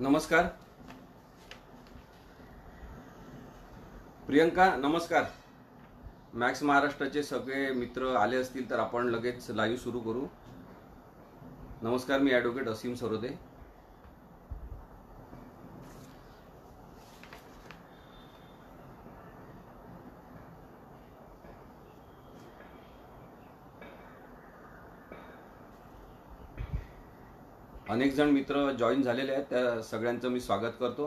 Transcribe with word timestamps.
नमस्कार. 0.00 0.46
प्रियंका 4.26 4.68
नमस्कार. 4.76 5.24
मॅक्स 6.34 6.62
महाराष्ट्राचे 6.62 7.22
सगळे 7.22 7.68
मित्र 7.72 8.14
आले 8.16 8.36
असतील 8.36 8.68
तर 8.70 8.78
आपण 8.78 9.08
लगेच 9.08 9.50
लाईव्ह 9.50 9.78
सुरू 9.78 10.00
करू. 10.00 10.26
नमस्कार 11.82 12.20
मी 12.20 12.32
ॲडव्होकेट 12.32 12.68
असीम 12.68 12.94
सरोदे. 12.94 13.28
अनेक 28.00 28.14
जण 28.16 28.30
मित्र 28.32 28.70
जॉईन 28.78 29.02
झालेले 29.02 29.32
आहेत. 29.32 29.44
त्या 29.48 29.82
सगळ्यांचं 29.82 30.28
मी 30.30 30.40
स्वागत 30.40 30.76
करतो. 30.80 31.06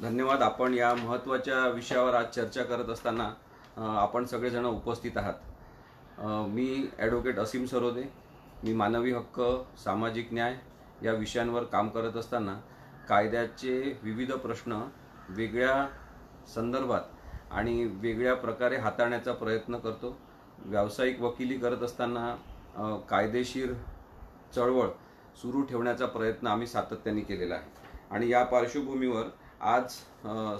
धन्यवाद. 0.00 0.42
आपण 0.42 0.74
या 0.74 0.92
महत्त्वाच्या 0.94 1.58
विषयावर 1.74 2.14
आज 2.14 2.24
चर्चा 2.34 2.62
करत 2.62 2.88
असताना 2.92 3.28
आपण 4.00 4.24
सगळेजण 4.24 4.64
उपस्थित 4.66 5.16
आहात. 5.18 5.34
मी 6.48 6.66
ॲडव्होकेट 6.98 7.38
असीम 7.38 7.64
सरोदे. 7.66 8.02
मी 8.64 8.72
मानवी 8.72 9.12
हक्क 9.12 9.40
सामाजिक 9.84 10.32
न्याय 10.32 10.56
या 11.02 11.12
विषयांवर 11.12 11.64
काम 11.72 11.88
करत 11.88 12.16
असताना 12.16 12.54
कायद्याचे 13.08 13.78
विविध 14.02 14.32
प्रश्न 14.32 14.80
वेगळ्या 15.28 15.86
संदर्भात 16.54 17.52
आणि 17.52 17.84
वेगळ्या 18.02 18.34
प्रकारे 18.34 18.76
हाताळण्याचा 18.78 19.32
प्रयत्न 19.32 19.78
करतो. 19.78 20.16
व्यावसायिक 20.58 21.20
वकिली 21.20 21.58
करत 21.58 21.82
असताना 21.82 22.34
कायदेशीर 23.10 23.72
चळवळ 24.54 24.88
सुरू 25.42 25.62
ठेवण्याचा 25.62 26.06
प्रयत्न 26.06 26.46
आम्ही 26.46 26.66
सातत्याने 26.66 27.20
केलेला 27.20 27.54
आहे. 27.54 27.72
आणि 28.10 28.28
या 28.30 28.42
पार्श्वभूमीवर 28.44 29.26
आज 29.62 29.92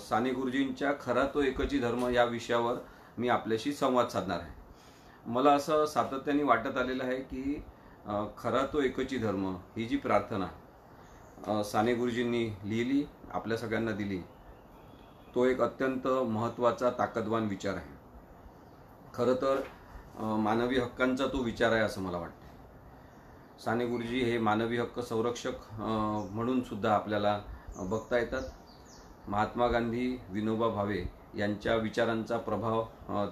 साने 0.01 0.31
गुरुजींच्या 0.31 0.93
खरा 1.01 1.27
तो 1.35 1.43
एकची 1.43 1.79
धर्म 1.79 2.09
या 2.09 2.25
विषयावर 2.25 2.75
मी 3.19 3.29
आपल्याशी 3.29 3.73
संवाद 3.73 4.09
साधणार 4.09 4.41
आहे. 4.41 4.53
मला 5.27 5.53
असं 5.53 5.85
सातत्याने 5.87 6.43
वाटत 6.43 6.77
आलेलं 6.79 7.05
आहे 7.05 7.17
की 7.17 7.63
खरा 8.39 8.65
तो 8.73 8.81
एकची 8.83 9.19
धर्म 9.19 9.47
ही 9.77 9.85
जी 9.85 9.97
प्रार्थना 9.97 11.63
साने 11.65 11.95
गुरुजींनी 11.95 12.45
लिहिली 12.65 13.05
आपल्या 13.33 13.59
सगळ्यांना 13.59 13.93
दिली 13.93 14.21
तो 15.35 15.45
एक 15.45 15.61
अत्यंत 15.61 16.07
महत्त्वाचा 16.07 16.91
ताकदवान 16.99 17.47
विचार 17.49 17.75
आहे. 17.75 17.93
खरं 19.15 19.35
तर 19.35 19.61
मानवी 20.39 20.79
हक्कांचा 20.79 21.27
तो 21.27 21.43
विचार 21.43 21.73
आहे 21.73 21.83
असं 21.83 22.03
मला 22.03 22.19
वाटतं. 22.19 22.43
साने 23.59 23.87
गुरुजी 23.87 24.21
हे 24.25 24.39
मानवी 24.39 24.77
हक्क 24.79 24.99
संरक्षक 25.01 25.61
म्हणून 26.35 26.63
सुद्धा 26.65 26.95
आपल्याला 26.95 27.39
बघता 27.81 28.19
येतात. 28.19 28.43
महात्मा 29.29 29.67
गांधी 29.69 30.07
विनोबा 30.31 30.69
भावे 30.69 31.03
यांच्या 31.37 31.75
विचारांचा 31.77 32.37
प्रभाव 32.39 32.83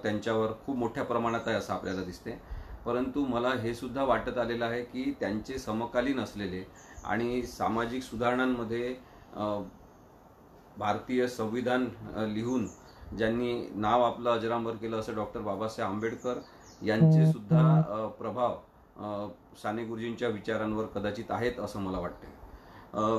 त्यांच्यावर 0.03 0.51
खूप 0.65 0.75
मोठ्या 0.77 1.03
प्रमाणात 1.03 1.47
आहे 1.47 1.55
असं 1.57 1.73
आपल्याला 1.73 2.03
दिसते. 2.03 2.39
परंतु 2.85 3.25
मला 3.25 3.49
हे 3.61 3.73
सुद्धा 3.73 4.03
वाटत 4.03 4.37
आलेलं 4.37 4.65
आहे 4.65 4.81
की 4.83 5.13
त्यांचे 5.19 5.57
समकालीन 5.59 6.19
असलेले 6.19 6.63
आणि 7.05 7.41
सामाजिक 7.47 8.03
सुधारणांमध्ये 8.03 8.93
भारतीय 10.77 11.27
संविधान 11.27 11.87
लिहून 12.33 12.67
ज्यांनी 13.17 13.53
नाव 13.75 14.01
आपलं 14.03 14.29
अजरामर 14.31 14.75
केलं 14.75 14.99
असं 14.99 15.15
डॉक्टर 15.15 15.39
बाबासाहेब 15.41 15.91
आंबेडकर 15.91 16.39
यांचे 16.81 17.31
सुद्धा 17.31 17.59
अ, 17.89 18.05
प्रभाव 18.19 18.55
साने 18.95 19.83
गुरुजींच्या 19.85 20.27
विचारांवर 20.29 20.85
कदाचित 20.85 21.31
आहेत 21.31 21.59
असं 21.59 21.79
मला 21.79 21.99
वाटते 21.99 22.31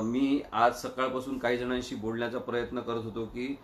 मी 0.03 0.41
आज 0.53 0.81
सकाळपासून 0.81 1.37
काही 1.37 1.57
जणांशी 1.57 1.95
बोलण्याचा 1.95 2.39
प्रयत्न 2.39 2.79
करत 2.79 3.03
होतो 3.03 3.25
की 3.25 3.55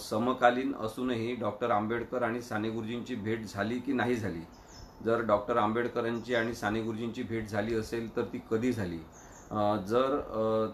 समकालीन 0.00 0.74
असूनही 0.76 1.34
डॉक्टर 1.34 1.70
आंबेडकर 1.70 2.22
आणि 2.22 2.40
साने 2.42 2.70
गुरुजींची 2.70 3.14
भेट 3.14 3.44
झाली 3.44 3.78
की 3.78 3.92
नाही 3.92 4.16
झाली? 4.16 4.40
जर 5.04 5.20
डॉक्टर 5.26 5.56
आंबेडकरांची 5.56 6.34
आणि 6.34 6.54
साने 6.54 6.82
गुरुजींची 6.82 7.22
भेट 7.22 7.48
झाली 7.48 7.74
असेल 7.74 8.14
तर 8.16 8.24
ती 8.32 8.38
कधी 8.50 8.72
झाली? 8.72 8.98
जर 9.88 10.70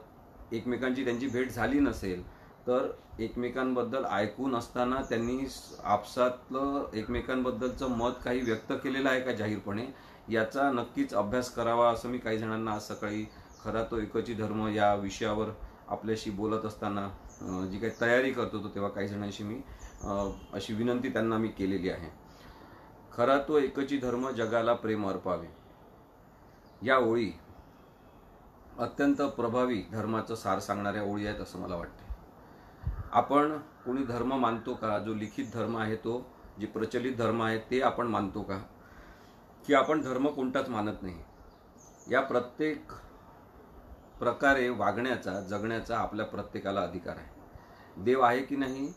एकमेकांची 0.53 1.05
त्यांची 1.05 1.27
भेट 1.29 1.51
झाली 1.51 1.81
नसेल 1.81 2.23
तर 2.67 2.91
एकमेकांबद्दल 3.21 4.05
ऐकून 4.11 4.55
असताना 4.57 5.01
त्यांनी 5.09 5.39
आपसातलं 5.85 6.85
एकमेकांबद्दलचं 6.95 7.97
मत 7.97 8.13
काही 8.25 8.41
व्यक्त 8.41 8.73
केलेलं 8.83 9.09
आहे 9.09 9.21
का 9.21 9.33
जाहीरपणे? 9.33 9.87
याचा 10.29 10.71
नक्कीच 10.73 11.15
अभ्यास 11.15 11.51
करावा 11.55 11.91
असं 11.91 12.09
मी 12.09 12.19
काही 12.19 12.39
जणांना 12.39 12.73
आज 12.73 12.83
सकाळी 12.83 13.25
खरा 13.65 13.83
तो 13.85 13.99
एकची 13.99 14.35
धर्म 14.35 14.67
या 14.69 14.95
विषयावर 14.95 15.49
आपल्याशी 15.89 16.31
बोलत 16.31 16.65
असताना 16.65 17.09
जी 17.71 17.79
काही 17.79 17.93
तयारी 18.01 18.31
करत 18.33 18.55
होतो 18.55 18.69
तेव्हा 18.75 18.91
काही 18.91 19.09
जणांशी 19.09 19.45
मी 19.45 19.61
अशी 20.55 20.75
विनंती 20.75 21.09
त्यांना 21.13 21.37
मी 21.39 21.49
केलेली 21.49 21.91
आहे. 21.91 22.09
खरा 23.13 23.39
तो 23.49 23.59
एकची 23.59 23.99
धर्म 23.99 24.29
जगाला 24.31 24.73
प्रेम 24.75 25.07
अर्पावे. 25.09 25.47
या 26.83 26.97
ओळी 26.99 27.31
अत्यंत 28.79 29.23
प्रभावी 29.37 29.83
धर्माचं 29.93 30.35
सार 30.35 30.59
सांगणाऱ्या 30.59 31.03
ओळी 31.03 31.27
आहेत 31.27 31.41
असं 31.41 31.59
मला 31.59 31.77
वाटते 31.77 32.11
आपण 33.13 33.57
कोणी 33.85 34.05
धर्म 34.05 34.33
मानतो 34.41 34.75
का? 34.75 34.99
जो 34.99 35.15
लिखित 35.15 35.47
धर्म 35.55 35.77
आहे 35.79 35.97
तो 35.97 36.21
जे 36.61 36.67
प्रचलित 36.67 37.17
धर्म 37.17 37.43
आहे 37.43 37.59
ते 37.71 37.81
आपण 37.83 38.07
मानतो 38.07 38.43
का? 38.43 38.59
की 39.67 39.75
आपण 39.75 40.01
धर्म 40.03 40.27
कोणताच 40.27 40.69
मानत 40.69 41.03
नाही. 41.03 41.19
या 42.11 42.21
प्रत्येक 42.21 42.93
प्रकारे 44.19 44.69
वागण्याचा 44.69 45.41
जगण्याचा 45.41 45.99
आपल्या 45.99 46.27
प्रत्येकाला 46.27 46.81
अधिकार 46.81 47.17
आहे. 47.17 48.03
देव 48.03 48.21
आहे 48.21 48.43
की 48.43 48.57
नाही 48.57 48.93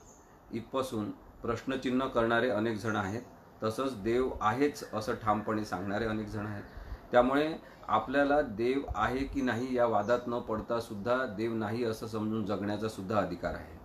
इथपासून 0.52 1.10
प्रश्नचिन्ह 1.42 2.08
करणारे 2.08 2.50
अनेक 2.50 2.78
जण 2.78 2.96
आहेत. 2.96 3.22
तसंच 3.64 4.02
देव 4.04 4.30
आहेच 4.42 4.84
असं 4.94 5.14
ठामपणे 5.14 5.66
सांगणारे 5.66 6.06
अनेक 6.06 6.28
जण 6.28 6.46
आहेत. 6.46 6.64
त्यामुळे 7.12 7.54
आपल्याला 7.88 8.42
देव 8.42 8.82
आहे 8.96 9.24
की 9.26 9.42
नाही 9.42 9.76
या 9.76 9.86
वादात 9.86 10.28
न 10.28 10.40
पडता 10.40 10.80
सुद्धा 10.80 11.26
देव 11.26 11.54
नाही 11.54 11.84
असं 11.84 12.08
समजून 12.08 12.46
जगण्याचा 12.46 12.90
सुद्धा 12.90 13.18
अधिकार 13.18 13.54
आहे. 13.54 13.80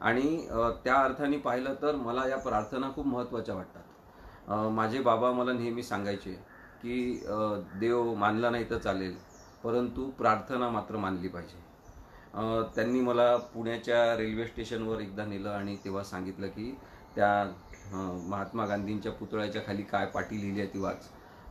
आणि 0.00 0.46
त्या 0.84 0.94
अर्थाने 0.94 1.36
पाहिलं 1.36 1.74
तर 1.82 1.94
मला 1.94 2.28
या 2.28 2.36
प्रार्थना 2.36 2.90
खूप 2.94 3.06
महत्त्वाच्या 3.06 3.54
वाटतात. 3.54 3.82
माझे 4.48 5.00
बाबा 5.00 5.30
मला 5.32 5.52
नेहमी 5.52 5.82
सांगायचे 5.82 6.32
की 6.82 7.24
देव 7.80 8.14
मानला 8.14 8.50
नाही 8.50 8.68
तर 8.70 8.78
चालेल 8.78 9.14
परंतु 9.64 10.08
प्रार्थना 10.18 10.68
मात्र 10.70 10.96
मानली 10.96 11.28
पाहिजे. 11.28 11.60
त्यांनी 12.74 13.00
मला 13.00 13.36
पुण्याच्या 13.54 14.16
रेल्वे 14.16 14.46
स्टेशनवर 14.46 15.00
एकदा 15.00 15.24
नेलं 15.24 15.50
आणि 15.50 15.76
तेव्हा 15.84 16.02
सांगितलं 16.04 16.46
की 16.46 16.70
त्या 17.16 17.52
महात्मा 18.28 18.66
गांधींच्या 18.66 19.12
पुतळ्याच्या 19.12 19.62
खाली 19.66 19.82
काय 19.82 20.06
पाटी 20.06 20.40
लिहिली 20.40 20.60
आहे 20.60 20.72
ती 20.74 20.78
वाच. 20.78 21.08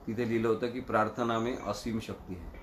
तिथे 0.07 0.27
लिहिलं 0.29 0.47
होतं 0.47 0.67
की 0.67 0.79
प्रार्थना 0.79 1.37
मे 1.39 1.55
असीम 1.67 1.99
शक्ती 1.99 2.35
आहे 2.35 2.59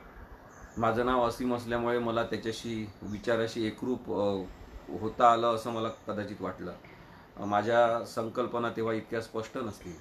माझं 0.80 1.06
नाव 1.06 1.26
असीम 1.28 1.54
असल्यामुळे 1.54 1.98
मला 1.98 2.22
त्याच्याशी 2.22 2.84
विचाराशी 3.02 3.66
एकरूप 3.66 4.10
होता 5.00 5.30
आलं 5.32 5.54
असं 5.54 5.72
मला 5.72 5.88
कदाचित 6.06 6.40
वाटलं. 6.40 6.72
माझ्या 7.46 8.04
संकल्पना 8.06 8.68
तेव्हा 8.76 8.94
इतक्या 8.94 9.20
स्पष्ट 9.20 9.58
नसतील. 9.58 9.94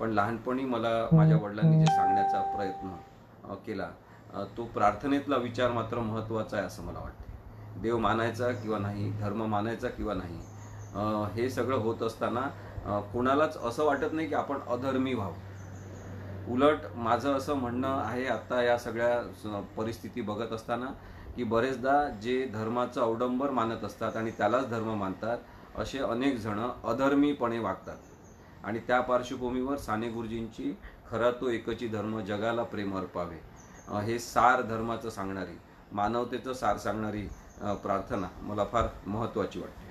पण 0.00 0.10
लहानपणी 0.10 0.64
मला 0.64 0.88
माझ्या 1.12 1.36
वडिलांनी 1.36 1.78
जे 1.78 1.86
सांगण्याचा 1.86 2.40
प्रयत्न 2.56 3.54
केला 3.66 3.88
तो 4.56 4.64
प्रार्थनेतला 4.64 5.36
विचार 5.36 5.72
मात्र 5.72 5.98
महत्त्वाचा 5.98 6.56
आहे 6.56 6.66
असं 6.66 6.82
मला 6.82 6.98
वाटते 6.98 7.80
देव 7.80 7.98
मानायचा 7.98 8.50
किंवा 8.52 8.78
नाही 8.78 9.10
धर्म 9.12 9.44
मानायचा 9.44 9.88
किंवा 9.88 10.14
नाही 10.14 10.40
हे 11.34 11.48
सगळं 11.50 11.76
होत 11.76 12.02
असताना 12.02 12.48
कोणालाच 13.12 13.56
असं 13.56 13.84
वाटत 13.84 14.12
नाही 14.12 14.28
की 14.28 14.34
आपण 14.34 14.58
अधर्मी 14.68 15.14
व्हावं. 15.14 15.34
उलट 16.48 16.86
माझं 16.96 17.32
असं 17.32 17.54
म्हणणं 17.54 17.88
आहे 17.88 18.26
आता 18.26 18.62
या 18.62 18.78
सगळ्या 18.78 19.60
परिस्थिती 19.76 20.20
बघत 20.20 20.52
असताना 20.52 20.86
की 21.36 21.44
बरेचदा 21.44 22.08
जे 22.22 22.44
धर्माचं 22.44 23.00
अवडंबर 23.00 23.50
मानत 23.50 23.84
असतात 23.84 24.16
आणि 24.16 24.30
त्यालाच 24.30 24.68
धर्म 24.70 24.94
मानतात 24.94 25.78
असे 25.78 25.98
अनेक 25.98 26.38
जण 26.38 26.60
अधर्मीपणे 26.84 27.58
वागतात. 27.58 27.96
आणि 28.64 28.78
त्या 28.86 29.00
पार्श्वभूमीवर 29.00 29.76
साने 29.78 30.08
गुरुजींची 30.08 30.72
खरा 31.10 31.30
तो 31.40 31.48
एकची 31.50 31.88
धर्म 31.88 32.20
जगाला 32.20 32.62
प्रेम 32.64 32.96
अर्पावे. 32.98 33.38
हे 34.02 34.18
सार 34.18 34.62
धर्माचं 34.62 35.10
सांगणारी 35.10 35.56
मानवतेचं 35.92 36.52
सार 36.52 36.76
सांगणारी 36.78 37.22
प्रार्थना 37.82 38.28
मला 38.40 38.64
फार 38.64 38.88
महत्त्वाची 39.06 39.60
वाटते. 39.60 39.88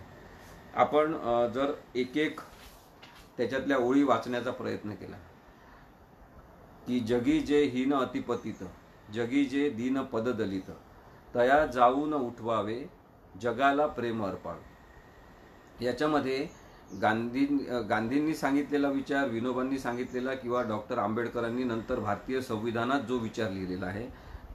आपण 0.75 1.13
जर 1.53 1.73
एक 1.95 2.17
एक 2.17 2.39
त्याच्यातल्या 3.37 3.77
ओळी 3.77 4.03
वाचण्याचा 4.03 4.51
प्रयत्न 4.51 4.93
केला 4.93 5.17
की 6.87 6.99
जगी 6.99 7.39
जे 7.39 7.61
हीन 7.63 7.93
अतिपतित 7.93 8.63
जगी 9.13 9.43
जे 9.45 9.69
दीन 9.69 10.01
पददलित 10.03 10.71
तया 11.35 11.65
जाऊन 11.65 12.13
उठवावे 12.13 12.83
जगाला 13.41 13.85
प्रेम 13.87 14.23
अर्पावे. 14.25 15.85
याच्यामध्ये 15.85 16.47
गांधी 16.91 17.45
गांधींनी 17.89 18.33
सांगितलेला 18.35 18.89
विचार 18.89 19.27
विनोबांनी 19.29 19.79
सांगितलेला 19.79 20.33
किंवा 20.33 20.61
डॉक्टर 20.61 20.97
आंबेडकरांनी 20.97 21.63
नंतर 21.63 21.99
भारतीय 21.99 22.41
संविधानात 22.41 23.01
जो 23.01 23.17
विचार 23.17 23.51
लिहिलेला 23.51 23.85
आहे 23.85 24.07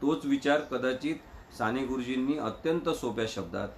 तोच 0.02 0.24
विचार 0.26 0.60
कदाचित 0.70 1.54
साने 1.58 1.84
गुरुजींनी 1.86 2.38
अत्यंत 2.38 2.88
सोप्या 2.90 3.24
शब्दात 3.28 3.68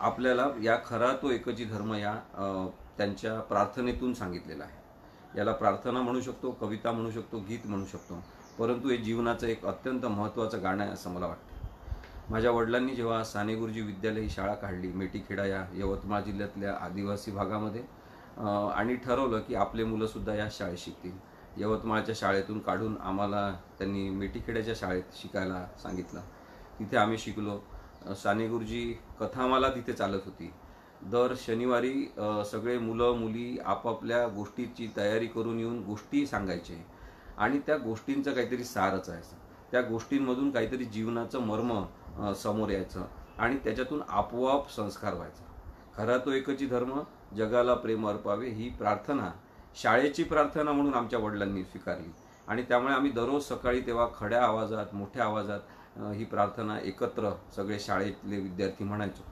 आपल्याला 0.00 0.48
या 0.62 0.76
खरा 0.86 1.12
तो 1.22 1.30
एकची 1.30 1.64
धर्म 1.64 1.94
या 1.94 2.14
त्यांच्या 2.98 3.38
प्रार्थनेतून 3.40 4.14
सांगितलेला 4.14 4.64
आहे. 4.64 5.38
याला 5.38 5.52
प्रार्थना 5.52 6.00
म्हणू 6.02 6.20
शकतो 6.20 6.50
कविता 6.60 6.92
म्हणू 6.92 7.10
शकतो 7.10 7.38
गीत 7.48 7.66
म्हणू 7.66 7.84
शकतो 7.86 8.22
परंतु 8.58 8.88
हे 8.88 8.96
जीवनाचं 8.96 9.46
एक 9.46 9.64
अत्यंत 9.66 10.06
महत्त्वाचं 10.06 10.62
गाणं 10.62 10.82
आहे 10.82 10.92
असं 10.92 11.10
मला 11.10 11.26
वाटतं. 11.26 11.47
माझ्या 12.30 12.50
वडिलांनी 12.50 12.94
जेव्हा 12.94 13.22
साने 13.24 13.54
गुरुजी 13.54 13.80
विद्यालय 13.80 14.20
ही 14.20 14.28
शाळा 14.30 14.54
काढली 14.54 14.88
मेटीखेडा 14.92 15.44
या 15.46 15.64
यवतमाळ 15.74 16.22
जिल्ह्यातल्या 16.22 16.74
आदिवासी 16.80 17.30
भागामध्ये 17.30 17.82
आणि 18.74 18.96
ठरवलं 18.96 19.40
की 19.40 19.54
आपले 19.54 19.84
मुलंसुद्धा 19.84 20.34
या 20.34 20.48
शाळेत 20.52 20.78
शिकतील. 20.78 21.12
यवतमाळच्या 21.56 22.14
शाळेतून 22.18 22.58
काढून 22.58 22.96
आम्हाला 23.00 23.50
त्यांनी 23.78 24.08
मेटीखेड्याच्या 24.10 24.74
शाळेत 24.76 25.16
शिकायला 25.20 25.64
सांगितलं. 25.82 26.20
तिथे 26.78 26.96
आम्ही 26.96 27.18
शिकलो. 27.18 27.58
साने 28.14 28.48
गुरुजी 28.48 28.92
कथामाला 29.20 29.68
तिथे 29.68 29.92
चालत 29.92 30.24
होती. 30.24 30.52
दर 31.02 31.34
शनिवारी 31.38 32.04
सगळे 32.50 32.78
मुलं 32.78 33.16
मुली 33.18 33.58
आपापल्या 33.66 34.26
गोष्टीची 34.28 34.88
तयारी 34.96 35.26
करून 35.26 35.58
येऊन 35.58 35.82
गोष्टी 35.84 36.26
सांगायचे. 36.26 36.84
आणि 37.38 37.58
त्या 37.66 37.76
गोष्टींचं 37.78 38.32
काहीतरी 38.32 38.64
सारच 38.64 39.08
आहे. 39.08 39.36
त्या 39.72 39.80
गोष्टींमधून 39.82 40.50
काहीतरी 40.50 40.84
जीवनाचं 40.84 41.40
मर्म 41.46 41.72
समोर 42.42 42.70
यायचं 42.70 43.04
आणि 43.38 43.56
त्याच्यातून 43.64 44.02
आपोआप 44.08 44.70
संस्कार 44.70 45.14
व्हायचा. 45.14 45.44
खरा 45.96 46.16
तो 46.24 46.32
एकची 46.32 46.66
धर्म 46.66 46.98
जगाला 47.36 47.74
प्रेम 47.74 48.08
अर्पावे 48.08 48.48
ही 48.48 48.68
प्रार्थना 48.68 49.30
शाळेची 49.82 50.24
प्रार्थना 50.24 50.72
म्हणून 50.72 50.94
आमच्या 50.94 51.18
वडिलांनी 51.18 51.62
स्वीकारली. 51.64 52.10
आणि 52.48 52.62
त्यामुळे 52.68 52.94
आम्ही 52.94 53.10
दररोज 53.10 53.42
सकाळी 53.44 53.80
तेव्हा 53.86 54.06
खड्या 54.14 54.42
आवाजात 54.44 54.94
मोठ्या 54.94 55.24
आवाजात 55.24 56.00
ही 56.14 56.24
प्रार्थना 56.24 56.78
एकत्र 56.80 57.30
सगळे 57.56 57.78
शाळेतले 57.80 58.40
विद्यार्थी 58.40 58.84
म्हणायचो. 58.84 59.22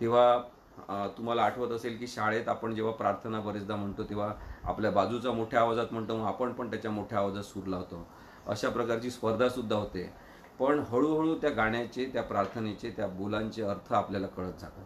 तेव्हा 0.00 1.08
तुम्हाला 1.16 1.42
आठवत 1.42 1.70
असेल 1.72 1.96
की 1.98 2.06
शाळेत 2.06 2.48
आपण 2.48 2.74
जेव्हा 2.74 2.92
प्रार्थना 2.92 3.40
बरेचदा 3.40 3.76
म्हणतो 3.76 4.02
तेव्हा 4.04 4.32
आपल्या 4.64 4.90
बाजूचा 4.90 5.32
मोठ्या 5.32 5.60
आवाजात 5.60 5.92
म्हणतो 5.92 6.16
मग 6.16 6.26
आपण 6.26 6.52
पण 6.52 6.70
त्याच्या 6.70 6.90
मोठ्या 6.90 7.18
आवाजात 7.18 7.42
सूर 7.42 7.66
लावतो 7.66 8.06
अशा 8.46 8.68
प्रकारची 8.68 9.10
स्पर्धासुद्धा 9.10 9.76
होते. 9.76 10.12
पण 10.58 10.78
हळूहळू 10.88 11.34
त्या 11.34 11.50
गाण्याचे 11.50 12.04
त्या 12.12 12.22
प्रार्थनेचे 12.22 12.90
त्या 12.90 13.06
बोलांचे 13.08 13.62
अर्थ 13.62 13.92
आपल्याला 13.92 14.26
कळत 14.26 14.52
जातात. 14.60 14.84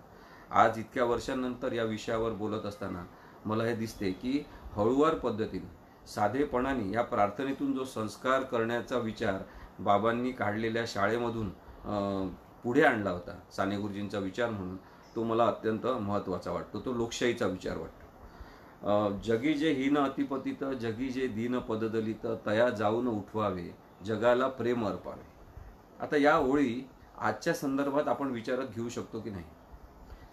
आज 0.51 0.79
इतक्या 0.79 1.05
वर्षांनंतर 1.05 1.73
या 1.73 1.85
विषयावर 1.85 2.33
बोलत 2.33 2.67
असताना 2.67 3.05
मला 3.47 3.65
हे 3.65 3.75
दिसते 3.77 4.11
की 4.13 4.45
हळूवार 4.77 5.15
पद्धतीने 5.15 5.77
साधेपणाने 6.07 6.91
या 6.93 7.03
प्रार्थनेतून 7.03 7.73
जो 7.73 7.85
संस्कार 7.85 8.43
करण्याचा 8.43 8.99
विचार 8.99 9.43
बाबांनी 9.81 10.33
काढलेल्या 10.33 10.85
शाळेमधून 10.87 11.49
पुढे 12.65 12.83
आणला 12.83 13.11
होता 13.11 13.39
साने 13.57 13.77
गुरुजींचा 13.77 14.19
विचार 14.19 14.51
म्हणून 14.51 14.77
तो 15.15 15.23
मला 15.25 15.47
अत्यंत 15.47 15.87
महत्त्वाचा 15.87 16.51
वाटतो. 16.53 16.81
तो 16.81 16.93
लोकशाहीचा 16.93 17.47
विचार 17.47 17.77
वाटतो. 17.77 19.19
जगी 19.25 19.55
जे 19.55 19.73
हीन 19.73 19.99
अतिपतित 19.99 20.65
जगी 20.81 21.09
जे 21.09 21.27
दीन 21.29 21.59
पददलित 21.59 22.27
तया 22.47 22.69
जाऊन 22.71 23.09
उठवावे 23.09 23.71
जगाला 24.05 24.49
प्रेम 24.49 24.87
अर्पावे. 24.87 25.38
आता 26.01 26.17
या 26.17 26.37
ओळी 26.39 26.83
आजच्या 27.19 27.55
संदर्भात 27.55 28.09
आपण 28.09 28.31
विचारात 28.31 28.75
घेऊ 28.75 28.89
शकतो 28.89 29.21
की 29.21 29.31
नाही? 29.31 29.45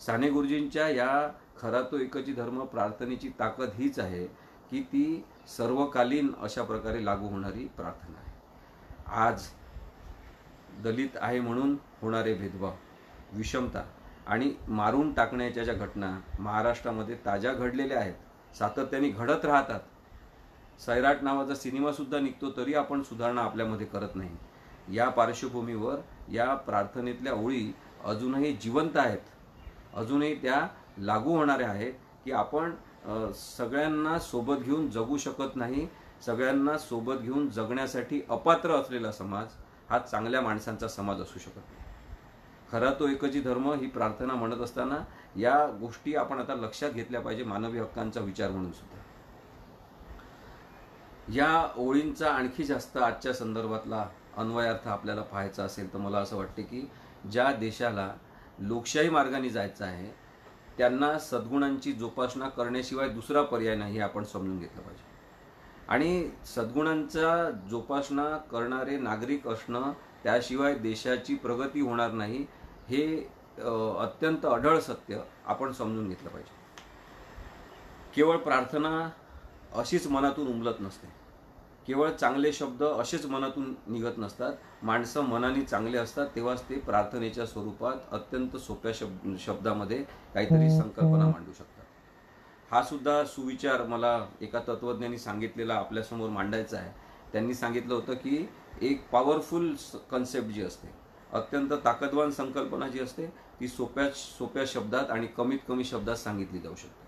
साने 0.06 0.30
गुरुजींच्या 0.30 0.88
या 0.90 1.28
खरा 1.62 1.82
तो 1.82 1.98
एकची 1.98 2.34
धर्म 2.34 2.64
प्रार्थनेची 2.66 3.30
ताकद 3.40 3.70
हीच 3.74 4.00
आहे 4.00 4.26
की 4.72 4.82
ती 4.82 5.24
सर्वकालीन 5.58 6.32
अशा 6.42 6.64
प्रकारे 6.64 7.04
लागू 7.06 7.28
होणारी 7.28 7.66
प्रार्थना 7.68 8.20
आहे. 8.20 8.34
आज 9.28 9.48
दलित 10.84 11.18
आहे 11.18 11.40
म्हणून 11.40 11.76
होणारे 12.02 12.34
भेदभाव 12.34 12.74
विषमता 13.34 13.84
आणि 14.28 14.54
मारून 14.68 15.14
टाकण्याच्या 15.14 15.64
ज्या 15.64 15.74
घटना 15.76 16.18
महाराष्ट्रामध्ये 16.40 17.16
ताज्या 17.26 17.54
घडलेल्या 17.54 18.00
आहेत 18.00 18.56
सातत्याने 18.58 19.10
घडत 19.10 19.46
राहतात. 19.46 19.80
सैराट 20.80 21.24
नावाचा 21.24 21.56
सिनेमासुद्धा 21.56 22.20
निघतो 22.20 22.52
तरी 22.58 22.74
आपण 22.74 23.02
सुधारणा 23.02 23.42
आपल्यामध्ये 23.42 23.86
करत 23.88 24.16
नाही. 24.16 24.36
या 24.94 25.08
पार्श्वभूमीवर 25.10 26.00
या 26.32 26.54
प्रार्थनेतल्या 26.56 27.34
ओळी 27.34 27.72
अजूनही 28.04 28.52
जिवंत 28.54 28.98
आहेत. 28.98 29.20
अजूनही 29.94 30.36
त्या 30.42 30.68
लागू 30.98 31.36
होणाऱ्या 31.36 31.70
आहेत 31.70 31.94
की 32.26 32.32
आपण 32.32 32.74
सगळ्यांना 33.36 34.18
सोबत 34.20 34.64
घेऊन 34.64 34.90
जगू 34.90 35.18
शकत 35.18 35.56
नाही 35.56 35.88
सगळ्यांना 36.26 36.78
सोबत 36.78 37.22
घेऊन 37.22 37.48
जगण्यासाठी 37.50 38.22
अपात्र 38.30 38.76
असलेला 38.76 39.12
समाज 39.12 39.48
हा 39.90 40.00
चांगल्या 40.00 40.42
माणसांचा 40.42 40.88
समाज 40.88 41.22
असू 41.22 41.40
शकत 41.40 41.56
नाही. 41.58 41.84
खरा 42.72 42.92
तो 43.00 43.08
एकची 43.08 43.42
धर्म 43.42 43.72
ही 43.72 43.88
प्रार्थना 43.88 44.34
म्हणत 44.34 44.62
असताना 44.62 44.98
या 45.38 45.66
गोष्टी 45.80 46.16
आपण 46.16 46.40
आता 46.40 46.56
लक्षात 46.56 46.92
घेतल्या 46.92 47.22
पाहिजे 47.22 47.44
मानवी 47.44 47.80
हक्कांचा 47.80 48.22
विचार 48.22 48.52
म्हणून 48.52 48.72
सुद्धा. 48.72 49.02
या 51.34 51.68
ओळींचा 51.78 52.30
आणखी 52.30 52.64
जास्त 52.64 52.98
आजच्या 52.98 53.34
संदर्भातला 53.34 54.06
अन्वयार्थ 54.38 54.88
आपल्याला 54.88 55.22
पाहायचा 55.22 55.64
असेल 55.64 55.94
तर 55.94 55.98
मला 55.98 56.18
असं 56.18 56.38
वाटते 56.38 56.64
की 56.64 56.88
ज्या 57.32 57.52
देशाला 57.52 58.12
लोकशाही 58.60 59.10
मार्गाने 59.10 59.50
जायचं 59.50 59.86
आहे 59.86 60.12
त्यांना 60.78 61.18
सद्गुणांची 61.20 61.92
जोपासना 61.92 62.50
करण्याशिवाय 62.50 63.10
दुसरा 63.10 63.42
पर्याय 63.42 63.76
नाही 63.76 63.94
हे 63.94 64.00
आपण 64.00 64.24
समजून 64.24 64.60
घेतलं 64.60 64.82
पाहिजे. 64.82 65.04
आणि 65.88 66.30
सद्गुणांचा 66.46 67.50
जोपासना 67.70 68.26
करणारे 68.52 68.98
नागरिक 68.98 69.48
असणं 69.48 69.92
त्याशिवाय 70.24 70.76
देशाची 70.76 71.36
प्रगती 71.36 71.82
होणार 71.82 72.12
नाही 72.12 72.46
हे 72.90 73.06
अत्यंत 74.00 74.46
अढळ 74.46 74.80
सत्य 74.80 75.20
आपण 75.46 75.72
समजून 75.72 76.08
घेतलं 76.10 76.30
पाहिजे. 76.30 76.54
केवळ 78.16 78.38
प्रार्थना 78.38 79.10
अशीच 79.76 80.08
मनातून 80.08 80.48
उमलत 80.48 80.80
नसते. 80.80 81.08
केवळ 81.88 82.10
चांगले 82.12 82.52
शब्द 82.54 82.84
असेच 82.84 83.26
मनातून 83.26 83.74
निघत 83.88 84.18
नसतात. 84.18 84.54
माणसं 84.84 85.24
मनाने 85.24 85.62
चांगले 85.62 85.98
असतात 85.98 86.28
तेव्हाच 86.36 86.64
ते 86.70 86.80
प्रार्थनेच्या 86.80 87.46
स्वरूपात 87.46 88.14
अत्यंत 88.14 88.58
सोप्या 88.58 88.92
शब्द 88.96 89.36
शब्दामध्ये 89.40 90.04
काहीतरी 90.34 90.70
संकल्पना 90.72 91.26
मांडू 91.26 91.52
शकतात. 91.52 91.84
हा 92.72 92.82
सुद्धा 92.84 93.24
सुविचार 93.26 93.84
मला 93.88 94.18
एका 94.42 94.60
तत्वज्ञानी 94.68 95.18
सांगितलेला 95.18 95.76
आपल्यासमोर 95.76 96.30
मांडायचा 96.30 96.78
आहे. 96.78 96.92
त्यांनी 97.32 97.54
सांगितलं 97.54 97.94
होतं 97.94 98.14
की 98.14 98.46
एक 98.82 99.10
पॉवरफुल 99.10 99.74
कन्सेप्ट 100.12 100.48
जी 100.48 100.62
असते 100.62 100.94
अत्यंत 101.34 101.74
ताकदवान 101.86 102.32
संकल्पना 102.32 102.88
जी 102.88 103.00
असते 103.00 103.25
ती 103.60 103.68
सोप्या 103.68 104.10
सोप्या 104.15 104.63
शब्दात 104.68 105.12
आणि 105.12 105.27
कमीत 105.27 105.60
कमी 105.68 105.84
शब्दात 105.84 106.15
सांगितली 106.15 106.60
जाऊ 106.60 106.75
शकते. 106.75 107.05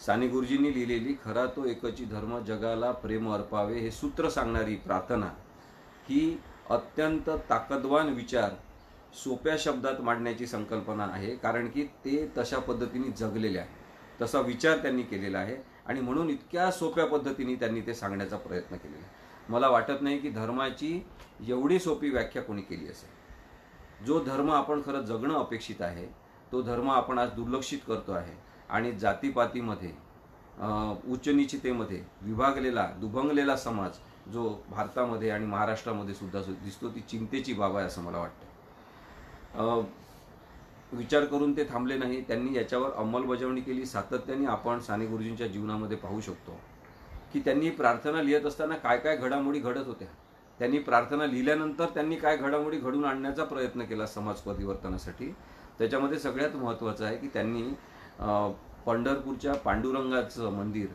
साने 0.00 0.28
गुरुजींनी 0.28 0.72
लिहिलेली 0.74 1.14
खरा 1.24 1.44
तो 1.46 1.64
एकची 1.64 2.04
धर्म 2.04 2.38
जगाला 2.44 2.90
प्रेम 2.92 3.32
अर्पावे 3.32 3.78
हे 3.80 3.90
सूत्र 3.90 4.28
सांगणारी 4.28 4.74
प्रार्थना 4.76 5.26
ही 6.08 6.38
अत्यंत 6.70 7.30
ताकदवान 7.50 8.08
विचार 8.14 8.50
सोप्या 9.14 9.54
शब्दात 9.58 10.00
मांडण्याची 10.00 10.46
संकल्पना 10.46 11.04
आहे 11.04 11.34
कारण 11.36 11.68
की 11.68 11.84
ते 12.04 12.26
तशा 12.38 12.58
पद्धतीने 12.58 13.10
जगलेले 13.10 13.58
आहे. 13.58 13.82
तसा 14.20 14.40
विचार 14.40 14.78
त्यांनी 14.78 15.02
केलेला 15.02 15.38
आहे 15.38 15.56
आणि 15.86 16.00
म्हणून 16.00 16.30
इतक्या 16.30 16.70
सोप्या 16.70 17.06
पद्धतीने 17.06 17.54
त्यांनी 17.54 17.80
ते 17.80 17.94
सांगण्याचा 17.94 18.36
प्रयत्न 18.36 18.76
केलेला 18.76 18.98
आहे. 18.98 19.52
मला 19.52 19.68
वाटत 19.68 20.02
नाही 20.02 20.18
की 20.18 20.30
धर्माची 20.30 21.00
एवढी 21.48 21.78
सोपी 21.78 22.10
व्याख्या 22.10 22.42
कोणी 22.42 22.62
केली 22.62 22.88
असेल. 22.88 24.06
जो 24.06 24.22
धर्म 24.24 24.50
आपण 24.50 24.82
खरं 24.86 25.00
जगणं 25.00 25.34
अपेक्षित 25.34 25.82
आहे 25.82 26.06
तो 26.52 26.62
धर्म 26.62 26.90
आपण 26.90 27.18
आज 27.18 27.30
दुर्लक्षित 27.32 27.78
करतो 27.88 28.12
आहे. 28.12 28.34
आणि 28.70 28.92
जातीपातीमध्ये 28.92 29.90
अं, 30.60 30.94
विभागलेला 32.22 32.86
दुभंगलेला 33.00 33.56
समाज 33.56 33.92
जो 34.32 34.48
भारतामध्ये 34.70 35.30
आणि 35.30 35.46
महाराष्ट्रामध्ये 35.46 36.14
सुद्धा 36.14 36.40
जो 36.42 36.52
दिसतो 36.64 36.88
ती 36.88 37.00
चिंतेची 37.00 37.52
बाब 37.52 37.76
आहे 37.76 37.86
असं 37.86 38.02
मला 38.02 38.18
वाटतं. 38.18 39.82
विचार 40.92 41.24
करून 41.24 41.56
ते 41.56 41.64
थांबले 41.64 41.96
नाही. 41.98 42.20
त्यांनी 42.22 42.56
याच्यावर 42.56 42.90
अंमलबजावणी 42.92 43.60
केली. 43.60 43.86
सातत्याने 43.86 44.46
आपण 44.46 44.80
साने 44.80 45.06
गुरुजींच्या 45.06 45.46
जीवनामध्ये 45.46 45.96
पाहू 45.96 46.20
शकतो 46.20 46.58
की 47.32 47.40
त्यांनी 47.40 47.70
प्रार्थना 47.70 48.22
लिहित 48.22 48.46
असताना 48.46 48.76
काय 48.76 48.98
काय 48.98 49.16
घडामोडी 49.16 49.58
घडत 49.58 49.86
होत्या. 49.86 50.08
त्यांनी 50.60 50.78
प्रार्थना 50.78 51.26
लिहिल्यानंतर 51.26 51.86
त्यांनी 51.94 52.16
काय 52.16 52.36
घडामोडी 52.36 52.78
घडून 52.78 53.04
आणण्याचा 53.04 53.44
प्रयत्न 53.44 53.84
केला 53.84 54.06
समाज 54.06 54.40
परिवर्तनासाठी 54.40 55.32
त्याच्यामध्ये 55.78 56.18
सगळ्यात 56.18 56.56
महत्त्वाचं 56.56 57.04
आहे 57.04 57.16
की 57.16 57.28
त्यांनी 57.28 57.62
पंढरपूरच्या 58.86 59.54
पांडुरंगाचं 59.54 60.52
मंदिर 60.52 60.86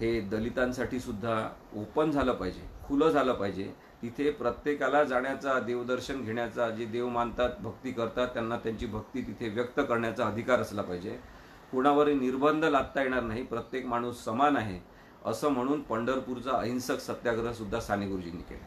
हे 0.00 0.20
दलितांसाठी 0.20 1.00
सुद्धा 1.00 1.36
ओपन 1.76 2.10
झालं 2.10 2.32
पाहिजे 2.32 2.68
खुलं 2.86 3.10
झालं 3.10 3.32
पाहिजे. 3.32 3.72
तिथे 4.02 4.30
प्रत्येकाला 4.30 5.02
जाण्याचा 5.04 5.58
देवदर्शन 5.60 6.22
घेण्याचा 6.22 6.68
जे 6.70 6.84
देव 6.84 7.08
मानतात 7.08 7.60
भक्ती 7.60 7.90
करतात 7.92 8.28
त्यांना 8.28 8.56
त्यांची 8.56 8.86
भक्ती 8.86 9.22
तिथे 9.22 9.48
व्यक्त 9.48 9.80
करण्याचा 9.80 10.26
अधिकार 10.26 10.60
असला 10.60 10.82
पाहिजे. 10.82 11.18
कुणावरही 11.72 12.14
निर्बंध 12.14 12.64
लादता 12.64 13.02
येणार 13.02 13.22
नाही 13.22 13.42
प्रत्येक 13.42 13.86
माणूस 13.86 14.24
समान 14.24 14.56
आहे 14.56 14.78
असं 15.26 15.48
म्हणून 15.48 15.82
पंढरपूरचा 15.82 16.50
अहिंसक 16.50 17.00
सत्याग्रह 17.00 17.52
सुद्धा 17.52 17.80
साने 17.80 18.06
गुरुजींनी 18.06 18.42
केला. 18.42 18.66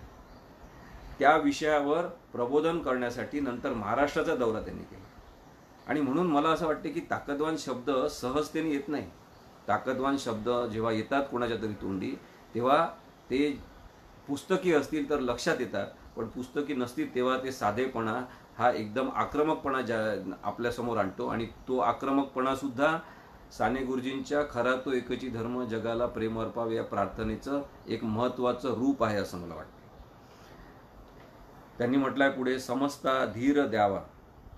त्या 1.19 1.35
विषयावर 1.37 2.05
प्रबोधन 2.33 2.79
करण्यासाठी 2.79 3.39
नंतर 3.39 3.73
महाराष्ट्राचा 3.73 4.35
दौरा 4.35 4.61
त्यांनी 4.61 4.83
केला. 4.83 5.01
आणि 5.87 6.01
म्हणून 6.01 6.27
मला 6.27 6.49
असं 6.49 6.67
वाटते 6.67 6.89
की 6.89 6.99
ताकदवान 6.99 7.55
शब्द 7.59 7.91
सहजतेने 8.11 8.69
येत 8.69 8.87
नाही. 8.87 9.09
ताकदवान 9.67 10.17
शब्द 10.19 10.49
जेव्हा 10.71 10.91
येतात 10.91 11.23
कोणाच्या 11.31 11.57
तरी 11.57 11.73
तोंडी 11.73 12.11
तेव्हा 12.55 12.85
ते 13.29 13.59
पुस्तकी 14.27 14.73
असतील 14.73 15.09
तर 15.09 15.19
लक्षात 15.19 15.55
येतात 15.59 15.87
पण 16.17 16.27
पुस्तकी 16.27 16.73
नसतील 16.73 17.15
तेव्हा 17.15 17.37
ते 17.37 17.51
साधेपणा 17.51 18.23
हा 18.57 18.71
एकदम 18.71 19.09
आक्रमकपणा 19.15 19.81
ज्या 19.81 20.33
आपल्यासमोर 20.43 20.97
आणतो 20.97 21.27
आणि 21.27 21.45
तो 21.67 21.77
आक्रमकपणा 21.77 22.55
सुद्धा 22.55 22.97
साने 23.57 23.83
गुरुजींच्या 23.83 24.41
खरा 24.51 24.75
तो 24.75 24.91
एकची 24.91 25.29
धर्म 25.29 25.63
जगाला 25.65 26.05
प्रेम 26.05 26.39
अर्पावे 26.39 26.75
या 26.75 26.83
प्रार्थनेचं 26.83 27.61
एक 27.87 28.03
महत्वाचं 28.03 28.73
रूप 28.73 29.03
आहे 29.03 29.17
असं 29.17 29.37
मला 29.37 29.55
वाटतं. 29.55 29.81
त्यांनी 31.77 31.97
म्हटलंय 31.97 32.29
पुढे 32.29 32.59
समजता 32.59 33.25
धीर 33.25 33.65
द्यावा. 33.65 33.99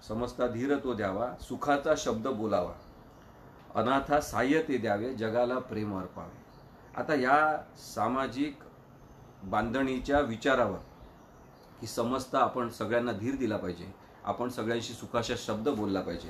समजता 0.07 0.47
धीर 0.47 0.75
तो 0.77 0.93
द्यावा 0.93 1.27
सुखाचा 1.41 1.93
शब्द 1.97 2.27
बोलावा. 2.29 2.73
अनाथा 3.75 4.19
साह्य 4.21 4.61
ते 4.67 4.77
द्यावे 4.77 5.13
जगाला 5.15 5.57
प्रेम 5.59 5.97
अर्पावे. 5.99 6.43
आता 6.95 7.15
या 7.15 7.57
सामाजिक 7.77 8.63
बांधणीच्या 9.51 10.19
विचारावर 10.19 10.77
की 11.81 11.87
समजता 11.87 12.39
आपण 12.39 12.69
सगळ्यांना 12.69 13.11
धीर 13.11 13.35
दिला 13.35 13.57
पाहिजे 13.57 13.91
आपण 14.25 14.49
सगळ्यांशी 14.49 14.93
सुखाचा 14.93 15.33
शब्द 15.37 15.69
बोलला 15.69 16.01
पाहिजे 16.01 16.29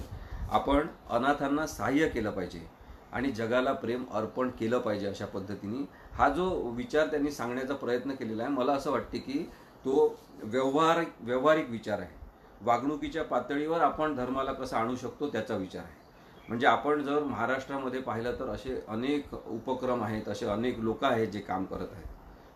आपण 0.52 0.88
अनाथांना 1.10 1.68
सहाय्य 1.68 2.08
केलं 2.10 2.32
पाहिजे 2.32 2.66
आणि 3.14 3.32
जगाला 3.32 3.74
प्रेम 3.74 4.04
अर्पण 4.12 4.50
केलं 4.60 4.80
पाहिजे 4.80 5.08
अशा 5.08 5.26
पद्धतीने 5.26 5.86
हा 6.14 6.30
जो 6.30 6.50
विचार 6.76 7.08
त्यांनी 7.08 7.32
सांगण्याचा 7.32 7.74
प्रयत्न 7.76 8.12
केलेला 8.12 8.44
आहे 8.44 8.54
मला 8.54 8.74
असं 8.74 8.92
वाटते 8.92 9.18
की 9.18 9.44
तो 9.86 10.16
व्यवहार 10.44 11.04
व्यवहारिक 11.20 11.70
विचार 11.70 12.00
आहे. 12.00 12.25
वागणुकीच्या 12.66 13.24
पातळीवर 13.24 13.82
आपण 13.82 14.16
धर्माला 14.16 14.54
कसं 14.54 14.78
आणू 14.78 14.96
शकतो 14.96 15.28
त्याचा 15.28 15.56
विचार 15.56 15.84
आहे. 15.84 16.04
म्हणजे 16.48 16.68
आपण 16.68 17.02
जर 17.04 17.24
महाराष्ट्रामध्ये 17.24 18.02
पाहिलं 18.02 18.40
तर 18.40 18.50
असे 18.50 18.76
अनेक 18.88 19.34
उपक्रम 19.34 20.04
आहेत 20.04 20.28
असे 20.30 20.46
अनेक 20.46 20.80
लोक 20.80 21.04
आहेत 21.04 21.28
जे 21.28 21.40
काम 21.40 21.66
करत 21.66 21.88
आहेत. 21.94 22.06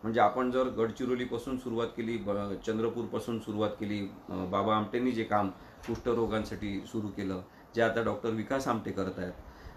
म्हणजे 0.03 0.19
आपण 0.19 0.51
जर 0.51 0.67
गडचिरोलीपासून 0.77 1.57
सुरुवात 1.57 1.87
केली 1.97 2.17
ब- 2.17 2.53
चंद्रपूरपासून 2.65 3.39
सुरुवात 3.39 3.69
केली 3.69 4.01
बाबा 4.29 4.75
आमटेंनी 4.75 5.11
जे 5.11 5.23
काम 5.23 5.49
कुष्ठरोगांसाठी 5.87 6.79
सुरू 6.87 7.07
केलं 7.07 7.41
जे 7.75 7.81
आता 7.81 8.03
डॉक्टर 8.03 8.29
विकास 8.29 8.67
आमटे 8.67 8.91
करत 8.91 9.19
आहेत. 9.19 9.33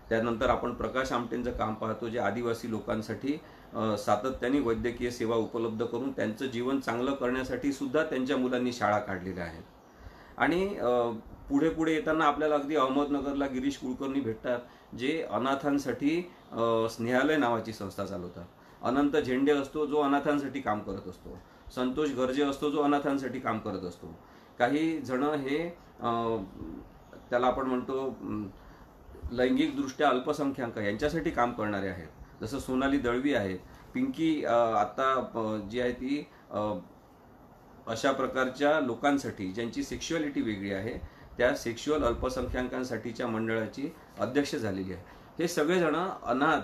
त्यानंतर 0.09 0.51
आपण 0.51 0.73
प्रकाश 0.75 1.13
आमटेंचं 1.13 1.51
काम 1.51 1.75
पाहतो 1.75 2.09
जे 2.09 2.19
आदिवासी 2.19 2.71
लोकांसाठी 2.71 3.39
सातत्याने 3.99 4.61
वैद्यकीय 4.61 5.11
सेवा 5.11 5.37
उपलब्ध 5.37 5.85
करून 5.85 6.11
त्यांचं 6.13 6.47
जीवन 6.47 6.81
चांगलं 6.81 7.15
करण्यासाठी 7.15 7.73
सुद्धा 7.73 8.03
त्यांच्या 8.03 8.37
मुलांनी 8.37 8.73
शाळा 8.73 8.99
काढलेल्या 8.99 9.45
आहेत. 9.45 9.63
आणि 10.37 10.67
पुढे 11.49 11.69
पुढे 11.71 11.93
येताना 11.95 12.25
आपल्याला 12.25 12.55
अगदी 12.55 12.77
अहमदनगरला 12.77 13.47
गिरीश 13.47 13.77
कुलकर्णी 13.77 14.21
भेटतात 14.21 14.97
जे 14.97 15.21
अनाथांसाठी 15.31 16.21
स्नेहालय 16.91 17.37
नावाची 17.37 17.73
संस्था 17.73 18.05
चालवतात. 18.07 18.45
अनंत 18.83 19.17
झेंडे 19.17 19.53
असतो 19.53 19.87
जो 19.87 20.01
अनाथांसाठी 20.03 20.61
काम 20.61 20.81
करत 20.81 21.09
असतो. 21.09 21.39
संतोष 21.75 22.11
गर्जे 22.17 22.45
असतो 22.45 22.71
जो 22.71 22.83
अनाथांसाठी 22.83 23.41
काम 23.41 23.59
करत 23.59 23.85
असतो. 23.85 24.15
काही 24.59 24.99
जण 25.01 25.23
हे 25.23 25.59
त्याला 27.31 27.47
आपण 27.47 27.67
म्हणतो 27.67 28.09
लैंगिकदृष्ट्या 29.33 30.09
अल्पसंख्याक 30.09 30.79
यांच्यासाठी 30.79 31.31
काम 31.31 31.53
करणारे 31.53 31.89
आहेत. 31.89 32.09
जसं 32.41 32.59
सोनाली 32.59 32.99
दळवी 32.99 33.35
आहेत. 33.35 33.59
पिंकी 33.95 34.45
आत्ता 34.45 35.05
आता 35.11 35.69
जी 35.71 35.81
आहे 35.81 35.93
ती 35.93 36.25
अशा 37.87 38.13
प्रकारच्या 38.13 38.79
लोकांसाठी 38.81 39.51
ज्यांची 39.53 39.83
सेक्शुअलिटी 39.83 40.41
वेगळी 40.41 40.73
आहे 40.73 40.99
त्या 41.39 41.55
सेक्शुअल 41.57 42.05
अल्पसंख्याकांसाठीच्या 42.05 43.27
मंडळाची 43.27 43.89
अध्यक्ष 44.19 44.55
झालेली 44.57 44.93
आहे. 44.93 45.05
हे 45.39 45.49
सगळेजण 45.49 45.97
अनाथ 45.97 46.61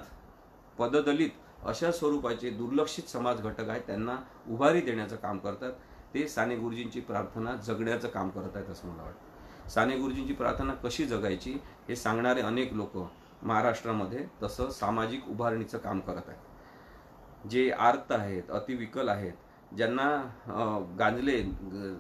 पददलित 0.79 1.31
अशा 1.67 1.91
स्वरूपाचे 1.93 2.51
दुर्लक्षित 2.51 3.09
समाज 3.09 3.41
घटक 3.41 3.69
आहेत 3.69 3.83
त्यांना 3.87 4.17
उभारी 4.51 4.81
देण्याचं 4.81 5.17
काम 5.17 5.39
करतात. 5.39 5.73
ते 6.15 6.27
साने 6.29 6.57
गुरुजींची 6.57 7.01
प्रार्थना 7.01 7.55
जगण्याचं 7.57 8.09
काम 8.09 8.29
करत 8.29 8.57
आहेत 8.57 8.69
असं 8.71 8.89
मला 8.89 9.03
वाटतं. 9.03 9.69
साने 9.71 9.97
गुरुजींची 9.97 10.33
प्रार्थना 10.33 10.75
कशी 10.75 11.05
जगायची 11.05 11.53
हे 11.89 11.97
सांगणारे 11.97 12.41
अनेक 12.41 12.73
लोक 12.73 12.97
महाराष्ट्रामध्ये 13.43 14.25
तसं 14.43 14.71
सामाजिक 14.71 15.29
उभारणीचं 15.29 15.79
काम 15.79 16.01
करत 16.01 16.29
आहेत. 16.29 17.49
जे 17.49 17.71
आर्त 17.71 18.13
आहेत 18.13 18.51
अतिविकल 18.51 19.09
आहेत 19.09 19.33
ज्यांना 19.73 20.95
गांजले 20.99 21.37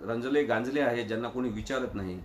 रंजले 0.08 0.42
गांजले 0.44 0.80
आहे 0.80 1.02
ज्यांना 1.04 1.28
कोणी 1.28 1.48
विचारत 1.48 1.94
नाही 1.94 2.20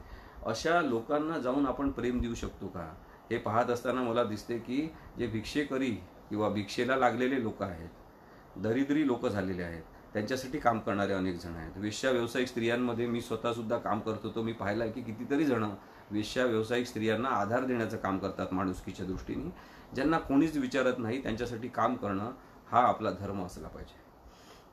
अशा 0.46 0.82
लोकांना 0.82 1.38
जाऊन 1.38 1.66
आपण 1.68 1.90
प्रेम 1.92 2.20
देऊ 2.22 2.34
शकतो 2.34 2.68
का? 2.68 2.94
हे 3.32 3.38
पाहत 3.38 3.70
असताना 3.70 4.02
मला 4.02 4.24
दिसते 4.24 4.58
की 4.58 4.88
जे 5.18 5.28
भिक्षेकरी 5.28 5.92
किंवा 6.30 6.50
भिक्षेला 6.50 6.96
लागलेले 6.96 7.42
लोक 7.44 7.62
आहेत 7.64 8.60
दरिद्री 8.64 9.06
लोक 9.08 9.26
झालेले 9.28 9.64
आहेत 9.64 9.84
त्यांच्यासाठी 10.14 10.60
काम 10.60 10.80
करणारे 10.80 11.14
अनेक 11.14 11.40
जण 11.40 11.56
आहेत. 11.56 11.78
वेश्या 11.78 12.12
व्यावसायिक 12.12 12.48
स्त्रियांमध्ये 12.48 13.06
मी 13.08 13.22
स्वतःसुद्धा 13.22 13.78
काम 13.78 14.00
करत 14.00 14.24
होतो. 14.24 14.42
मी 14.44 14.54
पाहिलं 14.54 14.92
की 14.92 15.02
कितीतरी 15.02 15.46
जणं 15.46 15.74
वेश्या 16.12 16.46
व्यावसायिक 16.46 16.88
स्त्रियांना 16.88 17.30
आधार 17.32 17.64
देण्याचं 17.66 17.98
काम 17.98 18.18
करतात 18.18 18.54
माणुसकीच्या 18.54 19.06
दृष्टीने. 19.06 19.50
ज्यांना 19.96 20.18
कोणीच 20.20 20.58
विचारत 20.58 21.00
नाही 21.00 21.22
त्यांच्यासाठी 21.24 21.68
काम 21.68 21.96
करणं 21.96 22.32
हा 22.72 22.82
आपला 22.88 23.12
धर्म 23.12 23.44
असला 23.46 23.68
पाहिजे. 23.68 24.02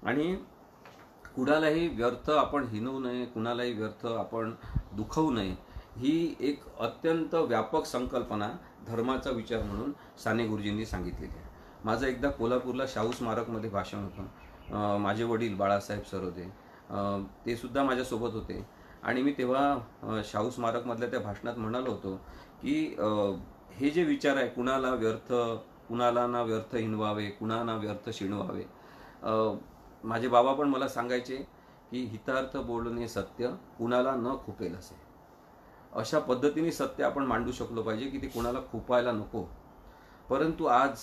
आणि 0.02 0.36
कुणालाही 1.36 1.86
व्यर्थ 1.88 2.30
आपण 2.30 2.64
हिनवू 2.68 2.98
नये 3.00 3.24
कुणालाही 3.24 3.72
व्यर्थ 3.72 4.06
आपण 4.06 4.52
दुखवू 4.96 5.30
नये 5.30 5.54
ही 5.96 6.34
एक 6.40 6.62
अत्यंत 6.80 7.34
व्यापक 7.34 7.84
संकल्पना 7.86 8.48
धर्माचा 8.86 9.30
विचार 9.30 9.62
म्हणून 9.62 9.92
साने 10.24 10.46
गुरुजींनी 10.46 10.84
सांगितलेली 10.86 11.32
आहे. 11.36 11.48
माझं 11.84 12.06
एकदा 12.06 12.28
कोल्हापूरला 12.30 12.84
शाहू 12.88 13.12
स्मारकमध्ये 13.12 13.70
भाषण 13.70 13.98
होतं. 13.98 14.96
माझे 15.00 15.24
वडील 15.24 15.54
बाळासाहेब 15.56 16.02
सर 16.10 16.22
होते. 16.24 16.48
ते 17.46 17.56
सुद्धा 17.56 17.82
माझ्यासोबत 17.84 18.34
होते. 18.34 18.64
आणि 19.02 19.22
मी 19.22 19.32
तेव्हा 19.38 20.22
शाहू 20.30 20.50
स्मारकमधल्या 20.50 21.08
त्या 21.10 21.20
भाषणात 21.20 21.58
म्हणालो 21.58 21.90
होतो 21.90 22.14
की 22.62 22.74
हे 23.76 23.90
जे 23.90 24.02
विचार 24.04 24.36
आहे 24.36 24.48
कुणाला 24.48 24.90
व्यर्थ 24.94 25.32
कुणाला 25.88 26.26
ना 26.26 26.42
व्यर्थ 26.42 26.74
हिनवावे 26.76 27.26
कुणाला 27.30 27.76
व्यर्थ 27.76 28.10
शिणवावे 28.14 28.64
माझे 30.04 30.28
बाबा 30.28 30.52
पण 30.52 30.68
मला 30.68 30.88
सांगायचे 30.88 31.36
की 31.90 32.04
हितार्थ 32.04 32.56
बोलणे 32.56 33.08
सत्य 33.08 33.48
कुणाला 33.78 34.14
न 34.14 34.36
खुपेल 34.46 34.74
असे. 34.74 34.94
अशा 35.92 36.18
पद्धतीने 36.18 36.72
सत्य 36.72 37.04
आपण 37.04 37.26
मांडू 37.26 37.52
शकलो 37.52 37.82
पाहिजे 37.82 38.06
की 38.06 38.18
ते 38.18 38.26
कुणाला 38.26 38.58
खुपायला 38.72 39.12
नको. 39.12 39.44
परंतु 40.30 40.66
आज 40.66 40.98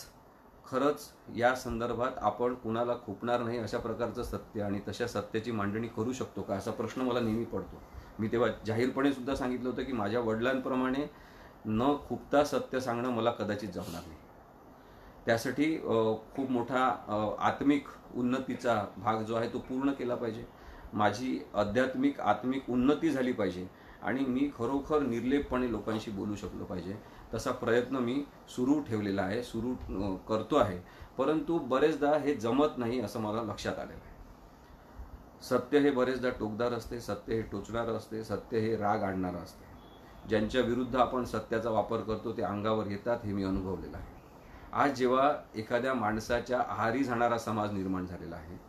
खरंच 0.72 1.12
या 1.36 1.56
संदर्भात 1.56 2.12
आपण 2.18 2.54
कुणाला 2.54 2.94
खुपणार 2.94 3.44
नाही 3.44 3.58
अशा 3.58 3.78
प्रकारचं 3.78 4.24
सत्य 4.24 4.62
आणि 4.62 4.80
तशा 4.88 5.08
सत्याची 5.08 5.52
मांडणी 5.52 5.88
करू 5.88 6.14
शकतो 6.14 6.42
का 6.42 6.56
असा 6.56 6.72
प्रश्न 6.72 7.02
मला 7.02 7.20
नेहमी 7.20 7.46
पडतो. 7.46 7.82
मी 8.20 8.28
तेव्हा 8.28 8.50
जाहीरपणे 8.66 9.14
सुद्धा 9.14 9.36
सांगितलं 9.36 9.70
होतं 9.70 9.84
की 9.84 9.92
माझ्या 9.92 10.20
वडिलांप्रमाणे 10.20 11.08
न 11.66 11.96
खुपता 12.10 12.44
सत्य 12.44 12.80
सांगणं 12.80 13.10
मला 13.10 13.32
कदाचित 13.32 13.70
जमणार 13.70 14.02
नाही. 14.08 14.18
त्यासाठी 15.28 15.76
खूप 16.36 16.52
मोठा 16.52 16.84
आत्मिक 17.48 17.88
उन्नतीचा 18.16 18.84
भाग 18.98 19.24
जो 19.24 19.36
आहे 19.36 19.50
तो 19.54 19.60
पूर्ण 19.60 19.92
केला 19.92 20.16
पाहिजे. 20.16 20.46
माझी 20.94 21.40
आध्यात्मिक 21.54 22.20
आत्मिक 22.22 22.70
उन्नती 22.70 23.10
झाली 23.10 23.32
पाहिजे 23.32 23.68
आणि 24.02 24.26
मी 24.26 24.50
खरोखर 24.58 25.02
निर्लेपपणे 25.02 25.72
लोकांशी 25.72 26.12
बोलू 26.12 26.36
शकलो 26.36 26.66
पाहिजे. 26.66 26.96
तसा 27.34 27.52
प्रयत्न 27.52 27.98
मी 27.98 28.24
सुरू 28.50 28.80
ठेवलेला 28.82 29.22
आहे 29.22 29.44
सुरू 29.44 29.74
करतो 30.28 30.56
आहे. 30.56 30.80
परंतु 31.18 31.58
बरेचदा 31.60 32.18
हे 32.18 32.36
जमत 32.36 32.78
नाही 32.78 33.00
असं 33.02 33.20
मला 33.22 33.42
लक्षात 33.44 33.80
आलेलं 33.80 34.04
आहे. 34.06 34.16
सत्य 35.44 35.80
हे 35.80 35.92
बरेचदा 35.92 36.30
टोकदार 36.40 36.74
असते 36.74 37.00
सत्य 37.02 37.36
हे 37.36 37.42
टोचणारं 37.42 37.98
असते 37.98 38.24
सत्य 38.24 38.60
हे 38.60 38.76
राग 38.78 39.04
आणणारं 39.04 39.38
असते. 39.38 39.66
ज्यांच्या 40.30 40.62
विरुद्ध 40.62 40.96
आपण 40.96 41.26
सत्याचा 41.26 41.70
वापर 41.70 42.02
करतो 42.02 42.32
ते 42.38 42.42
अंगावर 42.44 42.88
येतात 42.88 43.26
हे 43.26 43.34
मी 43.34 43.44
अनुभवलेलं 43.44 43.98
आहे. 43.98 44.16
आज 44.74 44.94
जेव्हा 44.94 45.34
एखाद्या 45.56 45.94
माणसाच्या 45.94 46.60
आहारी 46.60 47.04
जाणारा 47.04 47.38
समाज 47.38 47.72
निर्माण 47.72 48.06
झालेला 48.06 48.36
आहे 48.36 48.60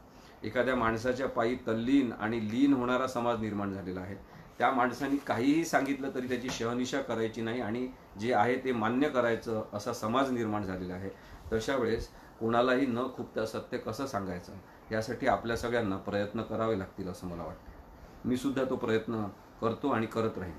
एखाद्या 0.48 0.76
माणसाच्या 0.76 1.28
पायी 1.28 1.56
तल्लीन 1.56 2.12
आणि 2.12 2.50
लीन 2.50 2.72
होणारा 2.72 3.06
समाज 3.06 3.40
निर्माण 3.40 3.72
झालेला 3.72 4.00
आहे 4.00 4.14
त्या 4.58 4.70
माणसाने 4.70 5.16
काहीही 5.16 5.64
सांगितलं 5.64 6.10
तरी 6.14 6.28
त्याची 6.28 6.48
शहनिशा 6.50 7.00
करायची 7.00 7.40
नाही 7.40 7.60
आणि 7.60 7.88
जे 8.20 8.34
आहे 8.34 8.56
ते 8.56 8.72
मान्य 8.72 9.08
करायचं 9.08 9.64
असा 9.72 9.92
समाज 9.92 10.30
निर्माण 10.30 10.62
झालेला 10.62 10.94
आहे. 10.94 11.10
तशा 11.52 11.76
वेळेस 11.76 12.08
कोणालाही 12.40 12.86
न 12.86 12.98
खुपता 13.16 13.46
सत्य 13.46 13.78
कसं 13.78 14.06
सांगायचं 14.06 14.52
यासाठी 14.92 15.26
आपल्या 15.26 15.56
सगळ्यांना 15.56 15.96
प्रयत्न 15.96 16.42
करावे 16.42 16.78
लागतील 16.78 17.08
असं 17.08 17.26
मला 17.26 17.42
वाटतं. 17.42 18.28
मी 18.28 18.36
सुद्धा 18.36 18.64
तो 18.70 18.76
प्रयत्न 18.76 19.24
करतो 19.60 19.88
आणि 19.88 20.06
करत 20.06 20.38
राहीन. 20.38 20.54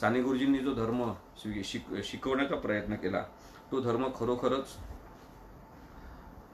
साने 0.00 0.22
गुरुजींनी 0.22 0.58
जो 0.58 0.74
धर्म 0.74 1.12
शिक 1.36 1.64
शिक- 1.64 2.00
शिकवण्याचा 2.04 2.56
प्रयत्न 2.56 2.94
केला 2.94 3.24
तो 3.74 3.80
धर्म 3.80 4.06
खरोखरच 4.16 4.76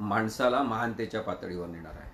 माणसाला 0.00 0.62
महानतेच्या 0.62 1.20
पातळीवर 1.20 1.66
नेणार 1.66 1.92
आहे. 1.92 2.10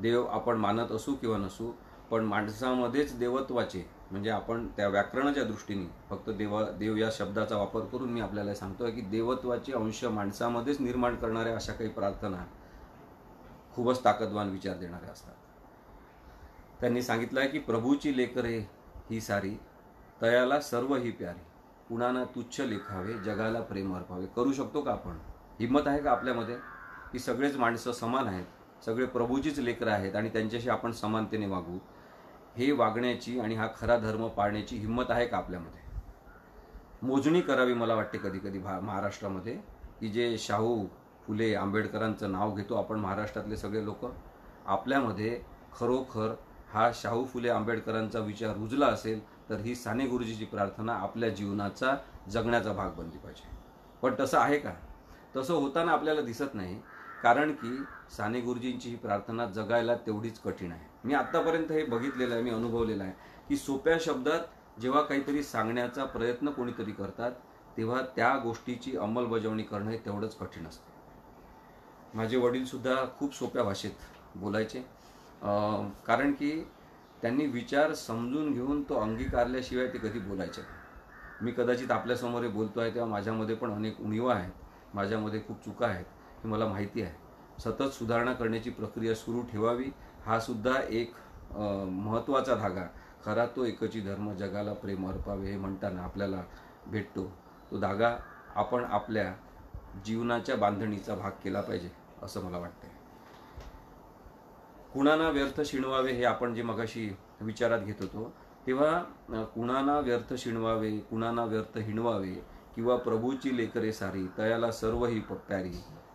देव 0.00 0.26
आपण 0.26 0.56
मानत 0.56 0.92
असू 0.92 1.14
किंवा 1.14 1.38
नसू 1.38 1.70
पण 2.10 2.24
माणसामध्येच 2.24 3.18
देवत्वाचे 3.18 3.84
म्हणजे 4.10 4.30
आपण 4.30 4.66
त्या 4.68 4.88
व्याकरणाच्या 4.88 5.44
दृष्टीने 5.44 5.86
फक्त 6.10 6.30
देवा 6.30 6.62
देव 6.70 6.96
या 6.96 7.08
शब्दाचा 7.12 7.56
वापर 7.56 7.80
करून 7.80 8.10
मी 8.10 8.20
आपल्याला 8.20 8.54
सांगतोय 8.54 8.90
की 8.90 9.00
देवत्वाचे 9.00 9.72
अंश 9.72 10.04
माणसामध्येच 10.04 10.80
निर्माण 10.80 11.16
करणाऱ्या 11.16 11.54
अशा 11.54 11.72
काही 11.72 11.90
प्रार्थना 11.90 12.44
खूपच 13.74 14.04
ताकदवान 14.04 14.50
विचार 14.50 14.76
देणाऱ्या 14.76 15.10
असतात. 15.10 15.34
त्यांनी 16.80 17.02
सांगितलं 17.02 17.40
आहे 17.40 17.48
की 17.48 17.58
प्रभूची 17.58 18.16
लेकरे 18.16 18.58
ही 19.10 19.20
सारी 19.20 19.54
तयाला 20.22 20.60
सर्व 20.60 20.94
ही 20.94 21.10
प्यारी. 21.10 21.45
कुणाना 21.88 22.24
तुच्छ 22.24 22.60
लेखावे 22.60 23.12
जगाला 23.12 23.60
प्रेम 23.60 23.94
अर्पावे 23.96 24.26
करू 24.26 24.52
शकतो 24.52 24.80
का 24.80 24.92
आपण? 24.92 25.18
हिंमत 25.60 25.86
आहे 25.86 26.02
का 26.02 26.10
आपल्यामध्ये? 26.10 26.56
की 27.12 27.18
सगळेच 27.18 27.56
माणसं 27.56 27.92
समान 27.92 28.28
आहेत 28.28 28.84
सगळे 28.84 29.06
प्रभूचीच 29.06 29.58
लेकरं 29.58 29.90
आहेत 29.90 30.16
आणि 30.16 30.28
त्यांच्याशी 30.28 30.68
आपण 30.68 30.92
समानतेने 30.92 31.46
वागू? 31.46 31.78
हे 32.56 32.72
वागण्याची 32.72 33.40
आणि 33.40 33.54
हा 33.54 33.68
खरा 33.80 33.96
धर्म 33.96 34.28
पाळण्याची 34.28 34.76
हिंमत 34.76 35.04
आहे 35.08 35.26
का 35.26 35.36
आपल्यामध्ये? 35.36 35.80
मोजणी 37.02 37.40
करावी 37.40 37.74
मला 37.74 37.94
वाटते 37.94 38.18
कधी 38.18 38.38
कधी 38.38 38.58
भा 38.58 38.80
महाराष्ट्रामध्ये. 38.80 39.58
की 40.00 40.08
जे 40.08 40.38
शाहू 40.38 40.86
फुले 41.26 41.54
आंबेडकरांचं 41.54 42.32
नाव 42.32 42.54
घेतो 42.54 42.74
आपण 42.74 42.96
महाराष्ट्रातले 42.96 43.56
सगळे 43.56 43.84
लोक 43.84 44.04
आपल्यामध्ये 44.66 45.40
खरोखर 45.80 46.34
हा 46.74 46.90
शाहू 46.94 47.24
फुले 47.24 47.48
आंबेडकरांचा 47.48 48.18
विचार 48.18 48.56
रुजला 48.56 48.86
असेल 48.86 49.20
तर 49.50 49.60
ही 49.60 49.74
साने 49.74 50.06
गुरुजीची 50.06 50.44
प्रार्थना 50.44 50.94
आपल्या 50.94 51.28
जीवनाचा 51.28 51.94
जगण्याचा 52.30 52.72
भाग 52.72 52.90
बनली 52.90 53.18
पाहिजे. 53.18 53.48
पण 54.02 54.14
तसं 54.20 54.38
आहे 54.38 54.58
का? 54.58 54.72
तसं 55.36 55.54
होताना 55.54 55.92
आपल्याला 55.92 56.20
दिसत 56.20 56.54
नाही 56.54 56.80
कारण 57.22 57.52
की 57.52 57.76
साने 58.16 58.40
गुरुजींची 58.40 58.88
ही 58.90 58.96
प्रार्थना 58.96 59.46
जगायला 59.46 59.94
तेवढीच 59.96 60.38
कठीण 60.40 60.72
आहे. 60.72 60.88
मी 61.04 61.14
आत्तापर्यंत 61.14 61.72
हे 61.72 61.84
बघितलेलं 61.84 62.34
आहे 62.34 62.42
मी 62.42 62.50
अनुभवलेलं 62.50 63.04
आहे 63.04 63.12
की 63.48 63.56
सोप्या 63.56 63.96
शब्दात 64.00 64.80
जेव्हा 64.80 65.02
काहीतरी 65.02 65.42
सांगण्याचा 65.42 66.04
प्रयत्न 66.04 66.50
कोणीतरी 66.50 66.92
करतात 66.92 67.32
तेव्हा 67.76 68.00
त्या 68.16 68.36
गोष्टीची 68.36 68.96
अंमलबजावणी 68.96 69.62
करणं 69.62 69.90
हे 69.90 69.98
तेवढंच 69.98 70.36
कठीण 70.36 70.66
असतं. 70.66 72.16
माझे 72.16 72.36
वडीलसुद्धा 72.36 72.94
खूप 73.18 73.34
सोप्या 73.34 73.62
भाषेत 73.62 73.90
बोलायचे. 74.36 74.80
कारण 76.06 76.32
की 76.32 76.50
त्यांनी 77.22 77.46
विचार 77.46 77.92
समजून 77.94 78.52
घेऊन 78.52 78.82
तो 78.88 79.00
अंगीकारल्याशिवाय 79.00 79.86
ते 79.88 79.98
कधी 79.98 80.18
बोलायचे 80.18 80.62
मी 81.42 81.52
कदाचित 81.52 81.90
आपल्यासमोर 81.90 82.42
हे 82.42 82.48
बोलतो 82.48 82.80
आहे 82.80 82.90
तेव्हा 82.90 83.10
माझ्यामध्ये 83.10 83.54
पण 83.56 83.72
अनेक 83.72 84.00
उणीवा 84.00 84.34
आहेत. 84.34 84.52
माझ्यामध्ये 84.94 85.40
खूप 85.48 85.64
चुका 85.64 85.86
आहेत 85.86 86.04
हे 86.42 86.48
मला 86.48 86.66
माहिती 86.66 87.02
आहे. 87.02 87.14
सतत 87.60 87.92
सुधारणा 87.92 88.32
करण्याची 88.32 88.70
प्रक्रिया 88.70 89.14
सुरू 89.14 89.42
ठेवावी 89.52 89.90
हा 90.26 90.38
सुद्धा 90.40 90.74
एक 90.90 91.12
महत्त्वाचा 91.52 92.54
धागा. 92.54 92.86
खरा 93.24 93.46
तो 93.56 93.64
एकची 93.64 94.00
धर्म 94.00 94.32
जगाला 94.36 94.72
प्रेम 94.74 95.08
अर्पावे 95.08 95.50
हे 95.50 95.56
म्हणताना 95.56 96.02
आपल्याला 96.02 96.42
भेटतो. 96.86 97.30
तो 97.70 97.78
धागा 97.78 98.16
आपण 98.56 98.84
आपल्या 98.84 99.32
जीवनाच्या 100.04 100.56
बांधणीचा 100.56 101.14
भाग 101.14 101.30
केला 101.44 101.60
पाहिजे 101.60 101.90
असं 102.22 102.44
मला 102.44 102.58
वाटतं 102.58 102.88
कुणाना 104.96 105.28
व्यर्थ 105.28 105.60
शिणवावे 105.60 106.12
हे 106.12 106.24
आपण 106.24 106.54
जे 106.54 106.62
मगाशी 106.62 107.08
विचारात 107.40 107.80
घेत 107.80 108.00
होतो 108.00 108.32
तेव्हा 108.66 109.42
कुणाना 109.54 109.98
व्यर्थ 110.00 110.32
शिणवावे 110.38 110.90
कुणाना 111.10 111.44
व्यर्थ 111.44 111.76
हिणवावे 111.78 112.32
किंवा 112.76 112.96
प्रभूची 112.96 113.56
लेकरे 113.56 113.92
सारी 113.92 114.26
तयाला 114.38 114.70
सर्व 114.72 115.04
ही 115.06 115.18
प्यारी 115.20 115.70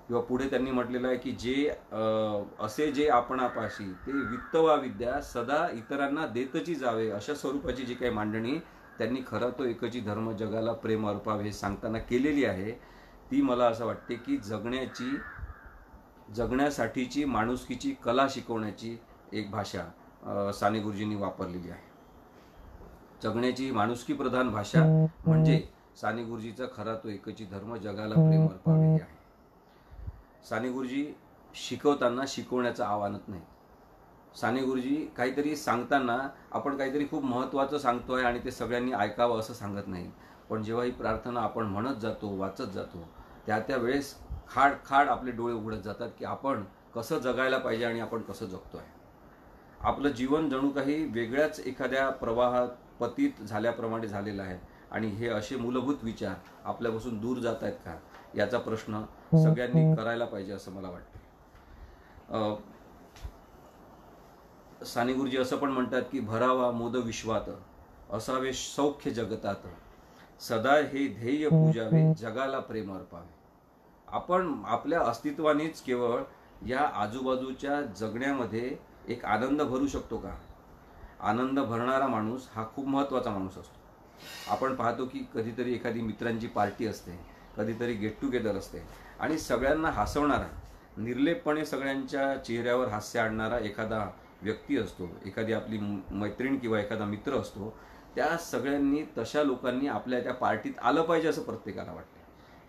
किंवा 0.07 0.21
पुढे 0.21 0.47
त्यांनी 0.49 0.71
म्हटलेलं 0.71 1.07
आहे 1.07 1.17
की 1.17 1.31
जे 1.31 1.69
असे 2.59 2.91
जे 2.91 3.07
आपणापाशी 3.09 3.91
ते 4.07 4.11
वित्तवा 4.11 4.75
विद्या 4.75 5.21
सदा 5.23 5.65
इतरांना 5.73 6.25
देतची 6.27 6.75
जावे 6.75 7.09
अशा 7.11 7.33
स्वरूपाची 7.33 7.83
जी 7.83 7.93
काही 7.93 8.11
मांडणी 8.11 8.57
त्यांनी 8.97 9.21
खरा 9.27 9.49
तो 9.59 9.65
एकची 9.65 9.99
धर्म 9.99 10.31
जगाला 10.31 10.73
प्रेम 10.79 11.07
अर्पावे 11.09 11.43
हे 11.43 11.51
सांगताना 11.51 11.99
केलेली 11.99 12.45
आहे 12.45 12.71
ती 13.31 13.41
मला 13.41 13.65
असं 13.65 13.85
वाटते 13.85 14.15
की 14.15 14.37
जगण्याची 14.39 15.15
जगण्यासाठीची 16.35 17.23
माणुसकीची 17.25 17.93
कला 18.03 18.27
शिकवण्याची 18.29 18.97
एक 19.33 19.49
भाषा 19.51 20.51
साने 20.53 20.79
गुरुजींनी 20.79 21.15
वापरलेली 21.15 21.69
आहे. 21.69 21.89
जगण्याची 23.23 23.69
माणुसकी 23.71 24.13
प्रधान 24.13 24.49
भाषा 24.51 24.83
म्हणजे 25.25 25.61
साने 26.01 26.23
गुरुजीचा 26.23 26.65
खरा 26.75 26.95
तो 26.95 27.09
एकची 27.09 27.45
धर्म 27.45 27.75
जगाला 27.75 28.15
प्रेम 28.15 28.47
अर्पावे 28.47 28.85
आहे. 28.85 28.99
साने 30.49 30.69
गुरुजी 30.69 31.05
शिकवताना 31.55 32.23
शिकवण्याचं 32.27 32.83
आव्हानत 32.83 33.27
नाही. 33.27 33.41
साने 34.35 34.61
गुरुजी 34.61 34.95
काहीतरी 35.17 35.55
सांगताना 35.55 36.17
आपण 36.51 36.77
काहीतरी 36.77 37.05
खूप 37.07 37.23
महत्त्वाचं 37.25 37.77
सांगतोय 37.77 38.23
आणि 38.23 38.39
ते 38.43 38.51
सगळ्यांनी 38.51 38.91
ऐकावं 38.93 39.39
असं 39.39 39.53
सांगत 39.53 39.87
नाही. 39.87 40.09
पण 40.49 40.63
जेव्हा 40.63 40.83
ही 40.85 40.91
प्रार्थना 40.91 41.41
आपण 41.41 41.65
म्हणत 41.65 41.95
जातो 42.01 42.35
वाचत 42.37 42.71
जातो 42.73 43.07
त्या 43.45 43.59
त्या 43.59 43.77
वेळेस 43.77 44.15
खाड 44.51 44.73
खाड 44.85 45.09
आपले 45.09 45.31
डोळे 45.31 45.53
उघडत 45.53 45.81
जातात 45.83 46.09
की 46.19 46.25
आपण 46.25 46.63
कसं 46.95 47.19
जगायला 47.19 47.57
पाहिजे 47.57 47.85
आणि 47.85 47.99
आपण 47.99 48.21
कसं 48.21 48.45
जगतोय. 48.45 48.81
आपलं 49.81 50.09
जीवन 50.09 50.49
जणू 50.49 50.69
काही 50.69 51.03
वेगळ्याच 51.05 51.59
एखाद्या 51.59 52.09
प्रवाहात 52.09 52.67
पतीत 52.99 53.41
झाल्याप्रमाणे 53.41 54.07
झालेलं 54.07 54.41
आहे 54.43 54.57
आणि 54.91 55.07
हे 55.07 55.27
असे 55.29 55.55
मूलभूत 55.55 56.03
विचार 56.03 56.35
आपल्यापासून 56.65 57.19
दूर 57.19 57.37
जात 57.37 57.63
आहेत 57.63 57.73
का? 57.85 57.95
याचा 58.35 58.57
प्रश्न 58.59 59.01
सगळ्यांनी 59.33 59.95
करायला 59.95 60.25
पाहिजे 60.25 60.53
असं 60.53 60.71
मला 60.71 60.89
वाटतं 60.89 61.19
साने 64.85 65.13
गुरुजी 65.13 65.37
असं 65.37 65.57
पण 65.57 65.69
म्हणतात 65.69 66.01
की 66.11 66.19
भरावा 66.19 66.71
मोद 66.71 66.95
विश्वात 66.95 67.49
असावे 68.13 68.53
सौख्य 68.53 69.11
जगतात. 69.11 69.55
सदा 70.41 70.73
हे 70.83 71.07
ध्येय 71.07 71.47
पूजावे 71.49 72.13
जगाला 72.19 72.59
प्रेम 72.59 72.93
अर्पावे. 72.93 73.40
आपण 74.11 74.53
आपल्या 74.65 75.01
अस्तित्वानेच 75.01 75.81
केवळ 75.81 76.21
या 76.67 76.81
आजूबाजूच्या 76.95 77.81
जगण्यामध्ये 77.81 78.77
एक 79.07 79.25
आनंद 79.25 79.61
भरू 79.61 79.87
शकतो 79.87 80.17
का? 80.17 80.35
आनंद 81.19 81.59
भरणारा 81.59 82.07
माणूस 82.07 82.47
हा 82.55 82.65
खूप 82.75 82.87
महत्त्वाचा 82.87 83.29
माणूस 83.29 83.57
असतो. 83.57 83.79
आपण 84.47 84.75
पाहतो 84.75 85.05
की 85.05 85.19
कधीतरी 85.33 85.73
एखादी 85.73 86.01
मित्रांची 86.01 86.47
पार्टी 86.47 86.87
असते 86.87 87.19
कधीतरी 87.57 87.93
गेट 87.93 88.19
टुगेदर 88.21 88.55
असते 88.55 88.83
आणि 89.19 89.37
सगळ्यांना 89.37 89.89
हसवणारा 89.91 90.47
निर्लेपपणे 90.97 91.65
सगळ्यांच्या 91.65 92.35
चेहऱ्यावर 92.37 92.87
हास्य 92.87 93.19
आणणारा 93.19 93.59
एखादा 93.59 94.05
व्यक्ती 94.41 94.77
असतो 94.77 95.09
एखादी 95.25 95.53
आपली 95.53 95.77
मैत्रीण 96.11 96.57
किंवा 96.57 96.79
एखादा 96.79 97.05
मित्र 97.05 97.39
असतो 97.39 97.73
त्या 98.15 98.37
सगळ्यांनी 98.37 99.03
तशा 99.17 99.43
लोकांनी 99.43 99.87
आपल्या 99.87 100.19
त्या 100.19 100.33
पार्टीत 100.33 100.79
आलं 100.81 101.01
पाहिजे 101.01 101.27
असं 101.27 101.43
प्रत्येकाला 101.43 101.91
वाटतं. 101.91 102.10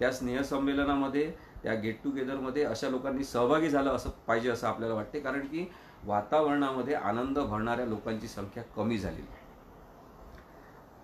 त्या 0.03 0.11
स्नेहसंमेलनामध्ये 0.13 1.31
त्या 1.63 1.75
गेट 1.75 2.03
टुगेदरमध्ये 2.05 2.63
अशा 2.65 2.89
लोकांनी 2.91 3.25
सहभागी 3.25 3.69
झालं 3.69 3.91
असं 3.91 4.11
पाहिजे 4.27 4.49
असं 4.51 4.67
आपल्याला 4.67 4.95
वाटते. 4.95 5.21
कारण 5.21 5.41
की 5.41 5.65
वातावरणामध्ये 6.05 6.95
आनंद 6.95 7.39
भरणाऱ्या 7.39 7.85
लोकांची 7.87 8.29
संख्या 8.29 8.63
कमी 8.77 8.99
झालेली 8.99 9.23
आहे. 9.23 9.41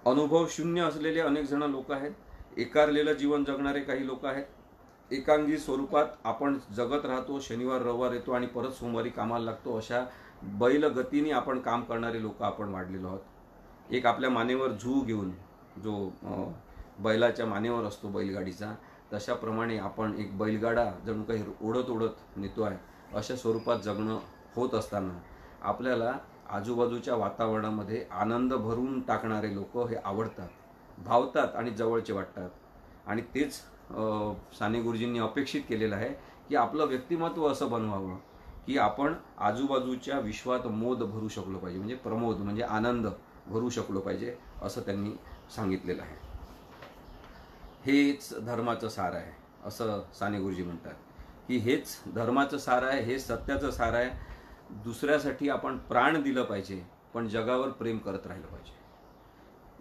अनुभव 0.07 0.47
शून्य 0.51 0.83
असलेले 0.83 1.21
अनेक 1.21 1.45
जण 1.45 1.63
लोक 1.63 1.93
आहेत. 1.93 2.13
एकारलेलं 2.57 3.13
जीवन 3.13 3.45
जगणारे 3.45 3.81
काही 3.81 4.07
लोक 4.07 4.27
आहेत. 4.27 4.45
एकांगी 5.11 5.59
स्वरूपात 5.59 6.07
आपण 6.25 6.59
जगत 6.77 7.07
राहतो 7.07 7.39
शनिवार 7.41 7.83
रविवार 7.83 8.13
येतो 8.13 8.33
आणि 8.33 8.47
परत 8.47 8.73
सोमवारी 8.73 9.11
कामाला 9.11 9.45
लागतो. 9.45 9.77
अशा 9.77 10.05
बैल 10.59 10.85
गतीने 10.89 11.31
आपण 11.31 11.61
काम 11.61 11.83
करणारे 11.83 12.23
लोक 12.23 12.43
आपण 12.43 12.73
वाढलेलो 12.73 13.07
आहोत. 13.07 13.21
एक 13.91 14.07
आपल्या 14.07 14.31
मानेवर 14.31 14.73
झू 14.73 15.01
घेऊन 15.01 15.31
जो 15.83 16.13
बैलाच्या 17.03 17.47
मानेवर 17.47 17.85
असतो 17.85 18.09
बैलगाडीचा 18.09 18.75
तशाप्रमाणे 19.13 19.79
आपण 19.79 20.15
एक 20.19 20.37
बैलगाडा 20.39 20.85
जणू 21.07 21.23
काही 21.23 21.43
ओढत 21.63 21.91
ओढत 21.91 22.37
नेतो 22.37 22.63
आहे 22.63 22.77
अशा 23.17 23.37
स्वरूपात 23.37 23.79
जगणं 23.85 24.19
होत 24.55 24.75
असताना 24.75 25.19
आपल्याला 25.63 26.13
आजूबाजूच्या 26.51 27.15
वातावरणामध्ये 27.17 28.05
आनंद 28.11 28.55
भरून 28.55 29.01
टाकणारे 29.01 29.55
लोक 29.55 29.77
हे 29.89 29.97
आवडतात 29.97 30.49
भावतात 30.99 31.57
आणि 31.57 31.71
जवळचे 31.71 32.13
वाटतात. 32.13 32.49
आणि 33.07 33.23
तेच 33.35 33.55
साने 34.59 34.81
गुरुजींनी 34.83 35.19
अपेक्षित 35.19 35.63
केलेलं 35.69 35.97
आहे 35.97 36.09
की 36.49 36.57
आपलं 36.57 36.87
व्यक्तिमत्व 36.87 37.47
असं 37.49 37.71
बनवावं 37.71 38.17
की 38.67 38.79
आपण 38.79 39.15
आजूबाजूच्या 39.39 40.19
विश्वात 40.21 40.67
मोद 40.67 41.03
भरू 41.03 41.29
शकलो 41.29 41.59
पाहिजे 41.59 41.79
म्हणजे 41.79 41.95
प्रमोद 41.97 42.39
म्हणजे 42.39 42.63
आनंद 42.63 43.07
भरू 43.47 43.69
शकलो 43.71 44.01
पाहिजे 44.01 44.37
असं 44.63 44.81
त्यांनी 44.81 45.13
सांगितलेलं 45.55 46.03
आहे. 46.03 46.17
हेच 47.87 48.39
धर्माचं 48.41 48.89
सार 48.89 49.13
आहे 49.13 49.33
असं 49.65 50.03
साने 50.19 50.41
गुरुजी 50.41 50.63
म्हणतात. 50.63 50.95
की 51.49 51.57
हेच 51.57 52.03
धर्माचं 52.15 52.59
सार 52.59 52.83
आहे 52.83 53.03
हे 53.03 53.19
सत्याचं 53.19 53.71
सार 53.71 53.93
आहे. 53.93 54.11
दुसऱ्यासाठी 54.71 55.49
आपण 55.49 55.79
प्राण 55.79 56.23
दिलं 56.23 56.43
पाहिजे 56.43 56.83
पण 57.15 57.29
जगावर 57.29 57.69
प्रेम 57.69 57.99
करत 57.99 58.27
राहिलं 58.27 58.47
पाहिजे. 58.47 58.77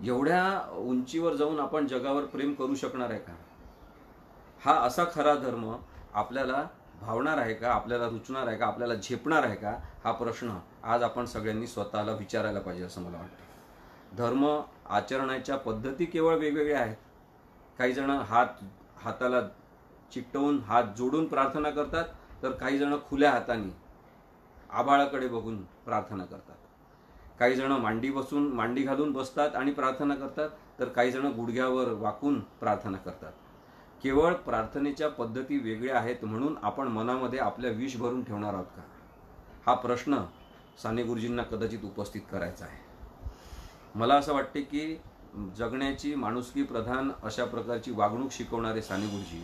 एवढ्या 0.08 0.72
उंचीवर 0.78 1.34
जाऊन 1.34 1.60
आपण 1.60 1.88
जगावर 1.88 2.26
प्रेम 2.26 2.54
करू 2.54 2.76
शकणार 2.76 3.10
आहे 3.10 3.20
का? 3.20 3.34
हा 4.66 4.74
असा 4.74 5.04
खरा 5.14 5.36
धर्म 5.36 5.76
आपल्याला 6.14 6.68
भावणार 7.02 7.38
आहे 7.38 7.54
का? 7.54 7.72
आपल्याला 7.72 8.08
रुचणार 8.08 8.48
आहे 8.48 8.58
का? 8.58 8.66
आपल्याला 8.66 8.94
झेपणार 8.94 9.44
आहे 9.44 9.56
का? 9.56 9.78
हा 10.04 10.12
प्रश्न 10.12 10.58
आज 10.84 11.04
आपण 11.04 11.26
सगळ्यांनी 11.26 11.68
स्वतःला 11.68 12.12
विचारायला 12.12 12.60
पाहिजे 12.60 12.84
असं 12.84 13.02
मला 13.02 13.18
वाटतं. 13.18 14.16
धर्म 14.18 14.62
आचरणाच्या 14.90 15.58
पद्धती 15.58 16.06
केवळ 16.06 16.36
वेगवेगळ्या 16.36 16.80
आहेत. 16.80 16.96
काही 17.78 17.94
जण 17.94 18.10
हात 18.10 18.46
हाताला 18.98 19.42
चिकटवून 20.14 20.60
हात 20.60 20.84
जोडून 20.98 21.28
प्रार्थना 21.28 21.70
करतात 21.70 22.06
तर 22.44 22.52
काही 22.52 22.78
जण 22.78 22.96
खुल्या 23.10 23.32
हाताने 23.32 23.76
आबाळाकडे 24.70 25.28
बघून 25.28 25.64
प्रार्थना 25.64 26.26
करतात. 26.26 26.56
काही 27.40 27.56
जण 27.56 27.72
मांडी 27.72 28.10
बसून 28.12 28.48
मांडी 28.54 28.84
घालून 28.84 29.12
बसतात 29.12 29.56
आणि 29.56 29.72
प्रार्थना 29.72 30.16
करतात 30.16 30.50
तर 30.80 30.86
काही 30.86 31.12
जण 31.12 31.26
गुडघ्यावर 31.26 31.88
वाकून 31.88 32.40
प्रार्थना 32.40 32.98
करतात. 32.98 33.32
केवळ 34.04 34.34
प्रार्थनेच्या 34.34 35.10
पद्धती 35.10 35.58
वेगळ्या 35.58 35.98
आहेत 35.98 36.26
म्हणून 36.26 36.56
आपण 36.64 36.88
मनामध्ये 36.88 37.40
आपल्या 37.40 37.72
विष 37.72 37.98
भरून 37.98 38.24
ठेवणार 38.24 38.54
आहोत 38.54 38.66
का? 38.66 38.82
हा 39.66 39.74
प्रश्न 39.74 40.18
साने 40.84 41.04
गुरुजींना 41.04 41.44
कदाचित 41.44 41.80
उपस्थित 41.84 42.22
करायचा 42.32 42.66
आहे. 42.66 42.78
मला 43.96 44.16
असं 44.16 44.34
वाटते 44.34 44.62
की 44.62 45.02
जगण्याची 45.58 46.16
माणुसकी 46.16 46.64
प्रधान 46.64 47.12
अशा 47.24 47.46
प्रकारची 47.46 47.92
वागणूक 47.92 48.32
शिकवणारे 48.32 48.82
साने 48.82 49.08
गुरुजी 49.08 49.44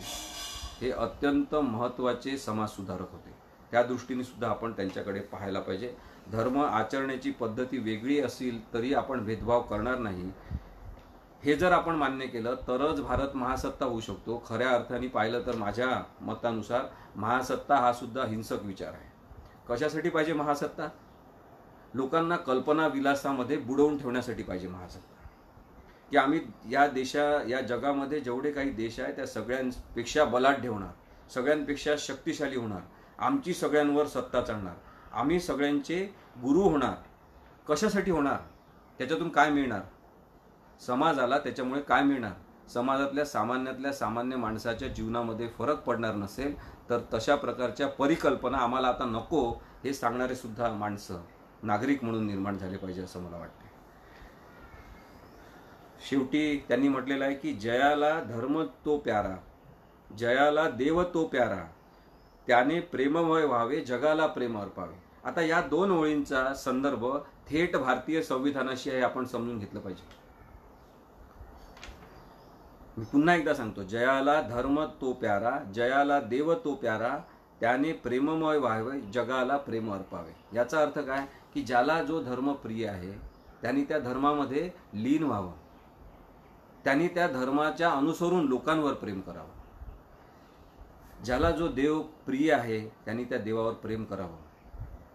हे 0.81 0.91
अत्यंत 0.91 1.55
महत्त्वाचे 1.55 2.37
समाजसुधारक 2.37 3.11
होते. 3.11 3.33
त्या 3.71 3.83
दृष्टीने 3.83 4.23
सुद्धा 4.23 4.49
आपण 4.49 4.71
त्यांच्याकडे 4.71 5.19
पाहायला 5.19 5.59
पाहिजे. 5.59 5.95
धर्म 6.31 6.61
आचरण्याची 6.61 7.31
पद्धती 7.31 7.77
वेगळी 7.77 8.19
असेल 8.19 8.73
तरी 8.73 8.93
आपण 8.93 9.23
भेदभाव 9.25 9.61
करणार 9.61 9.97
नाही. 9.97 10.31
हे 11.43 11.55
जर 11.55 11.71
आपण 11.71 11.95
मान्य 11.95 12.27
केलं 12.27 12.55
तरच 12.55 13.01
भारत 13.01 13.35
महासत्ता 13.35 13.85
होऊ 13.85 13.99
शकतो. 13.99 14.43
खऱ्या 14.49 14.69
अर्थाने 14.69 15.07
पाहिलं 15.07 15.41
तर 15.45 15.55
माझ्या 15.55 16.03
मतानुसार 16.21 16.81
महासत्ता 17.15 17.75
हा 17.75 17.93
सुद्धा 17.93 18.25
हिंसक 18.25 18.63
विचार 18.63 18.93
आहे. 18.93 19.11
कशासाठी 19.69 20.09
पाहिजे 20.09 20.33
महासत्ता? 20.33 20.89
लोकांना 21.93 22.35
कल्पना 22.35 22.87
विलासामध्ये 22.87 23.57
बुडवून 23.57 23.97
ठेवण्यासाठी 23.97 24.43
पाहिजे 24.43 24.67
महासत्ता. 24.67 25.12
की 26.13 26.17
आम्ही 26.17 26.39
या 26.71 26.87
देशा 26.87 27.21
या 27.49 27.61
जगामध्ये 27.61 28.19
जेवढे 28.19 28.51
काही 28.51 28.69
देश 28.69 28.99
आहे 28.99 29.15
त्या 29.15 29.25
सगळ्यांपेक्षा 29.25 30.23
बलाढ्य 30.23 30.69
होणार 30.69 31.29
सगळ्यांपेक्षा 31.33 31.93
शक्तिशाली 31.99 32.55
होणार 32.55 32.81
आमची 33.19 33.53
सगळ्यांवर 33.53 34.07
सत्ता 34.07 34.41
चालणार 34.41 34.73
आम्ही 35.13 35.39
सगळ्यांचे 35.39 35.97
गुरु 36.41 36.61
होणार 36.61 36.93
कशासाठी 37.67 38.11
होणार 38.11 38.37
त्याच्यातून 38.99 39.29
काय 39.29 39.49
मिळणार? 39.49 39.81
समाजाला 40.85 41.37
त्याच्यामुळे 41.37 41.81
काय 41.81 42.03
मिळणार? 42.03 42.31
समाजातल्या 42.69 43.25
सामान्यातल्या 43.25 43.93
सामान्य 43.93 44.35
माणसाच्या 44.35 44.87
जीवनामध्ये 44.87 45.47
फरक 45.47 45.83
पडणार 45.83 46.15
नसेल 46.15 46.55
तर 46.89 46.99
तशा 47.13 47.35
प्रकारच्या 47.35 47.87
परिकल्पना 47.87 48.57
आम्हाला 48.57 48.87
आता 48.87 49.05
नको 49.05 49.49
हे 49.83 49.93
सांगणारे 49.93 50.35
सुद्धा 50.35 50.73
माणसं 50.73 51.21
नागरिक 51.63 52.03
म्हणून 52.03 52.27
निर्माण 52.27 52.57
झाले 52.57 52.77
पाहिजे 52.77 53.01
असं 53.01 53.19
मला 53.19 53.37
वाटतं. 53.37 53.62
शेवटी 56.09 56.57
त्यांनी 56.67 56.87
म्हटलेलं 56.87 57.25
आहे 57.25 57.35
की 57.35 57.53
जयाला 57.53 58.13
धर्म 58.21 58.61
तो 58.85 58.97
प्यारा 58.97 59.35
जयाला 60.09 60.69
देव 60.69 61.03
तो 61.03 61.25
प्यारा 61.27 61.63
त्याने 62.47 62.79
प्रेममय 62.79 63.45
व्हावे 63.45 63.79
जगाला 63.81 64.25
प्रेम 64.27 64.57
अर्पावे. 64.59 64.95
आता 65.23 65.41
या 65.41 65.61
दोन 65.61 65.91
ओळींचा 65.91 66.53
संदर्भ 66.53 67.05
थेट 67.49 67.75
भारतीय 67.77 68.21
संविधानाशी 68.21 68.89
आहे 68.89 69.01
आपण 69.01 69.25
समजून 69.25 69.59
घेतलं 69.59 69.79
पाहिजे. 69.79 70.03
मी 72.97 73.05
पुन्हा 73.11 73.35
एकदा 73.35 73.53
सांगतो 73.53 73.83
जयाला 73.83 74.41
धर्म 74.41 74.83
तो 75.01 75.13
प्यारा 75.13 75.57
जयाला 75.75 76.19
देव 76.19 76.53
तो 76.55 76.73
प्यारा 76.75 77.17
त्याने 77.61 77.91
प्रेममय 77.93 78.57
व्हावे 78.57 78.99
जगाला 79.13 79.57
प्रेम 79.57 79.93
अर्पावे. 79.93 80.35
याचा 80.53 80.81
अर्थ 80.81 80.99
काय? 80.99 81.25
की 81.53 81.61
ज्याला 81.61 82.01
जो 82.03 82.21
धर्म 82.23 82.51
प्रिय 82.53 82.87
आहे 82.87 83.11
त्याने 83.61 83.83
त्या 83.83 83.99
धर्मामध्ये 83.99 84.69
लीन 84.93 85.23
व्हावं. 85.23 85.51
त्यांनी 86.83 87.07
त्या 87.07 87.27
धर्माच्या 87.27 87.91
अनुसरून 87.91 88.45
लोकांवर 88.45 88.93
प्रेम 88.93 89.21
करावं. 89.21 89.61
ज्याला 91.23 91.51
जो 91.51 91.67
देव 91.67 92.01
प्रिय 92.01 92.53
आहे 92.53 92.89
त्यांनी 93.05 93.23
त्या 93.23 93.37
देवावर 93.37 93.73
प्रेम 93.73 94.03
करावं. 94.03 94.37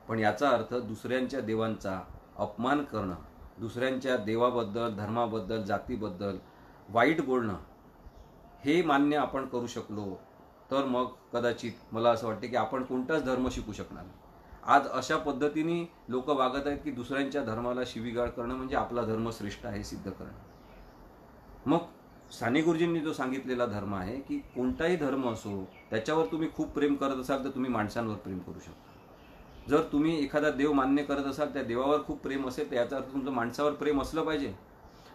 पण 0.08 0.18
याचा 0.18 0.50
अर्थ 0.50 0.74
दुसऱ्यांच्या 0.74 1.40
देवांचा 1.40 2.00
अपमान 2.38 2.84
करणं 2.84 3.14
दुसऱ्यांच्या 3.58 4.16
देवाबद्दल 4.16 4.94
धर्माबद्दल 4.94 5.62
जातीबद्दल 5.62 6.36
वाईट 6.88 7.24
बोलणं 7.24 7.56
हे 8.64 8.82
मान्य 8.82 9.16
आपण 9.16 9.46
करू 9.46 9.66
शकलो 9.66 10.20
तर 10.70 10.84
मग 10.84 11.06
कदाचित 11.32 11.72
मला 11.92 12.10
असं 12.10 12.26
वाटते 12.26 12.46
की 12.46 12.56
आपण 12.56 12.82
कोणताच 12.82 13.24
धर्म 13.24 13.48
शिकू 13.48 13.72
शकणार 13.72 14.04
आज 14.62 14.88
अशा 14.88 15.16
पद्धतीने 15.16 15.92
लोक 16.08 16.30
वागत 16.30 16.66
आहेत 16.66 16.78
की 16.78 16.90
दुसऱ्यांच्या 16.90 17.44
धर्माला 17.44 17.80
शिवीगाळ 17.86 18.28
करणं 18.28 18.54
म्हणजे 18.54 18.76
आपला 18.76 19.02
धर्म 19.02 19.30
श्रेष्ठ 19.30 19.66
आहे 19.66 19.84
सिद्ध 19.84 20.10
करणं. 20.10 20.47
मग 21.66 21.86
साने 22.32 22.60
गुरुजींनी 22.62 23.00
जो 23.00 23.12
सांगितलेला 23.12 23.66
धर्म 23.66 23.94
आहे 23.94 24.18
की 24.20 24.38
कोणताही 24.54 24.96
धर्म 24.96 25.28
असो 25.28 25.64
त्याच्यावर 25.90 26.26
तुम्ही 26.32 26.48
खूप 26.56 26.68
प्रेम 26.68 26.94
करत 26.94 27.20
असाल 27.20 27.44
तर 27.44 27.50
तुम्ही 27.50 27.70
माणसांवर 27.70 28.16
प्रेम 28.16 28.38
करू 28.38 28.60
शकता. 28.60 28.86
जर 29.68 29.82
तुम्ही 29.92 30.18
एखादा 30.24 30.50
देव 30.50 30.72
मान्य 30.72 31.02
करत 31.02 31.24
असाल 31.24 31.52
त्या 31.54 31.62
देवावर 31.62 32.02
खूप 32.02 32.20
प्रेम 32.22 32.48
असेल 32.48 32.70
तर 32.70 32.76
याचा 32.76 32.96
अर्थ 32.96 33.12
तुमचं 33.12 33.30
माणसावर 33.30 33.72
प्रेम 33.72 34.02
असलं 34.02 34.24
पाहिजे. 34.24 34.52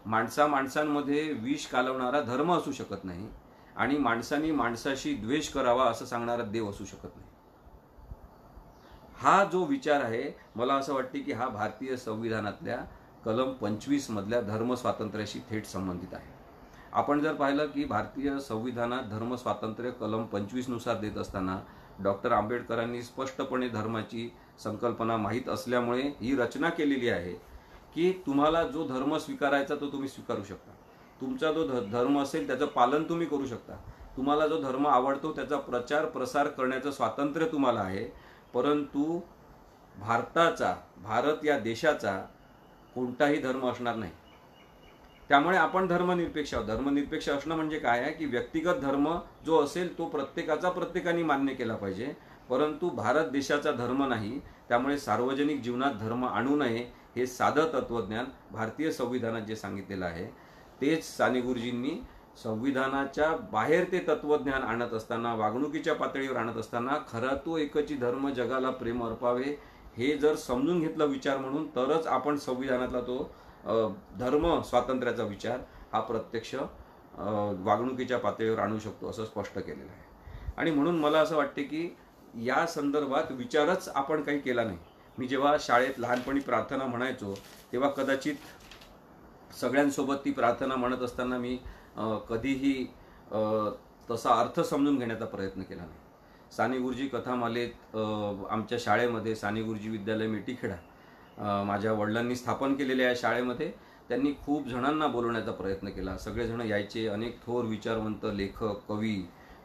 माणसा 0.06 0.48
माणसांमध्ये 0.48 1.22
विष 1.34 1.66
कालवणारा 1.68 2.22
धर्म 2.22 2.52
असू 2.54 2.72
शकत 2.72 3.06
नाही 3.06 3.28
आणि 3.76 3.98
माणसाने 3.98 4.52
माणसाशी 4.52 5.14
द्वेष 5.16 5.50
करावा 5.50 5.86
असं 5.86 6.06
सांगणारा 6.06 6.44
देव 6.44 6.70
असू 6.70 6.86
शकत 6.86 7.16
नाही. 7.16 7.28
हा 9.18 9.44
जो 9.44 9.64
विचार 9.66 10.02
आहे 10.02 10.24
मला 10.56 10.74
असं 10.74 10.94
वाटते 10.94 11.20
की 11.20 11.32
हा 11.32 11.48
भारतीय 11.48 11.96
संविधानातल्या 11.98 12.78
कलम 13.26 13.52
पंचवीसमधल्या 13.52 14.42
धर्मस्वातंत्र्याशी 14.42 14.60
धर्म 14.60 14.74
स्वातंत्र्याशी 14.74 15.40
थेट 15.50 15.66
संबंधित 15.66 16.14
आहे. 16.14 16.33
आपण 16.94 17.22
जर 17.22 17.34
पाहिलं 17.34 17.66
की 17.66 17.84
भारतीय 17.86 18.40
संविधानात 18.40 19.04
धर्म 19.04 19.36
स्वातंत्र्य 19.36 19.92
कलम 19.92 20.24
पंचवीसनुसार 20.24 20.98
देत 20.98 21.18
असताना 21.18 21.58
डॉक्टर 22.00 22.32
आंबेडकरांनी 22.32 23.02
स्पष्टपणे 23.04 23.70
धर्माची 23.70 24.30
संकल्पना 24.64 25.18
माहीत 25.18 25.50
असल्यामुळे 25.50 26.02
ही 26.22 26.36
रचना 26.36 26.70
केलेली 26.70 27.10
आहे 27.10 27.34
की 27.96 28.12
तुम्हाला 28.26 28.64
जो 28.64 28.88
धर्म 28.88 29.18
स्वीकारायचा 29.18 29.76
तो 29.76 29.92
तुम्ही 29.92 30.10
स्वीकारू 30.10 30.44
शकता. 30.44 30.72
तुमचा 31.22 31.52
जो 31.52 31.68
धर्म 31.92 32.20
असेल 32.20 32.48
त्याचं 32.48 32.66
पालन 32.66 33.04
तुम्ही 33.04 33.28
करू 33.28 33.46
शकता. 33.46 33.76
तुम्हाला 34.18 34.48
जो 34.48 34.62
धर्म 34.62 34.88
आवडतो 34.88 35.32
त्याचा 35.32 35.58
प्रचार 35.58 36.06
प्रसार 36.06 36.48
करण्याचं 36.48 36.92
स्वातंत्र्य 36.92 37.46
तुम्हाला 37.46 37.80
आहे. 37.80 38.06
परंतु 38.54 39.20
भारताचा 39.98 40.76
भारत 41.04 41.46
या 41.46 41.60
देशाचा 41.60 42.20
कोणताही 42.96 43.38
धर्म 43.38 43.70
असणार 43.70 43.96
नाही. 43.96 44.12
त्यामुळे 45.30 45.58
आपण 45.58 45.88
धर्मनिरपेक्ष 45.88 46.54
आहोत. 46.54 46.66
धर्मनिरपेक्ष 46.68 47.30
असणं 47.30 47.56
म्हणजे 47.56 47.80
काय 47.80 48.00
आहे 48.00 48.12
की 48.14 48.26
व्यक्तिगत 48.26 48.80
धर्म 48.82 49.08
जो 49.46 49.64
असेल 49.64 49.98
तो 49.98 50.06
प्रत्येकाचा 50.08 50.70
प्रत्येकाने 50.70 51.24
मान्य 51.24 51.54
केला 51.54 51.76
पाहिजे. 51.76 52.14
परंतु 52.50 52.90
भारत 52.92 53.30
देशाचा 53.32 53.72
धर्म 53.72 54.04
नाही 54.04 54.40
त्यामुळे 54.70 54.98
सार्वजनिक 54.98 55.62
जीवनात 55.64 55.94
धर्म 56.00 56.26
आणू 56.26 56.56
नये 56.56 56.86
हे 57.16 57.26
साधं 57.28 57.68
तत्वज्ञान 57.74 58.26
भारतीय 58.52 58.92
संविधानात 58.92 59.42
जे 59.42 59.56
सांगितलेलं 59.56 60.06
आहे 60.06 60.26
तेच 60.82 61.06
साने 61.08 61.42
गुरुजींनी 61.42 62.00
संविधानाच्या 62.44 63.30
बाहेर 63.52 63.84
ते 63.92 64.00
तत्वज्ञान 64.08 64.64
आणत 64.64 64.94
असताना 64.94 65.34
वागणुकीच्या 65.36 65.94
पातळीवर 65.96 66.36
आणत 66.36 66.58
असताना 66.58 66.98
खरा 67.08 67.36
तो 67.46 67.58
एकची 67.58 67.96
धर्म 67.96 68.30
जगाला 68.30 68.70
प्रेम 68.72 69.04
अर्पावे 69.06 69.56
हे 69.98 70.16
जर 70.18 70.36
समजून 70.36 70.80
घेतलं 70.80 71.06
विचार 71.06 71.38
म्हणून 71.38 71.68
तरच 71.76 72.08
आपण 72.08 72.38
संविधानातला 72.38 73.02
तो 73.02 73.18
धर्म 74.20 74.62
स्वातंत्र्याचा 74.70 75.24
विचार 75.24 75.60
हा 75.94 76.00
प्रत्यक्ष 76.02 76.54
वागणुकीच्या 76.56 78.18
पातळीवर 78.20 78.60
आणू 78.60 78.80
शकतो 78.80 79.10
असं 79.10 79.26
स्पष्ट 79.26 79.60
केलेलं 79.60 79.92
आहे. 79.92 80.02
आणि 80.58 80.72
म्हणून 80.72 81.00
मला 81.00 81.20
असं 81.20 81.36
वाटते 81.38 81.64
की 81.64 81.90
या 82.46 82.66
संदर्भात 82.68 83.32
विचारच 83.32 83.88
आपण 83.90 84.22
काही 84.24 84.40
केला 84.40 84.64
नाही. 84.64 84.78
मी 85.18 85.28
जेव्हा 85.28 85.56
शाळेत 85.60 86.00
लहानपणी 86.00 86.40
प्रार्थना 86.40 86.86
म्हणायचो 86.86 87.34
तेव्हा 87.72 87.90
कदाचित 87.90 88.36
सगळ्यांसोबत 89.60 90.16
ती 90.26 90.32
प्रार्थना 90.32 90.76
म्हणत 90.76 91.02
असताना 91.04 91.38
मी 91.38 91.58
कधीही 92.30 92.86
तसा 94.10 94.40
अर्थ 94.40 94.60
समजून 94.60 94.98
घेण्याचा 95.00 95.26
प्रयत्न 95.26 95.62
केला 95.62 95.82
नाही. 95.82 96.00
साने 96.56 96.78
गुरुजी 96.80 97.08
कथामालेत 97.08 97.96
आमच्या 97.96 98.78
शाळेमध्ये 98.80 99.36
साने 99.36 99.62
गुरुजी 99.62 99.90
विद्यालय 99.90 100.28
मेटीखेडा 100.28 100.76
माझ्या 101.38 101.94
वडिलांनी 101.94 102.36
स्थापन 102.36 102.74
केलेल्या 102.76 103.08
या 103.08 103.16
शाळेमध्ये 103.18 103.72
त्यांनी 104.10 104.32
खूप 104.46 104.68
जणांना 104.68 105.08
बोलवण्याचा 105.08 105.52
प्रयत्न 105.52 105.90
केला. 105.90 106.18
सगळेजण 106.18 106.62
यायचे 106.62 107.08
अनेक 107.08 107.38
थोर 107.46 107.66
विचारवंत 107.66 108.26
लेखक 108.34 108.88
कवी 108.90 109.16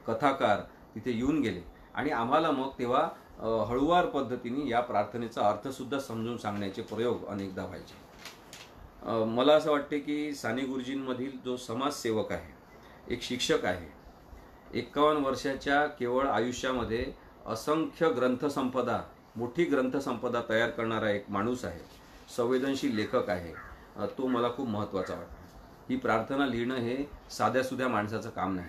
कथाकार 0.06 0.60
तिथे 0.94 1.12
येऊन 1.12 1.40
गेले. 1.40 1.62
आणि 1.94 2.10
आम्हाला 2.10 2.50
मग 2.50 2.68
तेव्हा 2.78 3.08
हळुवार 3.68 4.06
पद्धतीने 4.06 4.68
या 4.68 4.80
प्रार्थनेचा 4.80 5.48
अर्थसुद्धा 5.48 5.98
समजून 5.98 6.36
सांगण्याचे 6.36 6.82
प्रयोग 6.82 7.26
अनेकदा 7.28 7.64
व्हायचे. 7.64 8.06
मला 9.26 9.54
असं 9.54 9.70
वाटते 9.70 9.98
की 9.98 10.32
साने 10.34 10.62
गुरुजींमधील 10.62 11.36
जो 11.44 11.56
समाजसेवक 11.56 12.32
आहे 12.32 13.12
एक 13.14 13.22
शिक्षक 13.22 13.64
आहे 13.64 14.78
एक्कावन्न 14.78 15.24
वर्षाच्या 15.24 15.84
केवळ 15.98 16.26
आयुष्यामध्ये 16.26 17.04
असंख्य 17.46 18.08
ग्रंथसंपदा 18.16 19.00
मोठी 19.36 19.64
ग्रंथसंपदा 19.64 20.42
तयार 20.48 20.70
करणारा 20.70 21.10
एक 21.10 21.24
माणूस 21.28 21.64
आहे. 21.64 21.80
संवेदनशील 22.36 22.94
लेखक 22.94 23.30
आहे. 23.30 23.52
तो 24.18 24.26
मला 24.26 24.48
खूप 24.48 24.68
महत्त्वाचा 24.68 25.14
वाटतो. 25.14 25.34
ही 25.90 25.96
प्रार्थना 25.96 26.46
लिहिणं 26.46 26.74
हे 26.74 26.96
साध्यासुध्या 27.30 27.88
माणसाचं 27.88 28.30
काम 28.30 28.54
नाही. 28.54 28.68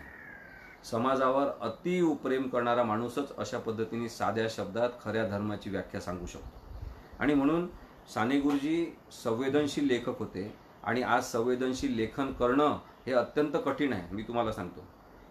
समाजावर 0.83 1.47
अति 1.61 2.15
प्रेम 2.23 2.47
करणारा 2.49 2.83
माणूसच 2.83 3.35
अशा 3.35 3.59
पद्धतीने 3.59 4.09
साध्या 4.09 4.47
शब्दात 4.49 4.89
खऱ्या 5.03 5.27
धर्माची 5.27 5.69
व्याख्या 5.69 6.01
सांगू 6.01 6.25
शकतो. 6.25 6.59
आणि 7.19 7.33
म्हणून 7.33 7.67
साने 8.13 8.39
गुरुजी 8.39 8.97
संवेदनशील 9.23 9.87
लेखक 9.87 10.19
होते 10.19 10.53
आणि 10.83 11.01
आज 11.01 11.23
संवेदनशील 11.23 11.95
लेखन 11.95 12.31
करणं 12.33 12.79
हे 13.05 13.13
अत्यंत 13.13 13.57
कठीण 13.65 13.93
आहे. 13.93 14.15
मी 14.15 14.23
तुम्हाला 14.23 14.51
सांगतो. 14.51 14.85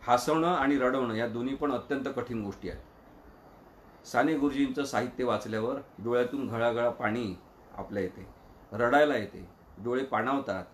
हसवणं 0.07 0.55
आणि 0.55 0.79
रडवणं 0.79 1.14
या 1.14 1.29
दोन्ही 1.29 1.55
पण 1.55 1.73
अत्यंत 1.73 2.05
कठीण 2.17 2.45
गोष्टी 2.45 2.69
आहेत. 2.69 2.83
साने 4.12 4.35
गुरुजींचं 4.38 4.85
साहित्य 4.85 5.25
वाचल्यावर 5.25 5.77
डोळ्यातून 5.99 6.47
घळाघळा 6.49 6.90
पाणी 6.90 7.35
आपल्या 7.75 8.03
येते. 8.03 8.27
रडायला 8.73 9.16
येते. 9.16 9.49
डोळे 9.85 10.05
पाणावतात. 10.05 10.64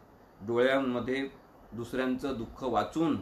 डोळ्यांमध्ये 0.40 1.28
दुसऱ्यांचं 1.72 2.36
दुःख 2.38 2.62
वाचून 2.64 3.16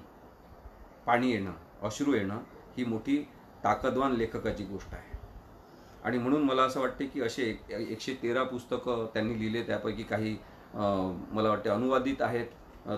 पाणी 1.06 1.30
येणं 1.30 1.52
अश्रू 1.82 2.14
येणं 2.14 2.38
ही 2.76 2.84
मोठी 2.84 3.16
ताकदवान 3.64 4.12
लेखकाची 4.12 4.64
गोष्ट 4.64 4.94
आहे. 4.94 5.10
आणि 6.04 6.18
म्हणून 6.18 6.42
मला 6.42 6.62
असं 6.62 6.80
वाटते 6.80 7.06
की 7.06 7.20
असे 7.20 7.42
एक- 7.42 7.70
एकशे 7.72 8.14
तेरा 8.22 8.42
पुस्तकं 8.42 9.06
त्यांनी 9.14 9.38
लिहिले 9.38 9.62
त्यापैकी 9.62 10.02
काही 10.02 10.36
मला 10.74 11.48
वाटते 11.48 11.68
अनुवादित 11.68 12.22
आहेत 12.22 12.46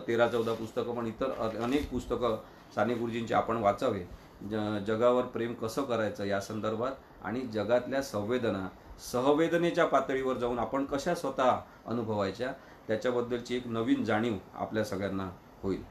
तेरा 0.09 0.29
चौदा 0.29 0.53
पुस्तकं 0.55 0.95
पण 0.95 1.07
इतर 1.07 1.31
अनेक 1.63 1.91
पुस्तकं 1.91 2.37
साने 2.75 2.95
गुरुजींची 2.95 3.35
आपण 3.35 3.57
वाचावे 3.57 4.05
ज 4.43 4.55
जगावर 4.87 5.25
प्रेम 5.25 5.53
कसं 5.55 5.83
करायचं 5.83 6.25
या 6.25 6.41
संदर्भात 6.41 6.93
आणि 7.25 7.41
जगातल्या 7.53 8.03
संवेदना 8.03 8.69
सहवेदनेच्या 9.03 9.87
पातळीवर 9.87 10.37
जाऊन 10.39 10.59
आपण 10.59 10.85
कशा 10.85 11.15
स्वतः 11.15 11.57
अनुभवायच्या 11.87 12.53
त्याच्याबद्दलची 12.89 13.57
एक 13.57 13.67
नवीन 13.67 14.05
जाणीव 14.05 14.37
आपल्या 14.55 14.85
सगळ्यांना 14.85 15.29
होईल. 15.63 15.83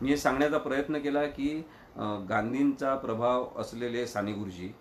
मी 0.00 0.08
हे 0.10 0.16
सांगण्याचा 0.16 0.58
प्रयत्न 0.58 0.98
केला 0.98 1.24
की 1.26 1.48
गांधींचा 2.28 2.94
प्रभाव 2.96 3.46
असलेले 3.60 4.06
साने 4.06 4.32
गुरुजी 4.32 4.72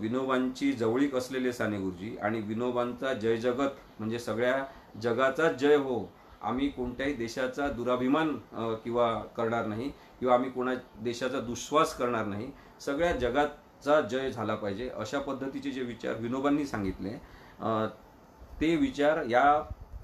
विनोबांची 0.00 0.72
जवळीक 0.72 1.14
असलेले 1.14 1.52
साने 1.52 1.78
गुरुजी 1.78 2.16
आणि 2.22 2.40
विनोबांचा 2.40 3.12
जय 3.12 3.36
जगत 3.36 3.80
म्हणजे 3.98 4.18
सगळ्या 4.18 4.64
जगाचा 5.02 5.52
जय 5.52 5.76
हो 5.76 6.04
आम्ही 6.42 6.68
कोणत्याही 6.68 7.12
देशाचा 7.14 7.68
दुराभिमान 7.68 8.36
किंवा 8.84 9.12
करणार 9.36 9.66
नाही. 9.66 9.90
किंवा 10.22 10.34
आम्ही 10.34 10.50
कोणा 10.50 10.72
देशाचा 11.02 11.38
दुश्वास 11.40 11.94
करणार 11.96 12.26
नाही 12.26 12.46
सगळ्या 12.80 13.12
जगाचा 13.12 14.00
जय 14.00 14.30
झाला 14.30 14.54
पाहिजे 14.54 14.88
अशा 14.88 15.18
पद्धतीचे 15.18 15.70
जे 15.70 15.82
विचार 15.82 16.16
विनोबांनी 16.16 16.66
सांगितले 16.66 17.10
ते 18.60 18.74
विचार 18.76 19.22
या 19.28 19.42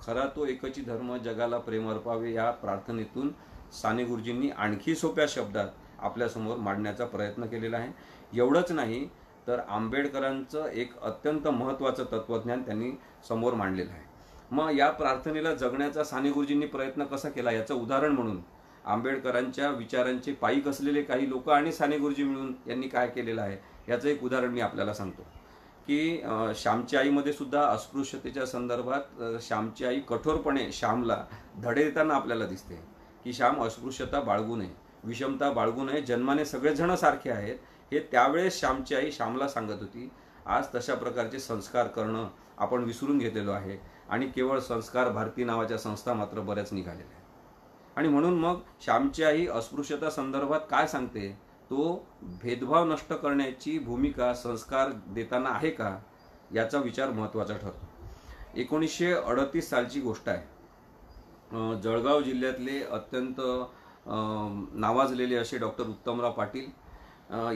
खरा 0.03 0.25
तो 0.37 0.47
एकची 0.47 0.83
धर्म 0.87 1.17
जगाला 1.25 1.59
प्रेम 1.59 1.89
अर्पावे 1.91 2.33
या 2.33 2.51
प्रार्थनेतून 2.53 3.31
साने 3.73 4.05
गुरुजींनी 4.05 4.51
आणखी 4.51 4.95
सोप्या 4.95 5.27
शब्दात 5.29 5.69
आपल्यासमोर 6.01 6.57
मांडण्याचा 6.57 7.05
प्रयत्न 7.07 7.47
केलेला 7.47 7.77
आहे. 7.77 7.93
एवढंच 8.33 8.73
नाही 8.73 9.05
तर 9.47 9.61
आंबेडकरांचं 9.69 10.67
एक 10.67 11.01
अत्यंत 11.01 11.49
महत्त्वाचं 11.49 12.05
तत्वज्ञान 12.13 12.63
त्यांनी 12.63 12.91
समोर 13.29 13.55
मांडलेलं 13.55 13.91
आहे. 13.91 14.07
मग 14.51 14.77
या 14.77 14.91
प्रार्थनेला 14.91 15.55
जगण्याचा 15.55 16.05
साने 16.05 16.31
गुरुजींनी 16.31 16.67
प्रयत्न 16.67 17.05
कसा 17.05 17.29
केला? 17.29 17.51
याचं 17.53 17.75
उदाहरण 17.75 18.13
म्हणून 18.13 18.41
आंबेडकरांच्या 18.89 19.71
विचारांचे 19.71 20.33
पायिक 20.33 20.69
असलेले 20.69 21.03
काही 21.03 21.29
लोक 21.29 21.49
आणि 21.51 21.73
साने 21.73 21.99
गुरुजी 21.99 22.25
मिळून 22.25 22.53
यांनी 22.67 22.89
काय 22.89 23.09
केलेलं 23.09 23.41
आहे 23.43 23.57
याचं 23.89 24.09
एक 24.09 24.25
उदाहरण 24.25 24.51
मी 24.53 24.61
आपल्याला 24.61 24.95
सांगतो. 24.95 25.23
की 25.89 26.23
श्यामची 26.57 26.97
आईमध्ये 26.97 27.33
सुद्धा 27.33 27.61
अस्पृश्यतेच्या 27.63 28.47
संदर्भात 28.47 29.23
श्यामची 29.43 29.85
आई 29.85 30.01
कठोरपणे 30.09 30.71
श्यामला 30.73 31.17
धडे 31.63 31.85
देताना 31.85 32.15
आपल्याला 32.15 32.47
दिसते 32.47 32.75
की 33.25 33.33
श्याम 33.33 33.63
अस्पृश्यता 33.65 34.21
बाळगू 34.21 34.57
नये 34.57 34.75
विषमता 35.05 35.51
बाळगू 35.53 35.85
नये 35.85 36.01
जन्माने 36.03 36.45
सगळेजण 36.45 36.95
सारखे 36.95 37.31
आहेत 37.31 37.59
हे 37.93 38.01
त्यावेळेस 38.13 38.61
श्यामची 38.61 38.95
आई 38.95 39.11
श्यामला 39.13 39.49
सांगत 39.49 39.81
होती 39.81 40.09
आज 40.47 40.67
तशा 40.75 40.95
प्रकारचे 40.95 41.39
संस्कार 41.39 41.87
करणं 41.87 42.29
आपण 42.59 42.85
विसरून 42.85 43.19
घेतलेलो 43.19 43.51
आहे 43.53 43.79
आणि 44.09 44.27
केवळ 44.27 44.59
संस्कार 44.59 45.09
भारती 45.09 45.45
नावाच्या 45.45 45.79
संस्था 45.79 46.15
मात्र 46.15 46.41
बऱ्याच 46.41 46.73
निघालेल्या 46.73 47.07
आहेत. 47.07 47.18
आणि 47.99 48.09
म्हणून 48.09 48.39
मग 48.39 48.59
श्यामची 48.81 49.23
आई 49.25 49.47
अस्पृश्यता 49.49 50.11
संदर्भात 50.11 50.61
काय 50.71 50.87
सांगते? 50.87 51.29
तो 51.71 52.07
भेदभाव 52.43 52.85
नष्ट 52.93 53.13
करण्याची 53.13 53.79
भूमिका 53.79 54.33
संस्कार 54.35 54.91
देताना 55.15 55.49
आहे 55.49 55.71
का? 55.71 55.97
याचा 56.55 56.79
विचार 56.79 57.11
महत्त्वाचा 57.11 57.55
ठरतो. 57.55 57.87
एकोणीसशे 58.57 59.13
अडतीस 59.13 59.71
सालची 59.71 60.01
गोष्ट 60.01 60.29
आहे. 60.29 61.81
जळगाव 61.83 62.21
जिल्ह्यातले 62.23 62.81
अत्यंत 62.83 63.41
नावाजलेले 64.75 65.37
असे 65.37 65.59
डॉक्टर 65.59 65.89
उत्तमराव 65.89 66.33
पाटील 66.33 66.71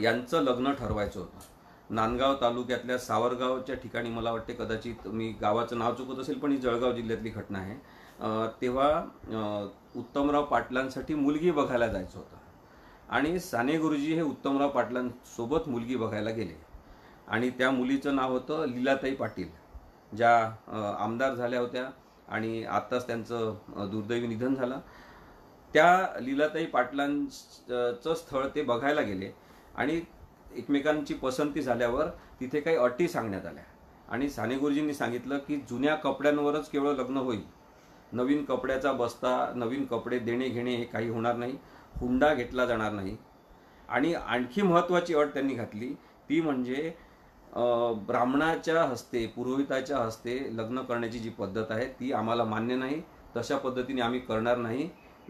यांचं 0.03 0.41
लग्न 0.41 0.71
ठरवायचं 0.73 1.19
होतं. 1.19 1.93
नांदगाव 1.95 2.35
तालुक्यातल्या 2.41 2.97
सावरगावच्या 2.97 3.75
ठिकाणी 3.75 4.09
मला 4.09 4.31
वाटते 4.31 4.53
कदाचित 4.53 5.07
मी 5.07 5.31
गावाचं 5.41 5.79
नाव 5.79 5.93
चुकत 5.95 6.19
असेल 6.19 6.39
पण 6.39 6.51
ही 6.51 6.57
जळगाव 6.57 6.91
जिल्ह्यातली 6.91 7.29
घटना 7.29 7.59
आहे. 7.59 7.75
तेव्हा 8.61 9.67
उत्तमराव 9.95 10.45
पाटलांसाठी 10.45 11.13
मुलगी 11.15 11.51
बघायला 11.51 11.87
जायचं 11.87 12.17
होतं. 12.17 12.37
आणि 13.09 13.39
साने 13.39 13.77
गुरुजी 13.77 14.13
हे 14.13 14.21
उत्तमराव 14.21 14.69
पाटलांसोबत 14.69 15.67
मुलगी 15.69 15.95
बघायला 15.95 16.29
गेले. 16.29 16.55
आणि 17.27 17.49
त्या 17.49 17.71
मुलीचं 17.71 18.15
नाव 18.15 18.31
होतं 18.31 18.65
लीलाताई 18.69 19.15
पाटील 19.15 19.49
ज्या 20.13 20.35
आमदार 20.99 21.35
झाल्या 21.35 21.59
होत्या 21.59 21.85
आणि 22.27 22.63
आत्ताच 22.63 23.07
त्यांचं 23.07 23.89
दुर्दैवी 23.91 24.27
निधन 24.27 24.55
झालं. 24.55 24.79
त्या 25.73 26.19
लीलाताई 26.21 26.65
पाटलांचं 26.65 28.13
स्थळ 28.15 28.47
ते 28.55 28.61
बघायला 28.63 29.01
गेले 29.01 29.31
आणि 29.75 30.01
एकमेकांची 30.55 31.13
पसंती 31.13 31.61
झाल्यावर 31.61 32.09
तिथे 32.39 32.59
काही 32.59 32.77
अटी 32.77 33.07
सांगण्यात 33.07 33.45
आल्या. 33.45 33.63
आणि 34.09 34.29
साने 34.29 34.55
गुरुजींनी 34.55 34.93
सांगितलं 34.93 35.37
की 35.37 35.55
जुन्या 35.69 35.95
कपड्यांवरच 35.95 36.69
केवळ 36.69 36.93
लग्न 36.93 37.17
होईल. 37.17 37.41
नवीन 38.13 38.43
कपड्याचा 38.45 38.91
बस्ता 38.91 39.51
नवीन 39.55 39.85
कपडे 39.85 40.19
देणे 40.19 40.47
घेणे 40.49 40.75
हे 40.75 40.83
काही 40.83 41.09
होणार 41.09 41.35
नाही. 41.35 41.57
हुंडा 41.99 42.33
घेतला 42.33 42.65
जाणार 42.65 42.91
नाही. 42.91 43.15
आणि 43.89 44.13
आणखी 44.13 44.61
महत्त्वाची 44.61 45.13
अट 45.15 45.33
त्यांनी 45.33 45.53
घातली 45.53 45.93
ती 46.29 46.41
म्हणजे 46.41 46.91
ब्राह्मणाच्या 48.07 48.83
हस्ते 48.83 49.25
पुरोहिताच्या 49.35 49.97
हस्ते 49.97 50.37
लग्न 50.57 50.81
करण्याची 50.83 51.19
जी 51.19 51.29
पद्धत 51.29 51.71
आहे 51.71 51.85
ती 51.99 52.11
आम्हाला 52.13 52.43
मान्य 52.43 52.75
नाही. 52.75 53.01
तशा 53.35 53.57
पद्धतीने 53.57 54.01
आम्ही 54.01 54.19
करणार 54.19 54.57
नाही. 54.57 54.89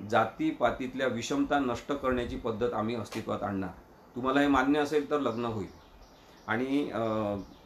जातीपातीतल्या 0.09 1.07
विषमता 1.07 1.59
नष्ट 1.59 1.91
करण्याची 1.91 2.37
पद्धत 2.37 2.73
आम्ही 2.73 2.95
अस्तित्वात 2.95 3.43
आणणार. 3.43 3.69
तुम्हाला 4.15 4.41
हे 4.41 4.47
मान्य 4.47 4.79
असेल 4.79 5.09
तर 5.09 5.19
लग्न 5.19 5.45
होईल. 5.45 5.67
आणि 6.47 6.89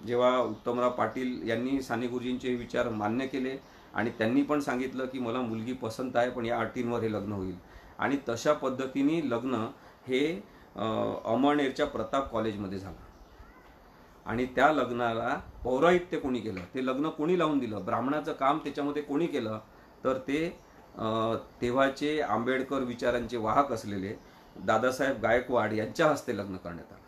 जेव्हा 0.08 0.38
उत्तमराव 0.38 0.89
पाटील 0.97 1.47
यांनी 1.49 1.82
साने 1.82 2.08
गुरुजींचे 2.08 2.56
विचार 2.56 2.89
मान्य 2.89 3.27
केले 3.27 3.58
आणि 3.97 4.12
त्यांनी 4.17 4.41
पण 4.41 4.60
सांगितलं 4.60 5.05
की 5.05 5.19
मला 5.19 5.41
मुलगी 5.41 5.73
पसंत 5.73 6.15
आहे 6.15 6.29
पण 6.29 6.45
या 6.45 6.60
अटींवर 6.60 7.01
हे 7.01 7.12
लग्न 7.12 7.31
होईल. 7.31 7.55
आणि 7.99 8.17
तशा 8.29 8.53
पद्धतीने 8.53 9.19
लग्न 9.29 9.65
हे 10.07 10.19
अमळनेरच्या 10.75 11.86
प्रताप 11.86 12.31
कॉलेजमध्ये 12.31 12.79
झालं. 12.79 12.95
आणि 14.25 14.45
त्या 14.55 14.71
लग्नाला 14.73 15.29
पौराहित्य 15.63 16.19
कोणी 16.19 16.39
केलं? 16.39 16.60
ते 16.73 16.86
लग्न 16.86 17.10
कोणी 17.10 17.38
लावून 17.39 17.60
दिलं? 17.60 17.86
ब्राह्मणाचं 17.86 18.33
काम 18.33 18.57
त्याच्यामध्ये 18.63 19.01
कोणी 19.01 19.27
केलं? 19.27 19.60
तर 20.03 20.17
ते 20.27 20.47
तेव्हाचे 21.62 22.19
आंबेडकर 22.21 22.83
विचारांचे 22.83 23.38
वाहक 23.38 23.71
असलेले 23.71 24.15
दादासाहेब 24.65 25.21
गायकवाड 25.21 25.73
यांच्या 25.73 26.07
हस्ते 26.07 26.38
लग्न 26.38 26.55
करण्यात 26.55 26.91
आलं. 26.91 27.01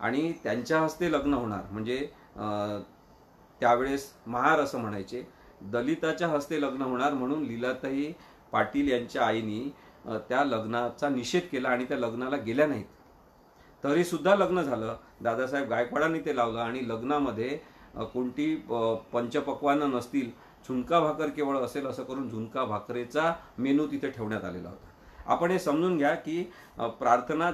आणि 0.00 0.32
त्यांच्या 0.44 0.80
हस्ते 0.80 1.12
लग्न 1.12 1.34
होणार. 1.34 1.62
म्हणजे 1.70 2.06
त्यावेळेस 3.60 4.12
महार 4.26 4.60
असं 4.60 4.78
म्हणायचे 4.78 5.26
दलिताच्या 5.62 6.28
हस्ते 6.28 6.60
लग्न 6.62 6.82
होणार 6.82 7.12
म्हणून 7.12 7.42
लीलाताई 7.44 8.12
पाटील 8.52 8.88
यांच्या 8.88 9.22
आईनी 9.26 9.70
त्या 10.28 10.44
लग्नाचा 10.44 11.08
निषेध 11.08 11.42
केला 11.52 11.68
आणि 11.68 11.84
त्या 11.84 11.96
लग्नाला 11.98 12.36
गेल्या 12.36 12.66
नाहीत. 12.66 12.84
तरी 13.84 14.04
सुद्धा 14.04 14.34
लग्न 14.34 14.62
झालं. 14.62 14.94
दादासाहेब 15.22 15.68
गायकवाडांनी 15.68 16.20
ते 16.24 16.36
लावलं 16.36 16.60
आणि 16.60 16.88
लग्नामध्ये 16.88 17.48
कोणती 18.12 18.54
पंचपक्वानं 19.12 19.90
नसतील 19.90 20.30
झुणका 20.68 21.00
भाकर 21.00 21.28
केवळ 21.28 21.56
असेल 21.58 21.86
असं 21.86 22.02
करून 22.04 22.28
झुणका 22.28 22.64
भाकरेचा 22.64 23.32
मेनू 23.58 23.86
तिथे 23.90 24.10
ठेवण्यात 24.10 24.44
आलेला 24.44 24.68
होता. 24.68 24.86
आपण 25.26 25.50
हे 25.50 25.58
समजून 25.58 25.96
घ्या 25.98 26.14
की 26.14 26.42
प्रार्थना 26.76 27.50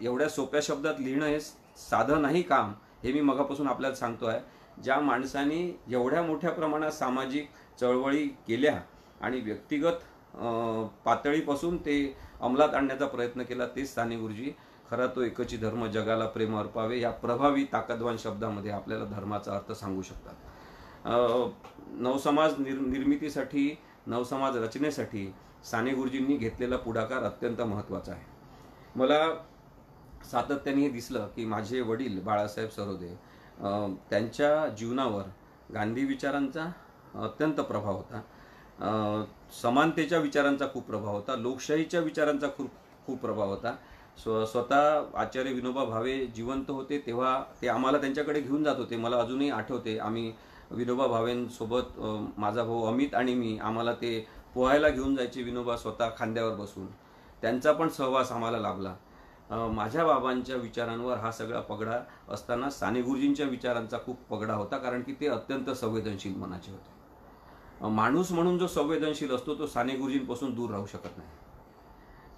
एवढ्या 0.00 0.28
सोप्या 0.28 0.60
शब्दात 0.62 1.00
लिहिणं 1.00 1.26
हे 1.26 1.40
साधं 1.40 2.22
नाही 2.22 2.42
काम 2.42 2.72
हे 3.02 3.12
मी 3.12 3.20
मगापासून 3.20 3.68
आपल्याला 3.68 3.96
सांगतो 3.96 4.26
आहे 4.26 4.40
ज्या 4.82 4.98
माणसांनी 5.00 5.60
एवढ्या 5.88 6.22
मोठ्या 6.22 6.50
प्रमाणात 6.50 6.92
सामाजिक 6.92 7.48
चळवळी 7.80 8.26
केल्या 8.48 8.78
आणि 9.20 9.40
व्यक्तिगत 9.40 10.36
पातळीपासून 11.04 11.76
ते 11.76 11.96
अंमलात 12.40 12.74
आणण्याचा 12.74 13.06
प्रयत्न 13.06 13.42
केला 13.42 13.66
तेच 13.66 13.94
साने 13.94 14.16
गुरुजी. 14.16 14.52
खरा 14.90 15.06
तो 15.06 15.22
एकची 15.22 15.56
धर्म 15.56 15.86
जगाला 15.86 16.26
प्रेम 16.26 16.56
अर्पावे 16.58 16.98
या 17.00 17.10
प्रभावी 17.10 17.64
ताकदवान 17.72 18.16
शब्दामध्ये 18.18 18.70
आपल्याला 18.70 19.04
धर्माचा 19.04 19.52
अर्थ 19.52 19.72
सांगू 19.72 20.02
शकतात. 20.02 20.34
नवसमाज 22.00 22.58
निर् 22.58 22.80
निर्मितीसाठी 22.82 23.76
नवसमाज 24.06 24.56
रचनेसाठी 24.56 25.32
साने 25.64 25.90
गुरुजींनी 25.90 26.36
घेतलेला 26.36 26.76
पुढाकार 26.76 27.22
अत्यंत 27.22 27.60
महत्त्वाचा 27.60 28.12
आहे. 28.12 28.22
मला 28.96 29.18
सातत्याने 30.30 30.80
हे 30.80 30.88
दिसलं 30.88 31.26
की 31.36 31.44
माझे 31.44 31.80
वडील 31.80 32.20
बाळासाहेब 32.22 32.70
सरोदे 32.70 33.14
त्यांच्या 34.10 34.68
जीवनावर 34.68 35.22
गांधी 35.74 36.04
विचारांचा 36.04 36.66
अत्यंत 37.22 37.60
प्रभाव 37.60 37.96
होता. 37.96 38.20
समानतेच्या 39.62 40.18
विचारांचा 40.18 40.66
खूप 40.72 40.86
प्रभाव 40.86 41.14
होता. 41.14 41.36
लोकशाहीच्या 41.36 42.00
विचारांचा 42.00 42.48
खूप 42.56 42.70
खूप 43.06 43.18
प्रभाव 43.20 43.48
होता. 43.48 43.74
स्व 44.18 44.44
स्वतः 44.44 45.18
आचार्य 45.20 45.52
विनोबा 45.52 45.84
भावे 45.84 46.14
जिवंत 46.26 46.70
होते 46.70 46.98
तेव्हा 47.06 47.38
ते 47.62 47.68
आम्हाला 47.68 47.98
त्यांच्याकडे 47.98 48.40
घेऊन 48.40 48.64
जात 48.64 48.76
होते. 48.76 48.96
मला 48.96 49.18
अजूनही 49.20 49.50
आठवते 49.50 49.98
आम्ही 49.98 50.32
विनोबा 50.70 51.06
भावेंसोबत 51.06 51.98
माझा 52.38 52.62
भाऊ 52.62 52.84
अमित 52.86 53.14
आणि 53.14 53.34
मी 53.34 53.58
आम्हाला 53.62 53.92
ते 53.92 54.18
पोहायला 54.54 54.88
घेऊन 54.88 55.16
जायचे 55.16 55.42
विनोबा 55.42 55.76
स्वतः 55.76 56.10
खांद्यावर 56.18 56.54
बसून. 56.54 56.86
त्यांचा 57.42 57.72
पण 57.72 57.88
सहवास 57.88 58.32
आम्हाला 58.32 58.58
लाभला. 58.58 58.94
माझ्या 59.54 60.04
बाबांच्या 60.04 60.56
विचारांवर 60.56 61.16
हा 61.16 61.30
सगळा 61.32 61.60
पगडा 61.60 61.98
असताना 62.28 62.70
साने 62.70 63.02
गुरुजींच्या 63.02 63.46
विचारांचा 63.46 63.98
खूप 64.06 64.22
पगडा 64.30 64.54
होता 64.54 64.78
कारण 64.78 65.02
की 65.02 65.14
ते 65.20 65.26
अत्यंत 65.28 65.70
संवेदनशील 65.70 66.34
मनाचे 66.36 66.72
होते. 66.72 67.88
माणूस 67.90 68.32
म्हणून 68.32 68.58
जो 68.58 68.66
संवेदनशील 68.66 69.34
असतो 69.34 69.54
तो 69.58 69.66
साने 69.66 69.96
गुरुजींपासून 69.96 70.54
दूर 70.54 70.70
राहू 70.70 70.86
शकत 70.86 71.18
नाही. 71.18 71.28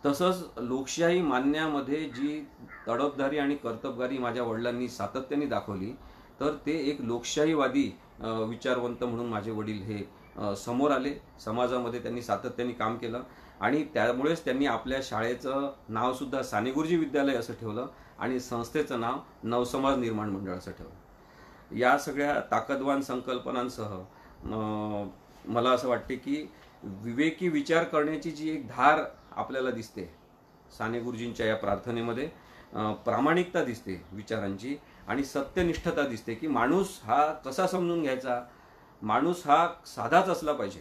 तसंच 0.05 0.45
लोकशाही 0.59 1.21
मानण्यामध्ये 1.23 2.05
जी 2.07 2.41
तडफदारी 2.89 3.39
आणि 3.39 3.55
कर्तबगारी 3.55 4.19
माझ्या 4.19 4.43
वडिलांनी 4.45 4.89
सातत्याने 4.89 5.47
दाखवली 5.47 5.93
तर 6.41 6.55
ते 6.67 6.73
एक 6.91 7.01
लोकशाहीवादी 7.01 7.91
विचारवंत 8.21 9.05
म्हणून 9.05 9.27
माझे 9.27 9.51
वडील 9.51 9.83
हे 9.83 10.55
समोर 10.57 10.91
आले. 10.91 11.15
समाजामध्ये 11.41 12.01
त्यांनी 12.03 12.23
सातत्याने 12.23 12.73
काम 12.73 12.97
केलं. 12.97 13.23
आणि 13.61 13.85
त्यामुळेच 13.95 14.45
त्यांनी 14.45 14.67
आपल्या 14.67 14.99
शाळेचं 15.03 15.71
नावसुद्धा 15.89 16.43
साने 16.43 16.71
गुरुजी 16.71 16.97
विद्यालय 16.97 17.37
असं 17.37 17.53
ठेवलं 17.53 17.87
आणि 18.19 18.41
संस्थेचं 18.41 19.01
नाव 19.01 19.19
नवसमाज 19.43 19.99
निर्माण 19.99 20.31
मंडळ 20.31 20.53
असं 20.53 20.71
ठेवलं. 20.71 21.77
या 21.77 21.97
सगळ्या 21.99 22.41
ताकदवान 22.51 23.01
संकल्पनांसह 23.03 23.97
मला 25.45 25.71
असं 25.71 25.89
वाटते 25.89 26.17
की 26.17 26.47
विवेकी 26.83 27.49
विचार 27.49 27.85
करण्याची 27.85 28.31
जी 28.31 28.51
एक 28.51 28.67
धार 28.69 29.03
आपल्याला 29.33 29.71
दिसते 29.71 30.05
साने 30.79 31.01
गुरुजींच्या 31.01 31.47
या 31.47 31.57
प्रार्थनेमध्ये 31.57 32.29
प्रामाणिकता 33.05 33.65
दिसते 33.65 34.01
विचारांची 34.13 34.77
आणि 35.09 35.25
सत्यनिष्ठता 35.25 36.07
दिसते 36.09 36.35
की 36.35 36.47
माणूस 36.47 36.99
हा 37.05 37.27
कसा 37.45 37.67
समजून 37.67 38.03
घ्यायचा? 38.03 38.41
माणूस 39.03 39.47
हा 39.47 39.67
साधाच 39.87 40.29
असला 40.29 40.53
पाहिजे. 40.53 40.81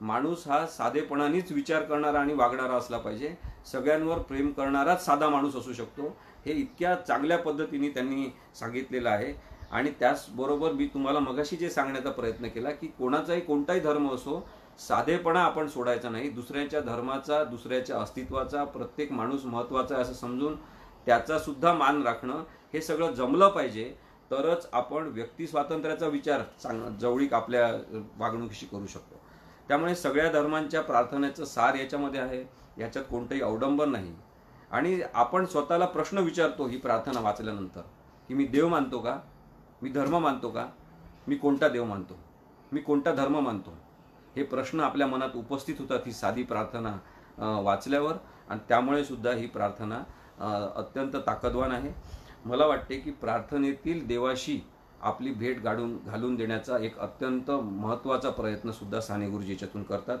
माणूस 0.00 0.46
हा 0.48 0.66
साधेपणानेच 0.66 1.52
विचार 1.52 1.82
करणारा 1.82 2.20
आणि 2.20 2.34
वागणारा 2.34 2.74
असला 2.74 2.98
पाहिजे. 2.98 3.34
सगळ्यांवर 3.72 4.18
प्रेम 4.18 4.50
करणाराच 4.50 5.04
साधा 5.04 5.28
माणूस 5.28 5.56
असू 5.56 5.72
शकतो. 5.72 6.16
हे 6.46 6.52
इतक्या 6.52 6.94
चांगल्या 6.94 7.38
पद्धतीने 7.38 7.88
त्यांनी 7.88 8.26
सांगितलेलं 8.54 9.10
आहे. 9.10 9.32
आणि 9.72 9.90
त्याचबरोबर 9.90 10.72
मी 10.72 10.86
तुम्हाला 10.86 11.18
मगाशी 11.18 11.56
जे 11.56 11.70
सांगण्याचा 11.70 12.10
प्रयत्न 12.10 12.48
केला 12.48 12.70
की 12.70 12.86
कोणाचाही 12.86 13.40
कोणताही 13.40 13.80
धर्म 13.80 14.10
असो 14.14 14.40
साधेपणा 14.88 15.40
आपण 15.40 15.68
सोडायचा 15.68 16.08
नाही. 16.08 16.28
दुसऱ्याच्या 16.30 16.80
धर्माचा 16.80 17.44
दुसऱ्याच्या 17.44 18.00
अस्तित्वाचा 18.00 18.64
प्रत्येक 18.64 19.12
माणूस 19.12 19.44
महत्त्वाचा 19.44 19.94
आहे 19.94 20.02
असं 20.02 20.12
समजून 20.12 20.56
त्याचा 21.06 21.38
सुद्धा 21.38 21.72
मान 21.72 22.02
राखणं 22.02 22.44
हे 22.72 22.80
सगळं 22.80 23.12
जमलं 23.12 23.48
पाहिजे. 23.48 23.94
तरच 24.30 24.68
आपण 24.72 25.08
व्यक्ती 25.08 25.46
स्वातंत्र्याचा 25.46 26.06
विचार 26.06 26.42
चांग 26.62 26.82
जवळीक 26.98 27.34
आपल्या 27.34 27.68
वागणुकीशी 28.18 28.66
करू 28.66 28.86
शकतो. 28.86 29.19
त्यामुळे 29.70 29.94
सगळ्या 29.94 30.30
धर्मांच्या 30.32 30.80
प्रार्थनेचं 30.82 31.44
सार 31.44 31.74
याच्यामध्ये 31.74 32.20
आहे. 32.20 32.42
याच्यात 32.78 33.04
कोणतंही 33.10 33.40
अवडंबन 33.40 33.90
नाही. 33.90 34.14
आणि 34.70 35.00
आपण 35.14 35.44
स्वतःला 35.46 35.86
प्रश्न 35.86 36.18
विचारतो 36.18 36.66
ही 36.66 36.76
प्रार्थना 36.76 37.20
वाचल्यानंतर 37.20 37.80
की 38.28 38.34
मी 38.34 38.44
देव 38.46 38.68
मानतो 38.68 38.98
का? 38.98 39.16
मी 39.82 39.90
धर्म 39.90 40.16
मानतो 40.18 40.48
का? 40.50 40.66
मी 41.28 41.36
कोणता 41.36 41.68
देव 41.68 41.84
मानतो? 41.84 42.18
मी 42.72 42.80
कोणता 42.80 43.12
धर्म 43.14 43.38
मानतो? 43.38 43.76
हे 44.36 44.42
प्रश्न 44.42 44.80
आपल्या 44.80 45.06
मनात 45.06 45.36
उपस्थित 45.36 45.74
होतात 45.78 46.06
ही 46.06 46.12
साधी 46.12 46.42
प्रार्थना 46.42 47.60
वाचल्यावर. 47.62 48.16
आणि 48.48 48.60
त्यामुळे 48.68 49.04
सुद्धा 49.04 49.32
ही 49.32 49.46
प्रार्थना 49.46 50.02
अत्यंत 50.76 51.16
ताकदवान 51.16 51.72
आहे. 51.72 51.92
मला 52.44 52.66
वाटते 52.66 52.98
की 52.98 53.10
प्रार्थनेतील 53.12 54.06
देवाशी 54.06 54.60
आपली 55.00 55.30
भेट 55.30 55.60
गाडून 55.62 55.96
घालून 56.06 56.34
देण्याचा 56.36 56.78
एक 56.78 56.98
अत्यंत 56.98 57.50
महत्त्वाचा 57.50 58.30
प्रयत्न 58.30 58.70
सुद्धा 58.70 59.00
साने 59.00 59.28
गुरुजी 59.28 59.52
याच्यातून 59.52 59.82
करतात. 59.82 60.18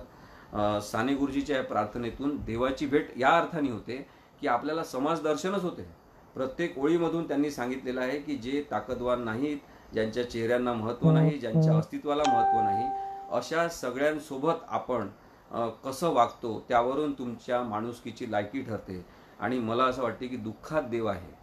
साने 0.82 1.14
गुरुजीच्या 1.14 1.56
या 1.56 1.62
प्रार्थनेतून 1.64 2.36
देवाची 2.44 2.86
भेट 2.86 3.12
या 3.18 3.30
अर्थाने 3.30 3.70
होते 3.70 3.96
की 4.40 4.46
आपल्याला 4.48 4.84
समाज 4.84 5.22
दर्शनच 5.22 5.62
होते. 5.62 5.82
प्रत्येक 6.34 6.78
ओळीमधून 6.78 7.28
त्यांनी 7.28 7.50
सांगितलेलं 7.50 8.00
आहे 8.00 8.18
की 8.18 8.36
जे 8.36 8.62
ताकदवान 8.70 9.22
नाहीत 9.24 9.58
ज्यांच्या 9.92 10.28
चेहऱ्यांना 10.30 10.72
महत्त्व 10.72 11.10
नाही 11.10 11.38
ज्यांच्या 11.38 11.76
अस्तित्वाला 11.76 12.22
महत्त्व 12.28 12.60
नाही 12.60 12.86
अशा 13.32 13.68
सगळ्यांसोबत 13.68 14.64
आपण 14.68 15.08
कसं 15.84 16.12
वागतो 16.14 16.58
त्यावरून 16.68 17.12
तुमच्या 17.12 17.62
माणुसकीची 17.62 18.30
लायकी 18.32 18.62
ठरते. 18.62 19.04
आणि 19.40 19.58
मला 19.58 19.84
असं 19.84 20.02
वाटते 20.02 20.26
की 20.26 20.36
दुःखात 20.36 20.82
देव 20.82 21.06
आहे. 21.06 21.39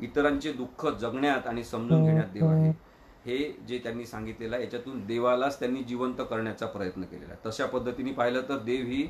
इतरांचे 0.00 0.52
दुःख 0.52 0.86
जगण्यात 0.90 1.46
आणि 1.46 1.64
समजून 1.64 2.04
घेण्यात 2.04 2.28
देव 2.32 2.46
आहे. 2.46 2.70
हे 3.24 3.38
जे 3.68 3.78
त्यांनी 3.78 4.06
सांगितलेलं 4.06 4.54
आहे 4.56 4.64
याच्यातून 4.64 5.04
देवालाच 5.06 5.58
त्यांनी 5.58 5.82
जिवंत 5.82 6.20
करण्याचा 6.30 6.66
प्रयत्न 6.66 7.02
केलेला 7.02 7.32
आहे. 7.32 7.48
तशा 7.48 7.66
पद्धतीने 7.66 8.12
पाहिलं 8.12 8.42
तर 8.48 8.58
देव 8.58 8.86
ही 8.86 9.02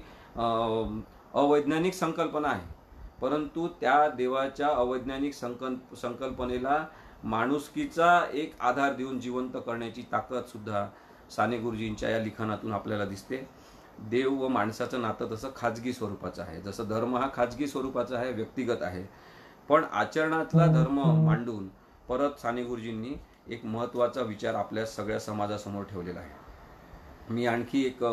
अवैज्ञानिक 1.34 1.94
संकल्पना 1.94 2.48
आहे. 2.48 2.66
परंतु 3.20 3.66
त्या 3.80 4.08
देवाच्या 4.08 4.68
अवैज्ञानिक 4.68 5.34
संकल्प 5.34 5.94
संकल्पनेला 5.96 6.84
माणुसकीचा 7.24 8.20
एक 8.32 8.54
आधार 8.60 8.94
देऊन 8.94 9.20
जिवंत 9.20 9.56
करण्याची 9.66 10.02
ताकद 10.12 10.44
सुद्धा 10.48 10.86
साने 11.30 11.58
गुरुजींच्या 11.58 12.08
या 12.10 12.18
लिखाणातून 12.18 12.72
आपल्याला 12.72 13.04
दिसते. 13.04 13.46
देव 14.10 14.34
व 14.34 14.48
माणसाचं 14.48 15.00
नातं 15.02 15.30
तसं 15.32 15.50
खाजगी 15.56 15.92
स्वरूपाचं 15.92 16.42
आहे. 16.42 16.60
जसं 16.60 16.88
धर्म 16.88 17.16
हा 17.16 17.28
खाजगी 17.34 17.66
स्वरूपाचा 17.66 18.16
आहे 18.18 18.32
व्यक्तिगत 18.32 18.82
आहे. 18.82 19.04
पण 19.68 19.84
आचरणातला 19.84 20.66
धर्म 20.66 21.00
मांडून 21.24 21.68
परत 22.08 22.40
साने 22.40 22.62
गुरुजींनी 22.64 23.14
एक 23.48 23.64
महत्त्वाचा 23.64 24.22
विचार 24.22 24.54
आपल्या 24.54 24.86
सगळ्या 24.86 25.18
समाजासमोर 25.20 25.84
ठेवलेला 25.84 26.20
आहे. 26.20 26.30
मी 27.30 27.46
आणखी 27.46 27.84
एक 27.86 28.04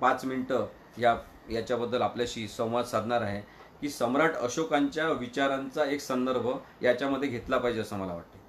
पाच 0.00 0.24
मिनटं 0.24 0.66
या 0.98 1.16
याच्याबद्दल 1.50 2.02
आपल्याशी 2.02 2.46
संवाद 2.48 2.84
साधणार 2.84 3.22
आहे 3.22 3.40
की 3.80 3.88
सम्राट 3.88 4.36
अशोकांच्या 4.36 5.08
विचारांचा 5.10 5.84
एक 5.84 6.00
संदर्भ 6.00 6.48
याच्यामध्ये 6.82 7.28
घेतला 7.28 7.58
पाहिजे 7.58 7.80
असं 7.80 7.96
मला 7.98 8.14
वाटते. 8.14 8.40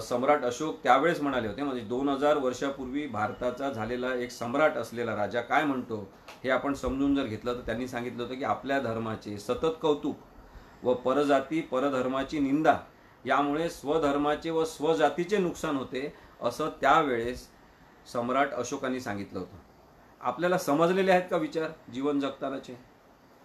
सम्राट 0.00 0.44
अशोक 0.44 0.78
त्यावेळेस 0.82 1.20
म्हणाले 1.20 1.48
होते 1.48 1.62
म्हणजे 1.62 1.82
दोन 1.84 2.08
हजार 2.08 2.36
वर्षापूर्वी 2.36 3.06
भारताचा 3.06 3.70
झालेला 3.70 4.14
एक 4.14 4.30
सम्राट 4.30 4.76
असलेला 4.76 5.14
राजा 5.16 5.40
काय 5.40 5.64
म्हणतो 5.64 6.00
हे 6.44 6.50
आपण 6.50 6.74
समजून 6.74 7.14
जर 7.16 7.24
घेतलं 7.24 7.54
तर 7.54 7.60
त्यांनी 7.66 7.88
सांगितलं 7.88 8.22
होतं 8.22 8.34
की 8.34 8.44
आपल्या 8.44 8.78
धर्माचे 8.80 9.38
सतत 9.38 9.78
कौतुक 9.82 10.16
व 10.84 10.94
परजाती 10.94 11.60
परधर्माची 11.60 12.38
निंदा 12.38 12.76
यामुळे 13.26 13.68
स्वधर्माचे 13.70 14.50
व 14.50 14.64
स्वजातीचे 14.64 15.38
नुकसान 15.38 15.76
होते 15.76 16.14
असं 16.42 16.68
त्यावेळेस 16.80 17.48
सम्राट 18.12 18.52
अशोकांनी 18.52 19.00
सांगितलं 19.00 19.38
होतं. 19.38 19.56
आपल्याला 20.20 20.58
समजलेले 20.58 21.10
आहेत 21.10 21.22
का 21.30 21.36
विचार 21.36 21.92
जीवन 21.92 22.20
जगतानाचे? 22.20 22.74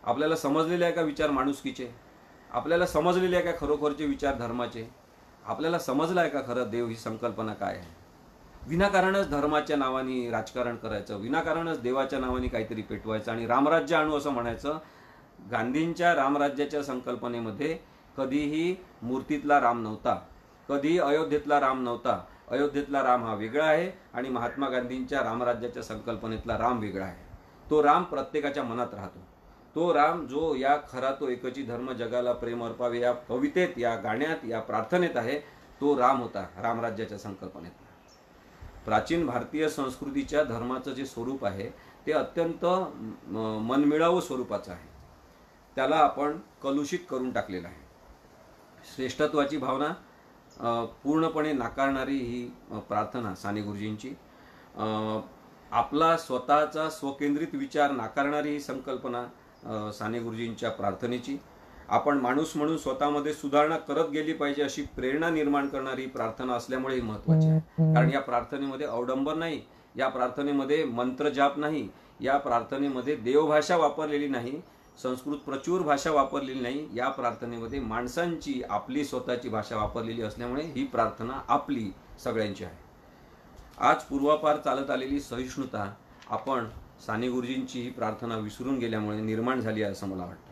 आपल्याला 0.04 0.36
समजलेले 0.36 0.86
आहे 0.86 0.94
का 0.94 1.02
विचार 1.02 1.30
माणुसकीचे? 1.30 1.92
आपल्याला 2.52 2.86
समजलेले 2.86 3.36
आहे 3.36 3.46
का 3.46 3.66
खरोखरचे 3.66 4.06
विचार 4.06 4.36
धर्माचे? 4.36 4.88
आपल्याला 5.46 5.80
समजलं 5.80 6.22
आहे 6.22 6.30
का 6.30 6.42
खरं 6.48 6.70
देव 6.70 6.88
ही 6.88 6.96
संकल्पना 6.96 7.54
काय 7.54 7.76
आहे? 7.76 8.04
विनाकारणच 8.68 9.30
धर्माच्या 9.30 9.78
नावाने 9.78 10.30
राजकारण 10.30 10.76
करायचं 10.76 11.18
विनाकारणच 11.18 11.82
देवाच्या 11.82 12.20
नावाने 12.20 12.48
काहीतरी 12.48 12.82
पेटवायचं 12.82 13.32
आणि 13.32 13.48
रामराज्य 13.48 13.96
आणू 13.96 14.18
असं 14.18 14.30
म्हणायचं 14.30 14.78
गांधींच्या 15.52 16.16
रामराज्याच्या 16.16 16.84
संकल्पनेमध्ये 16.84 17.80
कधीही 18.18 18.76
मूर्तीतला 19.02 19.62
राम 19.62 19.84
नव्हता. 19.84 20.28
कधीही 20.70 21.00
अयोध्येतला 21.00 21.60
राम 21.60 21.84
नव्हता. 21.84 22.26
अयोध्येतला 22.48 23.04
राम 23.04 23.24
हा 23.24 23.34
वेगळा 23.34 23.66
आहे 23.66 23.92
आणि 24.14 24.30
महात्मा 24.30 24.70
गांधींच्या 24.70 25.24
रामराज्याच्या 25.24 25.84
संकल्पनेतला 25.84 26.58
राम 26.58 26.80
वेगळा 26.80 27.06
आहे. 27.06 27.38
तो 27.70 27.84
राम 27.84 28.04
प्रत्येकाच्या 28.04 28.64
मनात 28.64 28.94
राहतो. 28.94 29.20
तो 29.76 29.94
राम 29.94 30.28
जो 30.28 30.56
या 30.56 30.78
खरा 30.92 31.12
तो 31.12 31.28
एकची 31.28 31.64
धर्म 31.64 31.92
जगाला 31.92 32.32
प्रेम 32.32 32.66
अर्पावे 32.66 33.00
या 33.00 33.14
कवितेत 33.14 33.70
या 33.78 33.96
गाण्यात 33.96 34.46
या 34.46 34.60
प्रार्थनेत 34.60 35.18
आहे 35.18 35.40
तो 35.82 35.98
राम 35.98 36.22
होता 36.22 36.48
रामराज्याच्या 36.62 37.18
संकल्पनेत 37.18 37.72
प्राचीन 38.86 39.26
भारतीय 39.26 39.70
संस्कृतीच्या 39.70 40.44
धर्माचं 40.44 40.92
जे 40.92 41.06
स्वरूप 41.06 41.46
आहे 41.46 41.70
ते 42.08 42.12
अत्यंत 42.12 42.66
म- 43.28 44.20
स्वरूपाचं 44.24 44.72
आहे. 44.72 44.93
त्याला 45.76 45.96
आपण 45.96 46.38
कलुषित 46.64 47.00
करून 47.10 47.32
टाकलेलं 47.32 47.68
आहे. 47.68 47.82
श्रेष्ठत्वाची 48.96 49.58
भावना 49.58 49.94
पूर्णपणे 51.04 51.54
नाकारणारी 51.54 52.18
ही 52.18 52.46
प्रार्थना 52.90 53.34
साने 53.36 53.62
गुरुजींची. 53.62 54.14
आपला 55.72 56.16
स्वतःचा 56.18 56.90
स्वकेंद्रित 56.90 57.56
विचार 57.56 57.92
नाकारणारी 57.92 58.50
ही 58.50 58.60
संकल्पना 58.60 59.92
साने 59.94 60.20
गुरुजींच्या 60.20 60.70
प्रार्थनेची. 60.72 61.38
आपण 61.90 62.18
माणूस 62.18 62.56
म्हणून 62.56 62.78
स्वतःमध्ये 62.78 63.34
सुधारणा 63.34 63.78
करत 63.78 64.10
गेली 64.10 64.34
पाहिजे 64.34 64.64
अशी 64.64 64.82
प्रेरणा 64.96 65.30
निर्माण 65.30 65.68
करणारी 65.68 66.06
प्रार्थना 66.06 66.54
असल्यामुळे 66.54 66.96
ही 66.96 67.02
महत्वाची 67.02 67.48
आहे. 67.48 67.60
कारण 67.94 68.12
या 68.12 68.20
प्रार्थनेमध्ये 68.22 68.88
अवडंबर 68.88 69.36
नाही 69.36 69.62
या 69.96 70.08
प्रार्थनेमध्ये 70.10 70.84
मंत्रजाप 70.86 71.58
नाही 71.60 71.88
या 72.22 72.38
प्रार्थनेमध्ये 72.38 73.16
देवभाषा 73.16 73.78
वापरलेली 73.78 74.28
नाही. 74.28 74.62
संस्कृत 74.98 75.38
प्रचूर 75.38 75.82
भाषा 75.82 76.12
वापरलेली 76.12 76.60
नाही 76.60 76.88
या 76.96 77.08
प्रार्थनेमध्ये 77.10 77.80
माणसांची 77.80 78.62
आपली 78.70 79.06
स्वतःची 79.06 79.50
भाषा 79.50 79.76
वापरलेली 79.76 80.22
असल्यामुळे 80.22 80.64
ही 80.66 80.84
प्रार्थना 80.86 81.40
आपली 81.48 81.90
सगळ्यांची 82.24 82.64
आहे. 82.64 82.76
आज 83.78 84.04
पूर्वापार 84.04 84.58
चालत 84.58 84.90
आलेली 84.92 85.20
सहिष्णुता 85.20 85.90
आपण 86.30 86.68
साने 87.06 87.30
गुरुजींची 87.30 87.82
ही 87.82 87.90
प्रार्थना 87.90 88.38
विसरून 88.38 88.78
गेल्यामुळे 88.80 89.20
निर्माण 89.22 89.62
झाली 89.62 89.84
आहे 89.84 89.92
असं 89.92 90.08
मला 90.08 90.26
वाटतं. 90.26 90.52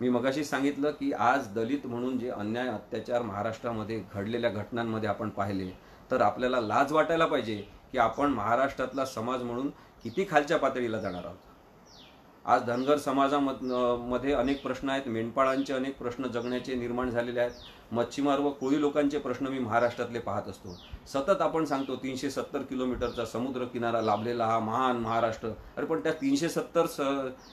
मी 0.00 0.08
मगाशी 0.08 0.44
सांगितलं 0.44 0.90
की 0.90 1.12
आज 1.12 1.48
दलित 1.54 1.86
म्हणून 1.86 2.18
जे 2.18 2.30
अन्याय 2.30 2.68
अत्याचार 2.68 3.22
महाराष्ट्रामध्ये 3.22 4.02
घडलेल्या 4.14 4.50
घटनांमध्ये 4.50 5.08
आपण 5.08 5.28
पाहिले 5.28 5.70
तर 6.10 6.20
आपल्याला 6.20 6.60
लाज 6.60 6.92
वाटायला 6.92 7.26
पाहिजे 7.26 7.56
की 7.92 7.98
आपण 7.98 8.32
महाराष्ट्रातला 8.32 9.04
समाज 9.04 9.42
म्हणून 9.42 9.68
किती 10.04 10.26
खालच्या 10.30 10.58
पातळीला 10.58 10.98
जाणार 10.98 11.24
आहोत. 11.24 11.52
आज 12.44 12.62
धनगर 12.62 12.98
समाजामध्ये 12.98 14.32
अनेक 14.32 14.60
प्रश्न 14.62 14.88
आहेत. 14.90 15.06
मेंढपाळांचे 15.08 15.72
अनेक 15.72 15.96
प्रश्न 15.98 16.26
जगण्याचे 16.26 16.74
निर्माण 16.74 17.10
झालेले 17.10 17.40
आहेत. 17.40 17.52
मच्छीमार 17.92 18.40
व 18.40 18.50
कोळी 18.50 18.80
लोकांचे 18.80 19.18
प्रश्न 19.18 19.46
मी 19.46 19.58
महाराष्ट्रातले 19.58 20.18
पाहत 20.18 20.48
असतो. 20.48 20.74
सतत 21.12 21.42
आपण 21.42 21.64
सांगतो 21.64 21.96
तीनशे 22.02 22.30
सत्तर 22.30 22.62
किलोमीटरचा 22.62 23.24
समुद्र 23.24 23.64
किनारा 23.64 24.00
लाभलेला 24.02 24.46
हा 24.46 24.58
महान 24.58 24.96
महाराष्ट्र. 24.96 25.48
अरे 25.76 25.86
पण 25.86 26.00
त्या 26.00 26.12
तीनशे 26.20 26.48
सत्तर 26.48 26.86
स 26.86 27.00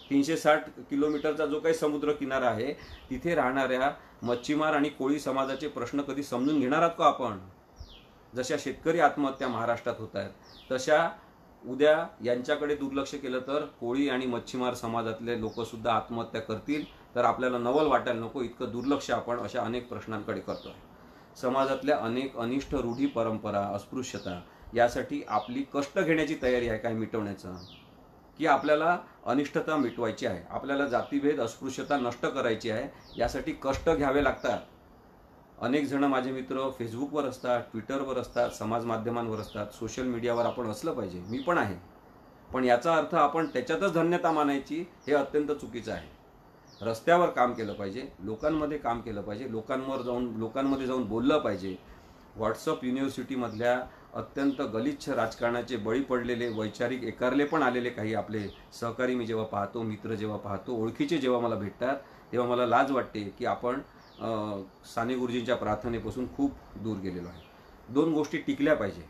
तीनशे 0.09 0.37
साठ 0.37 0.69
किलोमीटरचा 0.89 1.45
जो 1.45 1.59
काही 1.59 1.75
समुद्र 1.75 2.11
किनारा 2.11 2.49
आहे 2.49 2.73
तिथे 3.09 3.35
राहणाऱ्या 3.35 3.91
मच्छीमार 4.23 4.73
आणि 4.73 4.89
कोळी 4.89 5.19
समाजाचे 5.19 5.67
प्रश्न 5.69 6.01
कधी 6.01 6.23
समजून 6.23 6.59
घेणार 6.59 6.81
आहात 6.81 6.95
का 6.97 7.05
आपण? 7.05 7.39
जशा 8.33 8.55
शेतकरी 8.59 8.99
आत्महत्या 8.99 9.47
महाराष्ट्रात 9.47 9.95
होत 9.99 10.15
आहेत 10.15 10.71
तशा 10.71 11.07
उद्या 11.65 12.05
यांच्याकडे 12.23 12.75
दुर्लक्ष 12.75 13.13
केलं 13.15 13.39
तर 13.39 13.65
कोळी 13.79 14.09
आणि 14.09 14.25
मच्छीमार 14.25 14.73
समाजातले 14.73 15.39
लोक 15.41 15.59
सुद्धा 15.61 15.93
आत्महत्या 15.93 16.41
करतील. 16.41 16.85
तर 17.15 17.23
आपल्याला 17.23 17.57
नवल 17.57 17.87
वाटायला 17.87 18.19
नको 18.19 18.41
इतकं 18.41 18.71
दुर्लक्ष 18.71 19.09
आपण 19.11 19.39
अशा 19.39 19.61
अनेक 19.61 19.87
प्रश्नांकडे 19.89 20.39
करतोय. 20.39 20.71
समाजातल्या 21.41 21.97
अनेक 21.97 22.37
अनिष्ट 22.37 22.75
रूढी 22.75 23.05
परंपरा 23.05 23.61
अस्पृश्यता 23.73 24.41
यासाठी 24.75 25.21
आपली 25.27 25.63
कष्ट 25.73 25.99
घेण्याची 25.99 26.35
तयारी 26.41 26.69
आहे 26.69 26.77
काय 26.77 26.93
मिटवण्याचं? 26.93 27.55
की 28.39 28.45
आपल्याला 28.45 28.97
अनिष्टता 29.25 29.75
मिटवायची 29.75 30.25
आहे 30.25 30.43
आपल्याला 30.49 30.85
जातीभेद 30.87 31.39
अस्पृश्यता 31.41 31.97
नष्ट 31.97 32.25
करायची 32.25 32.69
आहे 32.69 32.87
यासाठी 33.17 33.51
कष्ट 33.63 33.89
घ्यावे 33.89 34.23
लागतात. 34.23 34.59
अनेक 35.61 35.85
जण 35.87 36.03
माझे 36.03 36.31
मित्र 36.31 36.69
फेसबुकवर 36.77 37.25
असतात 37.25 37.63
ट्विटरवर 37.71 38.17
असतात 38.17 38.49
समाज 38.49 38.85
माध्यमांवर 38.85 39.39
असतात 39.39 39.73
सोशल 39.73 40.03
मीडियावर 40.03 40.45
आपण 40.45 40.69
असलं 40.69 40.93
पाहिजे. 40.93 41.21
मी 41.29 41.37
पण 41.37 41.57
आहे. 41.57 41.75
पण 42.53 42.63
याचा 42.63 42.95
अर्थ 42.95 43.13
आपण 43.15 43.47
त्याच्यातच 43.47 43.93
धन्यता 43.93 44.31
मानायची 44.31 44.79
हे 45.07 45.13
अत्यंत 45.13 45.51
चुकीचं 45.51 45.91
आहे. 45.91 46.07
रस्त्यावर 46.81 47.29
काम 47.29 47.53
केलं 47.53 47.73
पाहिजे 47.73 48.07
लोकांमध्ये 48.19 48.77
काम 48.77 49.01
केलं 49.01 49.21
पाहिजे 49.21 49.51
लोकांवर 49.51 50.01
जाऊन 50.01 50.33
लोकांमध्ये 50.39 50.87
जाऊन 50.87 51.03
बोललं 51.03 51.39
पाहिजे. 51.39 51.75
व्हॉट्सअप 52.35 52.83
युनिव्हर्सिटीमधल्या 52.85 53.79
अत्यंत 54.15 54.61
गलिच्छ 54.73 55.09
राजकारणाचे 55.09 55.77
बळी 55.77 56.01
पडलेले 56.01 56.47
वैचारिक 56.49 57.03
एकारले 57.03 57.45
पण 57.45 57.63
आलेले 57.63 57.89
काही 57.89 58.13
आपले 58.13 58.39
सहकारी 58.79 59.15
मी 59.15 59.25
जेव्हा 59.25 59.45
पाहतो 59.45 59.81
मित्र 59.81 60.15
जेव्हा 60.15 60.37
पाहतो 60.37 60.75
ओळखीचे 60.83 61.17
जेव्हा 61.17 61.39
मला 61.41 61.55
भेटतात 61.55 61.97
तेव्हा 62.31 62.47
मला 62.49 62.65
लाज 62.65 62.91
वाटते 62.91 63.23
की 63.39 63.45
आपण 63.45 63.79
साने 64.85 65.15
गुरुजींच्या 65.15 65.55
प्रार्थनेपासून 65.55 66.27
खूप 66.35 66.51
दूर 66.75 66.97
गेलेलो 66.97 67.27
आहे. 67.27 67.41
दोन 67.93 68.13
गोष्टी 68.13 68.37
टिकल्या 68.37 68.75
पाहिजे. 68.75 69.03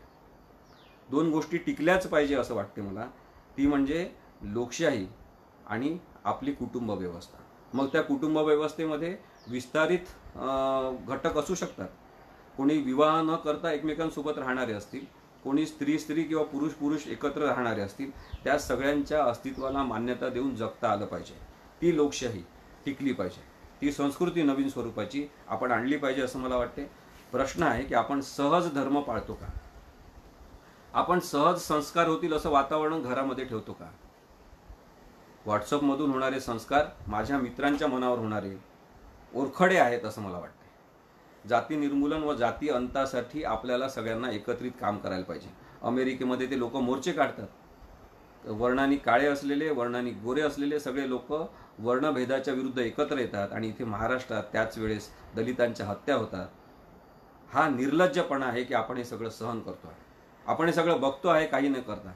दोन 1.10 1.30
गोष्टी 1.30 1.58
टिकल्याच 1.58 2.06
पाहिजे 2.08 2.34
असं 2.34 2.54
वाटते 2.54 2.82
मला. 2.82 3.06
ती 3.56 3.66
म्हणजे 3.66 4.08
लोकशाही 4.42 5.06
आणि 5.66 5.96
आपली 6.24 6.52
कुटुंब 6.52 6.90
व्यवस्था. 6.90 7.38
मग 7.74 7.86
त्या 7.86 8.02
कुटुंब 8.02 8.38
व्यवस्थेमध्ये 8.38 9.16
विस्तारित 9.48 10.12
घटक 11.08 11.36
असू 11.38 11.54
शकतात. 11.54 11.88
कोणी 12.56 12.78
विवाह 12.78 13.20
न 13.22 13.36
करता 13.36 13.72
एकमेकांसोबत 13.72 14.38
राहणारे 14.38 14.72
असतील. 14.72 15.04
कोणी 15.44 15.66
स्त्री 15.66 15.98
स्त्री 15.98 16.22
किंवा 16.22 16.44
पुरुष 16.44 16.72
पुरुष 16.72 17.06
एकत्र 17.06 17.46
राहणारे 17.46 17.80
असतील. 17.80 18.10
त्या 18.44 18.58
सगळ्यांच्या 18.58 19.24
अस्तित्वाला 19.24 19.82
मान्यता 19.82 20.28
देऊन 20.28 20.54
जगता 20.56 20.90
आलं 20.90 21.06
पाहिजे. 21.06 21.34
ती 21.82 21.96
लोकशाही 21.96 22.42
टिकली 22.84 23.12
पाहिजे. 23.12 23.51
ती 23.82 23.92
संस्कृती 23.92 24.42
नवीन 24.42 24.68
स्वरूपाची 24.68 25.28
आपण 25.48 25.72
आणली 25.72 25.96
पाहिजे 25.96 26.22
असं 26.22 26.38
मला 26.38 26.56
वाटते. 26.56 26.90
प्रश्न 27.32 27.62
आहे 27.62 27.84
की 27.84 27.94
आपण 27.94 28.20
सहज 28.20 28.74
धर्म 28.74 29.00
पाळतो 29.00 29.34
का? 29.34 29.46
आपण 30.94 31.18
सहज 31.18 31.58
संस्कार 31.58 32.08
होतील 32.08 32.32
असं 32.32 32.50
वातावरण 32.50 33.02
घरामध्ये 33.02 33.44
ठेवतो 33.44 33.72
का? 33.72 33.90
व्हॉट्सअपमधून 35.44 36.10
होणारे 36.10 36.40
संस्कार 36.40 36.86
माझ्या 37.06 37.38
मित्रांच्या 37.38 37.88
मनावर 37.88 38.18
होणारे 38.18 38.56
ओरखडे 39.34 39.78
आहेत 39.78 40.04
असं 40.04 40.22
मला 40.22 40.38
वाटते. 40.38 41.48
जाती 41.48 41.76
निर्मूलन 41.76 42.22
व 42.22 42.34
जाती 42.34 42.68
अंतासाठी 42.68 43.44
आपल्याला 43.44 43.88
सगळ्यांना 43.88 44.30
एकत्रित 44.30 44.72
काम 44.80 44.98
करायला 44.98 45.24
पाहिजे. 45.24 45.48
अमेरिकेमध्ये 45.82 46.50
ते 46.50 46.58
लोक 46.58 46.76
मोर्चे 46.76 47.12
काढतात. 47.12 47.46
वर्णानी 48.44 48.96
काळे 48.96 49.26
असलेले 49.26 49.70
वर्णाने 49.70 50.10
गोरे 50.24 50.42
असलेले 50.42 50.80
सगळे 50.80 51.08
लोक 51.08 51.32
वर्णभेदाच्या 51.78 52.54
विरुद्ध 52.54 52.78
एकत्र 52.78 53.18
येतात 53.18 53.52
आणि 53.52 53.68
इथे 53.68 53.84
महाराष्ट्रात 53.84 54.42
त्याच 54.52 54.78
वेळेस 54.78 55.08
दलितांच्या 55.36 55.86
हत्या 55.86 56.16
होतात. 56.16 56.46
हा 57.48 57.68
निर्लज्जपणा 57.68 58.46
आहे 58.46 58.64
की 58.64 58.74
आपण 58.74 58.96
हे 58.96 59.04
सगळं 59.04 59.30
सहन 59.30 59.60
करतो 59.60 59.88
आहे 59.88 60.00
आपण 60.46 60.66
हे 60.66 60.72
सगळं 60.72 61.00
बघतो 61.00 61.28
आहे 61.28 61.46
काही 61.46 61.68
न 61.68 61.80
करता. 61.80 62.12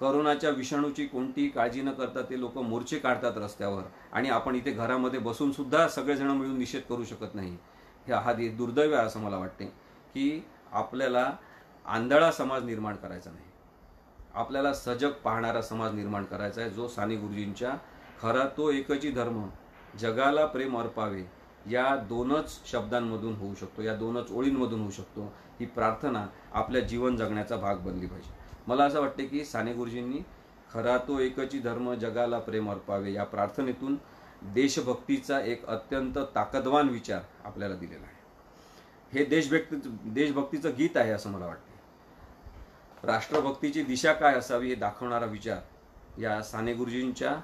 करोनाच्या 0.00 0.50
विषाणूची 0.50 1.06
कोणतीही 1.06 1.48
काळजी 1.48 1.82
न 1.82 1.90
करता 1.92 2.22
ते 2.22 2.40
लोक 2.40 2.56
मोर्चे 2.58 2.98
काढतात 2.98 3.38
रस्त्यावर 3.38 3.82
आणि 4.12 4.28
आपण 4.28 4.54
इथे 4.54 4.72
घरामध्ये 4.72 5.20
बसून 5.20 5.52
सुद्धा 5.52 5.86
सगळेजण 5.88 6.30
मिळून 6.30 6.58
निषेध 6.58 6.82
करू 6.88 7.04
शकत 7.04 7.34
नाही. 7.34 7.56
हे 8.06 8.12
हा 8.14 8.32
दुर्दैव 8.32 8.94
आहे 8.94 9.06
असं 9.06 9.20
मला 9.20 9.38
वाटते 9.38 9.64
की 10.14 10.42
आपल्याला 10.72 11.30
आंधळा 11.86 12.30
समाज 12.32 12.64
निर्माण 12.64 12.96
करायचा 12.96 13.30
नाही. 13.30 13.44
आपल्याला 14.34 14.72
सजग 14.74 15.10
पाहणारा 15.24 15.62
समाज 15.62 15.94
निर्माण 15.94 16.24
करायचा 16.24 16.60
आहे 16.60 16.70
जो 16.70 16.88
साने 16.88 17.16
गुरुजींच्या 17.16 17.76
खरा 18.22 18.44
तो 18.56 18.70
एकची 18.70 19.10
धर्म 19.10 19.48
जगाला 20.00 20.46
प्रेम 20.46 20.78
अर्पावे 20.78 21.22
या 21.70 21.96
दोनच 21.96 22.58
शब्दांमधून 22.66 23.34
होऊ 23.34 23.54
शकतो 23.54 23.82
या 23.82 23.94
दोनच 23.94 24.30
ओळींमधून 24.30 24.80
होऊ 24.80 24.90
शकतो 24.90 25.32
ही 25.60 25.66
प्रार्थना 25.66 26.26
आपल्या 26.52 26.80
जीवन 26.80 27.16
जगण्याचा 27.16 27.56
भाग 27.56 27.76
बनली 27.76 28.06
पाहिजे. 28.06 28.30
मला 28.66 28.84
असं 28.84 29.00
वाटते 29.00 29.26
की 29.26 29.44
साने 29.44 29.72
गुरुजींनी 29.72 30.18
खरा 30.72 30.96
तो 30.98 31.18
एकची 31.18 31.58
धर्म 31.58 31.94
जगाला 31.94 32.38
प्रेम 32.38 32.70
अर्पावे 32.70 33.12
या 33.12 33.24
प्रार्थनेतून 33.24 33.96
देशभक्तीचा 34.42 35.40
एक 35.40 35.66
अत्यंत 35.66 36.18
ताकदवान 36.34 36.88
विचार 36.88 37.20
आपल्याला 37.44 37.74
दिलेला 37.74 38.06
आहे. 38.06 38.18
हे 39.12 39.24
देशभक्ती 39.24 39.76
देशभक्तीचं 40.04 40.70
गीत 40.78 40.96
आहे 40.96 41.10
असं 41.10 41.30
मला 41.30 41.46
वाटतं. 41.46 41.69
राष्ट्रभक्तीची 43.02 43.82
दिशा 43.82 44.12
काय 44.12 44.34
असावी 44.34 44.68
हे 44.68 44.74
दाखवणारा 44.74 45.26
विचार 45.26 46.20
या 46.20 46.40
साने 46.42 46.72
गुरुजींच्या 46.74 47.34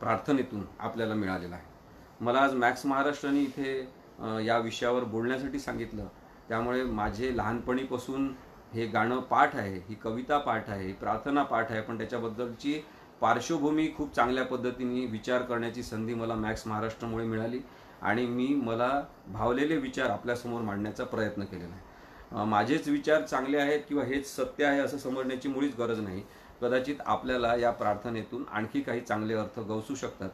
प्रार्थनेतून 0.00 0.64
आपल्याला 0.78 1.14
मिळालेला 1.14 1.56
आहे. 1.56 1.66
मला 2.20 2.40
आज 2.40 2.54
मॅक्स 2.54 2.84
महाराष्ट्राने 2.86 3.40
इथे 3.40 4.44
या 4.46 4.58
विषयावर 4.58 5.04
बोलण्यासाठी 5.04 5.58
सांगितलं. 5.58 6.06
त्यामुळे 6.48 6.82
माझे 6.84 7.36
लहानपणीपासून 7.36 8.32
हे 8.72 8.86
गाणं 8.86 9.20
पाठ 9.20 9.56
आहे 9.56 9.78
ही 9.88 9.94
कविता 9.94 10.38
पाठ 10.38 10.68
आहे 10.70 10.86
ही 10.86 10.92
प्रार्थना 10.92 11.42
पाठ 11.42 11.70
आहे 11.72 11.80
पण 11.80 11.98
त्याच्याबद्दलची 11.98 12.80
पार्श्वभूमी 13.20 13.88
खूप 13.96 14.14
चांगल्या 14.14 14.44
पद्धतीने 14.44 15.04
विचार 15.06 15.42
करण्याची 15.42 15.82
संधी 15.82 16.14
मला 16.14 16.34
मॅक्स 16.34 16.66
महाराष्ट्रामुळे 16.66 17.24
मिळाली 17.26 17.60
आणि 18.02 18.26
मी 18.26 18.46
मला 18.56 18.90
भावलेले 19.28 19.76
विचार 19.76 20.10
आपल्यासमोर 20.10 20.60
मांडण्याचा 20.60 21.04
प्रयत्न 21.04 21.44
केलेला 21.44 21.72
आहे. 21.74 21.86
माझेच 22.32 22.88
विचार 22.88 23.22
चांगले 23.22 23.58
आहेत 23.58 23.80
किंवा 23.88 24.04
हेच 24.04 24.26
सत्य 24.36 24.64
आहे 24.64 24.80
असं 24.80 24.98
समजण्याची 24.98 25.48
मुळीच 25.48 25.76
गरज 25.76 26.00
नाही. 26.00 26.22
कदाचित 26.62 26.96
आपल्याला 27.06 27.54
या 27.56 27.70
प्रार्थनेतून 27.70 28.44
आणखी 28.50 28.80
काही 28.80 29.00
चांगले 29.00 29.34
अर्थ 29.34 29.58
गवसू 29.60 29.94
शकतात. 29.94 30.30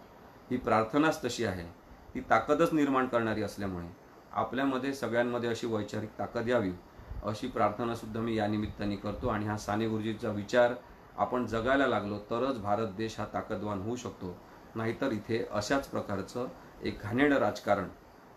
ही 0.51 0.57
प्रार्थनाच 0.57 1.25
तशी 1.25 1.45
आहे. 1.45 1.67
ती 2.15 2.21
ताकदच 2.21 2.73
निर्माण 2.73 3.07
करणारी 3.07 3.43
असल्यामुळे 3.43 3.87
आपल्यामध्ये 4.33 4.93
सगळ्यांमध्ये 4.95 5.51
अशी 5.51 5.67
वैचारिक 5.67 6.11
ताकद 6.19 6.49
यावी. 6.49 6.73
अशी 7.25 7.49
प्रार्थनासुद्धा 7.49 8.21
मी 8.21 8.37
या 8.37 8.47
निमित्ताने 8.47 8.97
करतो 8.97 9.29
आणि 9.29 9.47
हा 9.47 9.57
साने 9.57 9.89
गुरुजीचा 9.89 10.31
विचार 10.31 10.75
आपण 11.19 11.47
जगायला 11.47 11.87
लागलो 11.87 12.19
तरच 12.31 12.59
भारत 12.59 12.89
देश 12.89 13.19
हा 13.19 13.27
ताकदवान 13.35 13.81
होऊ 13.83 13.97
शकतो. 13.97 14.37
नाहीतर 14.75 15.13
इथे 15.13 15.45
अशाच 15.51 15.89
प्रकारचं 15.89 16.47
एक 16.83 17.03
घाणेडं 17.03 17.37
राजकारण 17.37 17.89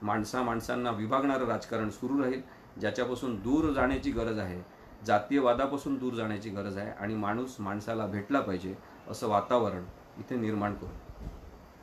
माणसा 0.02 0.42
माणसांना 0.44 0.92
विभागणारं 0.92 1.48
राजकारण 1.48 1.90
सुरू 1.90 2.22
राहील. 2.22 2.42
ज्याच्यापासून 2.80 3.36
दूर 3.36 3.72
जाण्याची 3.72 4.12
गरज 4.12 4.40
आहे 4.40 4.62
जातीयवादापासून 5.06 5.98
दूर 5.98 6.14
जाण्याची 6.14 6.50
गरज 6.50 6.78
आहे 6.78 6.92
आणि 6.92 7.16
माणूस 7.16 7.60
माणसाला 7.60 8.06
भेटला 8.06 8.40
पाहिजे 8.40 8.76
असं 9.08 9.28
वातावरण 9.28 9.84
इथे 10.18 10.36
निर्माण 10.36 10.74
करू. 10.74 10.90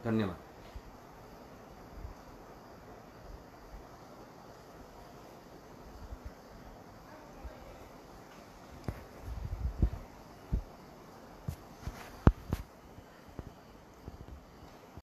धन्यवाद. 0.05 0.37